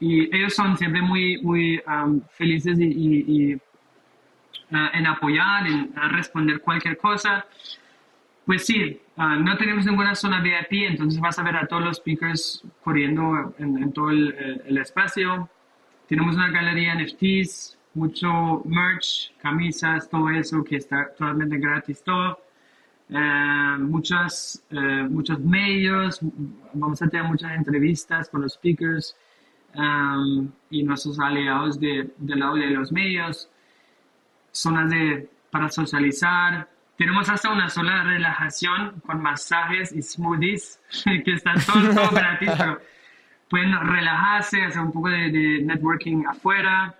Y 0.00 0.34
ellos 0.34 0.54
son 0.54 0.76
siempre 0.76 1.02
muy, 1.02 1.40
muy 1.42 1.80
um, 1.86 2.20
felices 2.30 2.78
y, 2.80 3.54
uh, 3.54 3.60
en 4.70 5.06
apoyar, 5.06 5.66
en 5.66 5.94
responder 6.12 6.60
cualquier 6.60 6.96
cosa. 6.96 7.46
Pues 8.50 8.66
sí, 8.66 9.00
ah, 9.16 9.36
no 9.36 9.56
tenemos 9.56 9.86
ninguna 9.86 10.14
zona 10.16 10.40
VIP, 10.40 10.88
entonces 10.88 11.20
vas 11.20 11.38
a 11.38 11.44
ver 11.44 11.54
a 11.56 11.68
todos 11.68 11.84
los 11.84 11.96
speakers 11.98 12.64
corriendo 12.82 13.54
en, 13.58 13.92
todo 13.92 14.10
el, 14.10 14.76
espacio. 14.76 15.48
Tenemos 16.08 16.34
una 16.34 16.50
galería 16.50 16.96
NFTs, 16.96 17.78
mucho 17.94 18.62
merch, 18.64 19.32
camisas, 19.40 20.10
todo 20.10 20.30
eso 20.30 20.64
que 20.64 20.78
está 20.78 21.10
totalmente 21.16 21.58
gratis 21.58 22.02
todo. 22.02 22.40
Eh, 23.08 23.76
muchas, 23.78 24.64
eh, 24.70 25.06
muchos 25.08 25.38
medios, 25.38 26.18
vamos 26.72 27.00
a 27.02 27.08
tener 27.08 27.26
muchas 27.26 27.52
entrevistas 27.52 28.28
con 28.30 28.42
los 28.42 28.54
speakers 28.54 29.16
um, 29.74 30.50
y 30.70 30.82
nuestros 30.82 31.18
aliados 31.20 31.78
de, 31.78 32.10
del 32.18 32.38
lado 32.38 32.54
de 32.54 32.70
los 32.70 32.92
medios, 32.92 33.48
zonas 34.52 34.90
de, 34.90 35.28
para 35.50 35.68
socializar, 35.68 36.68
tenemos 36.96 37.28
hasta 37.30 37.50
una 37.50 37.68
sola 37.68 38.02
relajación 38.02 39.00
con 39.06 39.22
masajes 39.22 39.92
y 39.92 40.02
smoothies 40.02 40.80
que 41.24 41.32
están 41.32 41.56
todos, 41.64 42.10
gratis, 42.12 42.50
pero 42.58 42.80
pueden 43.48 43.72
relajarse, 43.80 44.62
hacer 44.62 44.82
un 44.82 44.92
poco 44.92 45.08
de, 45.08 45.62
networking 45.62 46.24
afuera. 46.26 46.94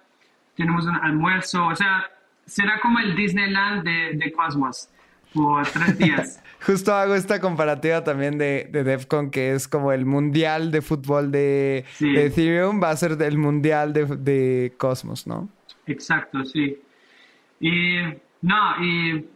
Tenemos 0.57 0.87
un 0.87 0.97
almuerzo, 0.97 1.67
o 1.67 1.77
sea, 1.77 2.11
será 2.45 2.81
como 2.81 2.99
el 2.99 3.15
Disneyland 3.15 3.85
de, 3.85 4.13
de 4.15 4.33
Cosmos 4.33 4.89
por 5.35 5.67
tres 5.67 5.99
días. 5.99 6.43
Justo 6.67 6.93
hago 6.95 7.15
esta 7.15 7.41
comparativa 7.41 8.05
también 8.05 8.37
de, 8.37 8.69
de 8.71 8.85
DEFCON, 8.85 9.31
que 9.31 9.53
es 9.53 9.67
como 9.67 9.93
el 9.93 10.05
mundial 10.05 10.71
de 10.71 10.83
fútbol 10.83 11.33
de, 11.33 11.87
de 11.99 12.27
Ethereum, 12.27 12.83
va 12.83 12.91
a 12.91 12.97
ser 12.97 13.21
el 13.23 13.39
mundial 13.39 13.93
de, 13.95 14.05
de, 14.05 14.75
Cosmos, 14.77 15.27
¿no? 15.27 15.49
Exacto, 15.87 16.45
sí. 16.45 16.79
Y 17.61 17.97
no, 18.43 18.85
y 18.85 19.27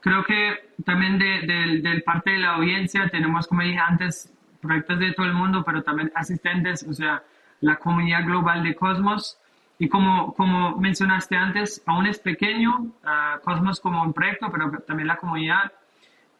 creo 0.00 0.24
que 0.24 0.54
también 0.84 1.18
de, 1.18 1.80
de, 1.82 2.00
parte 2.00 2.30
de 2.30 2.38
la 2.38 2.54
audiencia 2.54 3.08
tenemos, 3.10 3.46
como 3.46 3.62
dije 3.62 3.78
antes, 3.78 4.32
proyectos 4.62 4.98
de 4.98 5.12
todo 5.12 5.26
el 5.26 5.34
mundo, 5.34 5.62
pero 5.64 5.82
también 5.82 6.10
asistentes, 6.14 6.82
o 6.88 6.94
sea, 6.94 7.22
la 7.60 7.76
comunidad 7.76 8.24
global 8.24 8.62
de 8.62 8.74
Cosmos. 8.74 9.38
Y 9.78 9.88
como, 9.88 10.34
como 10.34 10.76
mencionaste 10.76 11.36
antes, 11.36 11.82
aún 11.86 12.06
es 12.06 12.18
pequeño, 12.18 12.78
uh, 12.78 13.40
Cosmos 13.42 13.80
como 13.80 14.02
un 14.02 14.12
proyecto, 14.12 14.48
pero 14.50 14.70
también 14.86 15.08
la 15.08 15.16
comunidad. 15.16 15.72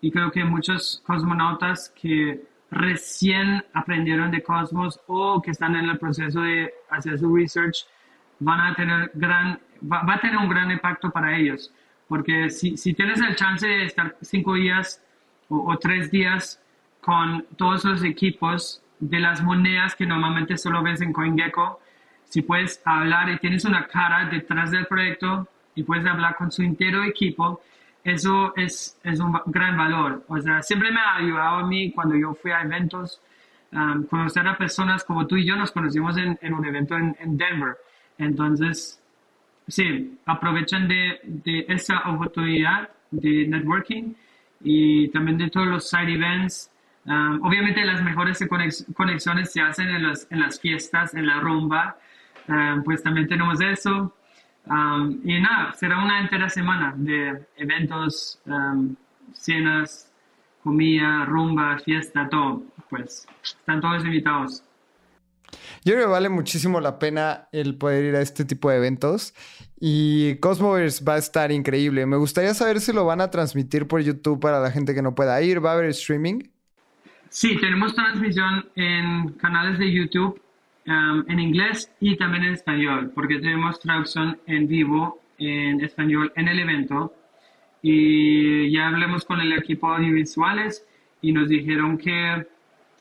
Y 0.01 0.11
creo 0.11 0.31
que 0.31 0.45
muchos 0.45 1.03
cosmonautas 1.07 1.93
que 2.01 2.43
recién 2.71 3.65
aprendieron 3.73 4.31
de 4.31 4.43
Cosmos 4.43 5.01
o 5.07 5.41
que 5.43 5.51
están 5.51 5.77
en 5.77 5.89
el 5.89 5.99
proceso 5.99 6.41
de 6.41 6.73
hacer 6.91 7.19
su 7.19 7.35
research 7.35 7.87
van 8.41 8.61
a 8.61 8.75
tener 8.75 9.11
gran, 9.15 9.59
va 9.83 10.15
a 10.15 10.21
tener 10.21 10.37
un 10.37 10.49
gran 10.49 10.71
impacto 10.71 11.11
para 11.11 11.37
ellos 11.37 11.73
porque 12.09 12.51
si, 12.51 12.77
si 12.77 12.95
tienes 12.95 13.21
el 13.21 13.35
chance 13.35 13.67
de 13.67 13.85
estar 13.85 14.17
cinco 14.21 14.55
días 14.55 15.03
o, 15.49 15.77
tres 15.79 16.11
días 16.11 16.61
con 17.01 17.45
todos 17.57 17.85
los 17.85 18.03
equipos 18.03 18.83
de 18.99 19.21
las 19.21 19.43
monedas 19.43 19.95
que 19.95 20.07
normalmente 20.07 20.57
solo 20.57 20.83
ves 20.83 21.01
en 21.01 21.13
CoinGecko, 21.13 21.81
si 22.35 22.43
puedes 22.43 22.83
hablar 22.85 23.31
y 23.31 23.39
tienes 23.39 23.65
una 23.65 23.87
cara 23.87 24.25
detrás 24.25 24.73
del 24.73 24.87
proyecto 24.87 25.47
y 25.77 25.85
puedes 25.85 26.05
hablar 26.05 26.35
con 26.35 26.51
su 26.51 26.63
entero 26.63 27.05
equipo, 27.05 27.63
eso 28.03 28.53
es, 28.57 28.99
es 29.05 29.21
un 29.21 29.41
gran 29.47 29.77
valor. 29.77 30.25
O 30.27 30.41
sea, 30.41 30.61
siempre 30.61 30.91
me 30.91 30.99
ha 30.99 31.15
ayudado 31.15 31.59
a 31.59 31.67
mí 31.69 31.93
cuando 31.93 32.17
yo 32.17 32.35
fui 32.35 32.51
a 32.51 32.63
eventos, 32.63 33.21
um, 33.71 34.05
conocer 34.07 34.49
a 34.49 34.59
personas 34.59 35.05
como 35.05 35.29
tú 35.29 35.37
y 35.37 35.47
yo 35.47 35.55
nos 35.55 35.71
conocimos 35.71 36.17
en, 36.17 36.37
en 36.43 36.55
un 36.55 36.65
evento 36.65 36.97
en, 36.97 37.17
en 37.21 37.37
Denver. 37.37 37.77
Entonces, 38.19 39.01
sí, 39.69 40.19
aprovechan 40.27 40.89
de, 40.89 41.21
de, 41.23 41.67
esa 41.69 42.01
oportunidad 42.11 42.89
de 43.13 43.47
networking 43.47 44.13
y 44.61 45.07
también 45.11 45.39
de 45.39 45.51
todos 45.51 45.69
los 45.69 45.89
side 45.89 46.13
events. 46.13 46.69
Um, 47.07 47.41
obviamente 47.45 47.85
las 47.85 48.03
mejores 48.03 48.45
conexiones 48.93 49.53
se 49.53 49.61
hacen 49.61 49.89
en 49.89 50.03
las, 50.03 50.27
en 50.33 50.41
las 50.41 50.59
fiestas, 50.59 51.15
en 51.15 51.29
la 51.29 51.39
rumba, 51.39 51.97
um, 52.49 52.83
pues 52.85 53.03
también 53.03 53.29
tenemos 53.29 53.61
eso. 53.61 54.15
Um, 54.67 55.21
y 55.25 55.41
nada, 55.41 55.73
será 55.75 56.03
una 56.03 56.21
entera 56.21 56.49
semana 56.49 56.95
de 56.97 57.47
eventos, 57.57 58.41
cenas, 59.33 60.11
comida, 60.63 61.25
rumba, 61.27 61.79
fiesta, 61.79 62.29
todo. 62.29 62.63
Pues 62.89 63.27
están 63.43 63.81
todos 63.81 64.05
invitados. 64.05 64.65
Yo 65.85 65.93
creo 65.93 66.07
que 66.07 66.11
vale 66.11 66.29
muchísimo 66.29 66.81
la 66.81 66.99
pena 66.99 67.49
el 67.53 67.77
poder 67.77 68.05
ir 68.05 68.17
a 68.17 68.23
este 68.23 68.45
tipo 68.45 68.71
de 68.71 68.79
eventos. 68.79 69.35
Y 69.79 70.37
Cosmoverse 70.37 71.05
va 71.05 71.15
a 71.15 71.19
estar 71.19 71.53
increíble. 71.53 72.07
Me 72.07 72.17
gustaría 72.17 72.55
saber 72.55 72.81
si 72.81 72.93
lo 72.93 73.05
van 73.05 73.21
a 73.21 73.31
transmitir 73.31 73.87
por 73.87 74.01
YouTube 74.01 74.41
para 74.41 74.61
la 74.61 74.71
gente 74.71 74.95
que 74.95 75.03
no 75.03 75.15
pueda 75.15 75.41
ir. 75.43 75.65
¿Va 75.65 75.73
a 75.73 75.75
haber 75.75 75.91
streaming? 75.91 76.41
Sí, 77.29 77.59
tenemos 77.61 77.95
transmisión 77.95 78.67
en 78.77 79.31
canales 79.35 79.79
de 79.79 79.93
YouTube 79.93 80.41
um, 80.87 81.25
en 81.29 81.41
inglés 81.41 81.93
y 82.01 82.17
también 82.17 82.45
en 82.45 82.55
español, 82.55 83.13
porque 83.15 83.39
tenemos 83.39 83.81
traducción 83.81 84.39
en 84.47 84.67
vivo 84.67 85.21
en 85.39 85.81
español 85.81 86.33
en 86.37 86.49
el 86.49 86.59
evento. 86.61 87.15
Y 87.83 88.71
ya 88.71 88.89
hablamos 88.89 89.25
con 89.25 89.41
el 89.41 89.53
equipo 89.53 89.89
audiovisuales 89.89 90.87
y 91.21 91.33
nos 91.33 91.49
dijeron 91.49 91.99
que 91.99 92.47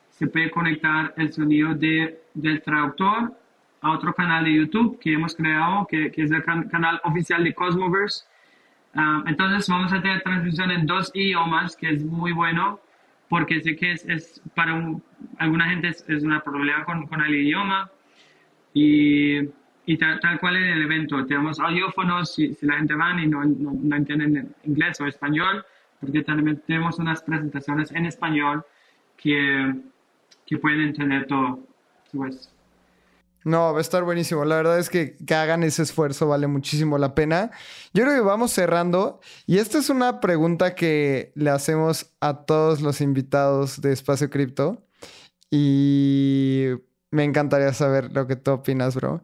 se 0.10 0.28
puede 0.28 0.52
conectar 0.52 1.14
el 1.18 1.32
sonido 1.32 1.74
de, 1.74 2.22
del 2.34 2.62
traductor 2.62 3.34
a 3.82 3.92
otro 3.92 4.14
canal 4.14 4.46
de 4.46 4.54
YouTube 4.54 5.00
que 5.00 5.14
hemos 5.14 5.36
creado, 5.36 5.88
que, 5.88 6.12
que 6.12 6.24
es 6.24 6.32
el 6.32 6.44
canal 6.44 7.02
oficial 7.04 7.44
de 7.44 7.54
Cosmoverse. 7.54 8.26
Ah, 8.96 9.24
entonces 9.26 9.68
vamos 9.68 9.92
a 9.92 10.02
tener 10.02 10.22
transmisión 10.22 10.72
en 10.72 10.86
dos 10.86 11.12
idiomas, 11.14 11.76
que 11.76 11.90
es 11.90 12.04
muy 12.04 12.32
bueno, 12.32 12.80
porque 13.34 13.62
sé 13.62 13.76
que 13.76 13.94
es, 13.94 14.08
es 14.08 14.42
para 14.54 14.80
alguna 15.40 15.68
gente 15.68 15.88
es, 15.88 16.06
es 16.08 16.22
un 16.22 16.40
problema 16.42 16.86
con, 16.86 17.08
con, 17.08 17.20
el 17.20 17.34
idioma. 17.34 17.90
Y, 18.76 19.40
y 19.88 19.98
tal, 19.98 20.40
cual 20.40 20.58
en 20.58 20.66
el 20.66 20.84
evento. 20.84 21.26
Tenemos 21.26 21.60
audiófonos 21.60 22.36
si, 22.36 22.54
si 22.54 22.68
la 22.68 22.76
gente 22.76 22.94
va 22.94 23.20
y 23.20 23.26
no, 23.26 23.44
no, 23.44 23.72
no, 23.74 23.96
entienden 23.96 24.54
inglés 24.66 25.02
o 25.02 25.08
español, 25.08 25.66
porque 26.00 26.22
también 26.22 26.62
tenemos 26.68 27.00
unas 27.00 27.24
presentaciones 27.24 27.92
en 27.94 28.06
español 28.06 28.64
que, 29.18 29.78
que 30.46 30.58
pueden 30.60 30.82
entender 30.82 31.26
todo. 31.26 31.60
Pues. 32.16 32.53
No, 33.44 33.74
va 33.74 33.80
a 33.80 33.82
estar 33.82 34.04
buenísimo. 34.04 34.46
La 34.46 34.56
verdad 34.56 34.80
es 34.80 34.90
que 34.90 35.18
que 35.18 35.36
hagan 35.36 35.64
ese 35.64 35.84
esfuerzo 35.84 36.28
vale 36.28 36.48
muchísimo 36.48 36.98
la 36.98 37.14
pena. 37.16 37.52
Yo 37.94 38.04
creo 38.04 38.16
que 38.16 38.22
vamos 38.22 38.52
cerrando. 38.52 39.20
Y 39.46 39.58
esta 39.58 39.78
es 39.78 39.90
una 39.90 40.20
pregunta 40.20 40.76
que 40.76 41.32
le 41.36 41.50
hacemos 41.50 42.14
a 42.22 42.46
todos 42.46 42.82
los 42.82 43.02
invitados 43.02 43.82
de 43.82 43.92
Espacio 43.92 44.30
Cripto. 44.30 44.86
Y 45.52 46.70
me 47.12 47.24
encantaría 47.24 47.74
saber 47.74 48.12
lo 48.12 48.26
que 48.28 48.36
tú 48.36 48.52
opinas, 48.52 48.96
bro. 48.96 49.22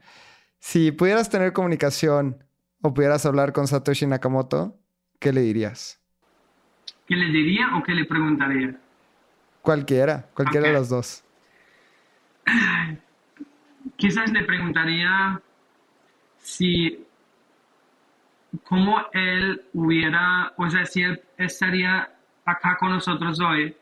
Si 0.59 0.91
pudieras 0.91 1.29
tener 1.29 1.53
comunicación 1.53 2.43
o 2.81 2.93
pudieras 2.93 3.25
hablar 3.25 3.53
con 3.53 3.67
Satoshi 3.67 4.05
Nakamoto, 4.05 4.77
¿qué 5.19 5.33
le 5.33 5.41
dirías? 5.41 5.99
¿Qué 7.07 7.15
le 7.15 7.25
diría 7.31 7.75
o 7.75 7.83
qué 7.83 7.93
le 7.93 8.05
preguntaría? 8.05 8.79
Cualquiera, 9.61 10.27
cualquiera 10.33 10.67
de 10.67 10.73
los 10.73 10.89
dos. 10.89 11.23
Quizás 13.99 14.31
le 14.31 14.43
preguntaría 14.43 15.39
si 16.37 17.05
cómo 18.63 19.01
él 19.11 19.61
hubiera, 19.73 20.53
o 20.57 20.69
sea, 20.69 20.85
si 20.85 21.03
él 21.03 21.21
estaría 21.37 22.09
acá 22.45 22.77
con 22.79 22.91
nosotros 22.91 23.39
hoy, 23.41 23.75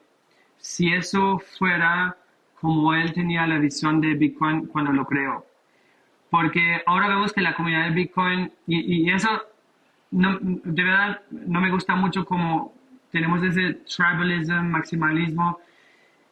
si 0.58 0.92
eso 0.92 1.40
fuera 1.40 2.18
como 2.60 2.94
él 2.96 3.14
tenía 3.14 3.46
la 3.46 3.60
visión 3.60 4.02
de 4.02 4.16
Bitcoin 4.16 4.66
cuando 4.66 4.92
lo 4.92 5.06
creó. 5.06 5.46
Porque 6.32 6.82
ahora 6.88 7.08
vemos 7.08 7.32
que 7.32 7.42
la 7.42 7.56
comunidad 7.56 7.86
de 7.86 7.92
Bitcoin, 7.92 8.52
y, 8.66 9.10
eso 9.12 9.30
no, 10.10 10.40
de 10.42 10.84
verdad 10.84 11.22
no 11.30 11.62
me 11.62 11.70
gusta 11.70 11.96
mucho 11.96 12.26
como 12.26 12.74
tenemos 13.12 13.44
ese 13.44 13.76
tribalism, 13.86 14.64
maximalismo, 14.64 15.60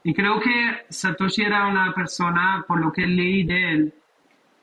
y 0.08 0.14
creo 0.14 0.40
que 0.40 0.86
Satoshi 0.88 1.42
era 1.42 1.66
una 1.66 1.92
persona, 1.92 2.64
por 2.68 2.80
lo 2.80 2.94
que 2.94 3.08
leí 3.08 3.44
de 3.44 3.72
él, 3.72 3.94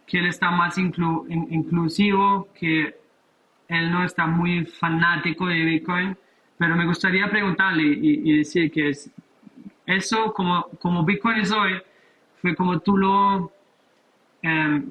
que 0.06 0.20
él 0.20 0.26
está 0.26 0.52
más 0.52 0.78
inclusivo, 0.78 2.48
que 2.54 2.94
él 3.66 3.90
no 3.90 4.04
está 4.04 4.28
muy 4.28 4.64
fanático 4.64 5.46
de 5.46 5.64
Bitcoin, 5.64 6.16
pero 6.56 6.76
me 6.76 6.86
gustaría 6.86 7.28
preguntarle 7.28 7.82
y, 7.82 8.38
decir 8.38 8.70
que 8.70 8.90
es, 8.90 9.10
eso, 9.84 10.32
como, 10.32 10.62
como 10.80 11.04
Bitcoin 11.04 11.38
es 11.38 11.50
hoy, 11.50 11.72
fue 12.40 12.54
como 12.54 12.78
tú 12.78 12.96
lo... 12.96 13.52
Um, 14.44 14.90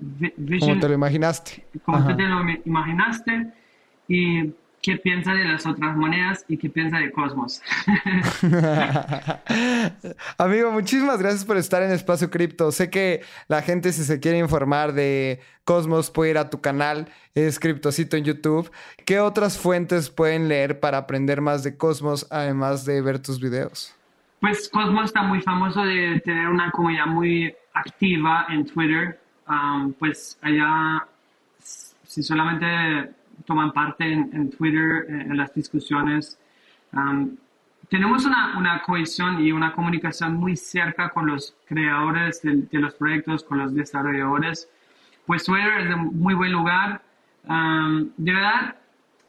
como 0.60 0.80
te 0.82 0.88
lo 0.90 0.94
imaginaste. 0.96 1.66
Como 1.86 2.14
te 2.14 2.24
lo 2.24 2.42
imaginaste 2.66 3.54
y 4.10 4.52
qué 4.82 4.98
piensa 4.98 5.34
de 5.34 5.46
las 5.46 5.66
otras 5.66 5.96
monedas 5.96 6.44
y 6.48 6.58
qué 6.58 6.70
piensa 6.70 6.98
de 6.98 7.12
Cosmos. 7.12 7.62
Amigo, 10.38 10.72
muchísimas 10.72 11.20
gracias 11.20 11.46
por 11.46 11.58
estar 11.58 11.84
en 11.84 11.92
Espacio 11.92 12.30
Cripto. 12.30 12.72
Sé 12.72 12.90
que 12.90 13.22
la 13.48 13.62
gente 13.62 13.94
si 13.94 14.04
se 14.04 14.20
quiere 14.20 14.40
informar 14.40 14.94
de 14.94 15.40
Cosmos 15.64 16.10
puede 16.10 16.32
ir 16.32 16.38
a 16.38 16.50
tu 16.50 16.62
canal, 16.62 17.08
es 17.36 17.60
Criptocito 17.60 18.18
en 18.18 18.24
YouTube. 18.24 18.72
¿Qué 19.06 19.20
otras 19.20 19.60
fuentes 19.60 20.10
pueden 20.10 20.48
leer 20.48 20.80
para 20.80 20.98
aprender 20.98 21.42
más 21.42 21.64
de 21.64 21.78
Cosmos 21.78 22.28
además 22.32 22.86
de 22.86 23.02
ver 23.02 23.20
tus 23.20 23.40
videos? 23.40 23.96
Pues 24.40 24.70
Cosmos 24.70 25.06
está 25.06 25.22
muy 25.22 25.42
famoso 25.42 25.84
de 25.84 26.20
tener 26.26 26.48
una 26.48 26.72
comunidad 26.72 27.06
muy 27.06 27.54
activa 27.74 28.48
en 28.50 28.66
Twitter. 28.66 29.20
Um, 29.48 29.94
pues 29.94 30.40
allá, 30.42 31.06
si 31.60 32.24
solamente 32.24 33.12
toman 33.46 33.72
parte 33.72 34.12
en, 34.12 34.50
Twitter, 34.52 35.06
eh, 35.10 35.22
en, 35.30 35.38
las 35.38 35.54
discusiones. 35.54 36.40
tenemos 37.90 38.26
una, 38.26 38.58
una, 38.58 38.82
cohesión 38.84 39.44
y 39.44 39.52
una 39.52 39.74
comunicación 39.74 40.36
muy 40.36 40.56
cerca 40.56 41.10
con 41.10 41.28
los 41.28 41.56
creadores 41.66 42.42
de, 42.42 42.68
los 42.80 42.94
proyectos, 42.96 43.44
con 43.44 43.58
los 43.60 43.74
desarrolladores. 43.74 44.70
Pues 45.26 45.46
Twitter 45.46 45.88
es 45.88 45.96
un 45.96 46.20
muy 46.20 46.34
buen 46.34 46.52
lugar. 46.52 47.02
de 47.44 48.34
verdad, 48.34 48.76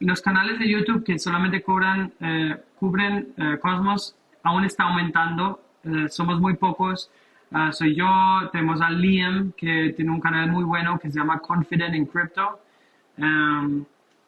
los 0.00 0.20
canales 0.20 0.58
de 0.58 0.68
YouTube 0.68 1.04
que 1.04 1.18
solamente 1.18 1.62
cobran, 1.62 2.12
eh, 2.20 2.56
cubren 2.78 3.32
eh, 3.36 3.58
Cosmos 3.60 4.16
aún 4.42 4.64
está 4.64 4.84
aumentando. 4.84 5.60
somos 6.08 6.40
muy 6.40 6.54
pocos. 6.54 7.10
Ah, 7.54 7.70
soy 7.70 7.94
yo, 7.94 8.08
tenemos 8.50 8.80
a 8.80 8.88
Liam, 8.90 9.52
que 9.52 9.92
tiene 9.94 10.10
un 10.10 10.20
canal 10.20 10.50
muy 10.50 10.64
bueno 10.64 10.98
que 10.98 11.10
se 11.10 11.18
llama 11.18 11.38
Confident 11.38 11.94
in 11.94 12.06
Crypto. 12.06 12.60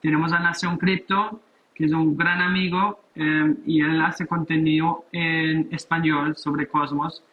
Tenemos 0.04 0.34
a 0.34 0.38
Nación 0.38 0.76
Cripto, 0.76 1.40
que 1.74 1.86
es 1.86 1.92
un 1.94 2.14
gran 2.14 2.42
amigo 2.42 3.00
eh, 3.14 3.54
y 3.64 3.80
él 3.80 4.02
hace 4.02 4.26
contenido 4.26 5.06
en 5.12 5.66
español 5.72 6.36
sobre 6.36 6.68
Cosmos. 6.68 7.24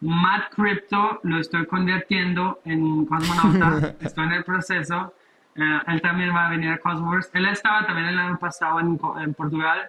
Matt 0.00 0.52
Crypto 0.52 1.20
lo 1.22 1.38
estoy 1.38 1.64
convirtiendo 1.66 2.58
en 2.64 3.06
cosmonauta, 3.06 3.94
estoy 4.00 4.24
en 4.24 4.32
el 4.32 4.42
proceso. 4.42 5.14
Eh, 5.54 5.78
él 5.86 6.02
también 6.02 6.34
va 6.34 6.48
a 6.48 6.50
venir 6.50 6.70
a 6.70 6.78
Cosmos. 6.78 7.30
Él 7.34 7.46
estaba 7.46 7.86
también 7.86 8.08
el 8.08 8.18
año 8.18 8.36
pasado 8.36 8.80
en, 8.80 8.98
Portugal. 9.34 9.88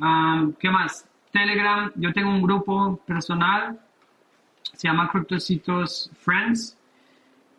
Um, 0.00 0.52
¿Qué 0.54 0.68
más? 0.68 1.08
Telegram, 1.30 1.92
yo 1.94 2.12
tengo 2.12 2.30
un 2.30 2.42
grupo 2.42 2.96
personal, 3.06 3.78
se 4.72 4.88
llama 4.88 5.08
Cryptocitos 5.12 6.10
Friends. 6.18 6.76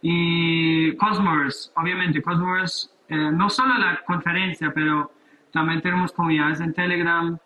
Y 0.02 0.92
Cosmos, 0.98 1.72
obviamente, 1.74 2.22
Cosmos 2.22 2.92
eh, 3.10 3.32
no 3.32 3.50
solo 3.50 3.78
la 3.78 4.02
conferencia, 4.06 4.72
pero 4.74 5.12
también 5.52 5.82
tenemos 5.82 6.12
comunidades 6.12 6.60
en 6.60 6.74
Telegram, 6.74 7.38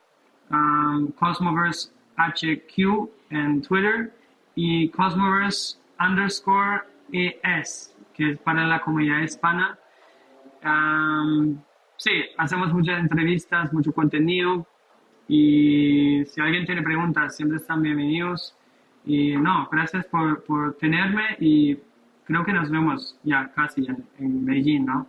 um, 0.49 1.11
Cosmoverse 1.11 1.91
HQ 2.17 3.09
en 3.29 3.61
Twitter 3.61 4.13
y 4.55 4.89
Cosmoverse 4.89 5.77
underscore 5.99 6.81
ES, 7.11 7.95
que 8.13 8.31
es 8.31 8.39
para 8.39 8.65
la 8.67 8.81
comunidad 8.81 9.19
hispana. 9.19 9.77
Um, 10.63 11.59
sí, 11.97 12.11
hacemos 12.37 12.73
muchas 12.73 12.99
entrevistas, 12.99 13.71
mucho 13.71 13.93
contenido 13.93 14.67
y 15.27 16.25
si 16.25 16.41
alguien 16.41 16.65
tiene 16.65 16.81
preguntas, 16.81 17.35
siempre 17.35 17.57
están 17.57 17.81
bienvenidos. 17.81 18.55
Y 19.05 19.35
no, 19.37 19.67
gracias 19.71 20.05
por, 20.05 20.43
por 20.43 20.77
tenerme 20.77 21.37
y 21.39 21.77
creo 22.25 22.43
que 22.43 22.53
nos 22.53 22.69
vemos 22.69 23.17
ya 23.23 23.51
casi 23.53 23.85
en, 23.85 24.05
en 24.19 24.45
Beijing, 24.45 24.85
¿no? 24.85 25.07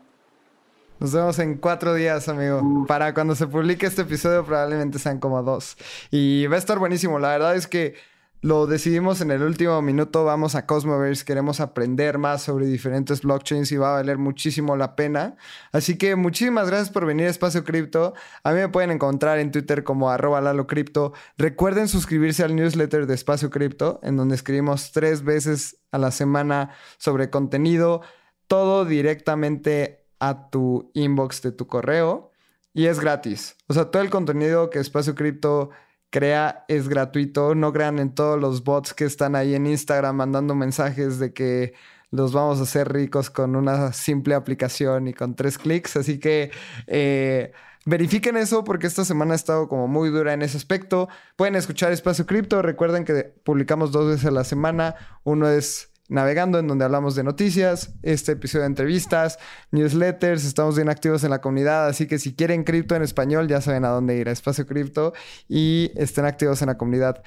Nos 1.02 1.10
vemos 1.12 1.40
en 1.40 1.56
cuatro 1.56 1.94
días, 1.94 2.28
amigo. 2.28 2.84
Para 2.86 3.12
cuando 3.12 3.34
se 3.34 3.48
publique 3.48 3.86
este 3.86 4.02
episodio, 4.02 4.44
probablemente 4.44 5.00
sean 5.00 5.18
como 5.18 5.42
dos. 5.42 5.76
Y 6.12 6.46
va 6.46 6.54
a 6.54 6.58
estar 6.60 6.78
buenísimo. 6.78 7.18
La 7.18 7.30
verdad 7.30 7.56
es 7.56 7.66
que 7.66 7.96
lo 8.40 8.68
decidimos 8.68 9.20
en 9.20 9.32
el 9.32 9.42
último 9.42 9.82
minuto. 9.82 10.24
Vamos 10.24 10.54
a 10.54 10.64
Cosmoverse. 10.64 11.24
Queremos 11.24 11.58
aprender 11.58 12.18
más 12.18 12.42
sobre 12.42 12.66
diferentes 12.66 13.22
blockchains 13.22 13.72
y 13.72 13.78
va 13.78 13.90
a 13.90 13.94
valer 13.94 14.18
muchísimo 14.18 14.76
la 14.76 14.94
pena. 14.94 15.34
Así 15.72 15.98
que 15.98 16.14
muchísimas 16.14 16.68
gracias 16.68 16.90
por 16.90 17.04
venir 17.04 17.26
a 17.26 17.30
Espacio 17.30 17.64
Cripto. 17.64 18.14
A 18.44 18.52
mí 18.52 18.60
me 18.60 18.68
pueden 18.68 18.92
encontrar 18.92 19.40
en 19.40 19.50
Twitter 19.50 19.82
como 19.82 20.08
arroba 20.08 20.40
Lalo 20.40 20.68
Cripto. 20.68 21.14
Recuerden 21.36 21.88
suscribirse 21.88 22.44
al 22.44 22.54
newsletter 22.54 23.08
de 23.08 23.14
Espacio 23.14 23.50
Cripto, 23.50 23.98
en 24.04 24.16
donde 24.16 24.36
escribimos 24.36 24.92
tres 24.92 25.24
veces 25.24 25.78
a 25.90 25.98
la 25.98 26.12
semana 26.12 26.70
sobre 26.96 27.28
contenido. 27.28 28.02
Todo 28.46 28.84
directamente 28.84 30.01
a 30.22 30.50
tu 30.50 30.88
inbox 30.94 31.42
de 31.42 31.50
tu 31.50 31.66
correo 31.66 32.30
y 32.72 32.86
es 32.86 33.00
gratis. 33.00 33.56
O 33.66 33.74
sea, 33.74 33.86
todo 33.90 34.02
el 34.02 34.08
contenido 34.08 34.70
que 34.70 34.78
Espacio 34.78 35.16
Cripto 35.16 35.70
crea 36.10 36.64
es 36.68 36.88
gratuito. 36.88 37.56
No 37.56 37.72
crean 37.72 37.98
en 37.98 38.14
todos 38.14 38.40
los 38.40 38.62
bots 38.62 38.94
que 38.94 39.04
están 39.04 39.34
ahí 39.34 39.56
en 39.56 39.66
Instagram 39.66 40.14
mandando 40.14 40.54
mensajes 40.54 41.18
de 41.18 41.32
que 41.32 41.74
los 42.12 42.32
vamos 42.32 42.60
a 42.60 42.62
hacer 42.62 42.92
ricos 42.92 43.30
con 43.30 43.56
una 43.56 43.92
simple 43.92 44.36
aplicación 44.36 45.08
y 45.08 45.12
con 45.12 45.34
tres 45.34 45.58
clics. 45.58 45.96
Así 45.96 46.20
que 46.20 46.52
eh, 46.86 47.52
verifiquen 47.84 48.36
eso 48.36 48.62
porque 48.62 48.86
esta 48.86 49.04
semana 49.04 49.32
ha 49.32 49.36
estado 49.36 49.66
como 49.68 49.88
muy 49.88 50.10
dura 50.10 50.34
en 50.34 50.42
ese 50.42 50.56
aspecto. 50.56 51.08
Pueden 51.34 51.56
escuchar 51.56 51.90
Espacio 51.90 52.26
Cripto. 52.26 52.62
Recuerden 52.62 53.04
que 53.04 53.24
publicamos 53.42 53.90
dos 53.90 54.06
veces 54.06 54.26
a 54.26 54.30
la 54.30 54.44
semana. 54.44 54.94
Uno 55.24 55.48
es 55.48 55.91
Navegando, 56.12 56.58
en 56.58 56.68
donde 56.68 56.84
hablamos 56.84 57.14
de 57.14 57.24
noticias, 57.24 57.94
este 58.02 58.32
episodio 58.32 58.64
de 58.64 58.66
entrevistas, 58.66 59.38
newsletters, 59.70 60.44
estamos 60.44 60.76
bien 60.76 60.90
activos 60.90 61.24
en 61.24 61.30
la 61.30 61.40
comunidad, 61.40 61.86
así 61.86 62.06
que 62.06 62.18
si 62.18 62.34
quieren 62.34 62.64
cripto 62.64 62.94
en 62.94 63.00
español 63.00 63.48
ya 63.48 63.62
saben 63.62 63.86
a 63.86 63.88
dónde 63.88 64.18
ir, 64.18 64.28
a 64.28 64.32
Espacio 64.32 64.66
Cripto 64.66 65.14
y 65.48 65.90
estén 65.96 66.26
activos 66.26 66.60
en 66.60 66.68
la 66.68 66.76
comunidad. 66.76 67.22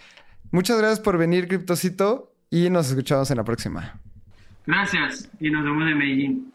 Muchas 0.52 0.78
gracias 0.78 1.00
por 1.00 1.18
venir, 1.18 1.48
Criptocito, 1.48 2.32
y 2.52 2.70
nos 2.70 2.90
escuchamos 2.90 3.32
en 3.32 3.38
la 3.38 3.44
próxima. 3.44 4.00
Gracias 4.68 5.30
y 5.40 5.50
nos 5.50 5.64
vemos 5.64 5.90
en 5.90 5.98
Medellín. 5.98 6.52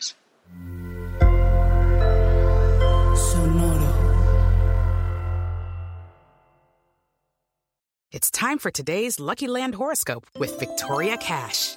It's 8.13 8.31
time 8.31 8.59
for 8.59 8.71
today's 8.71 9.19
Lucky 9.19 9.49
Land 9.49 9.75
horoscope 9.75 10.27
with 10.39 10.59
Victoria 10.61 11.17
Cash. 11.17 11.77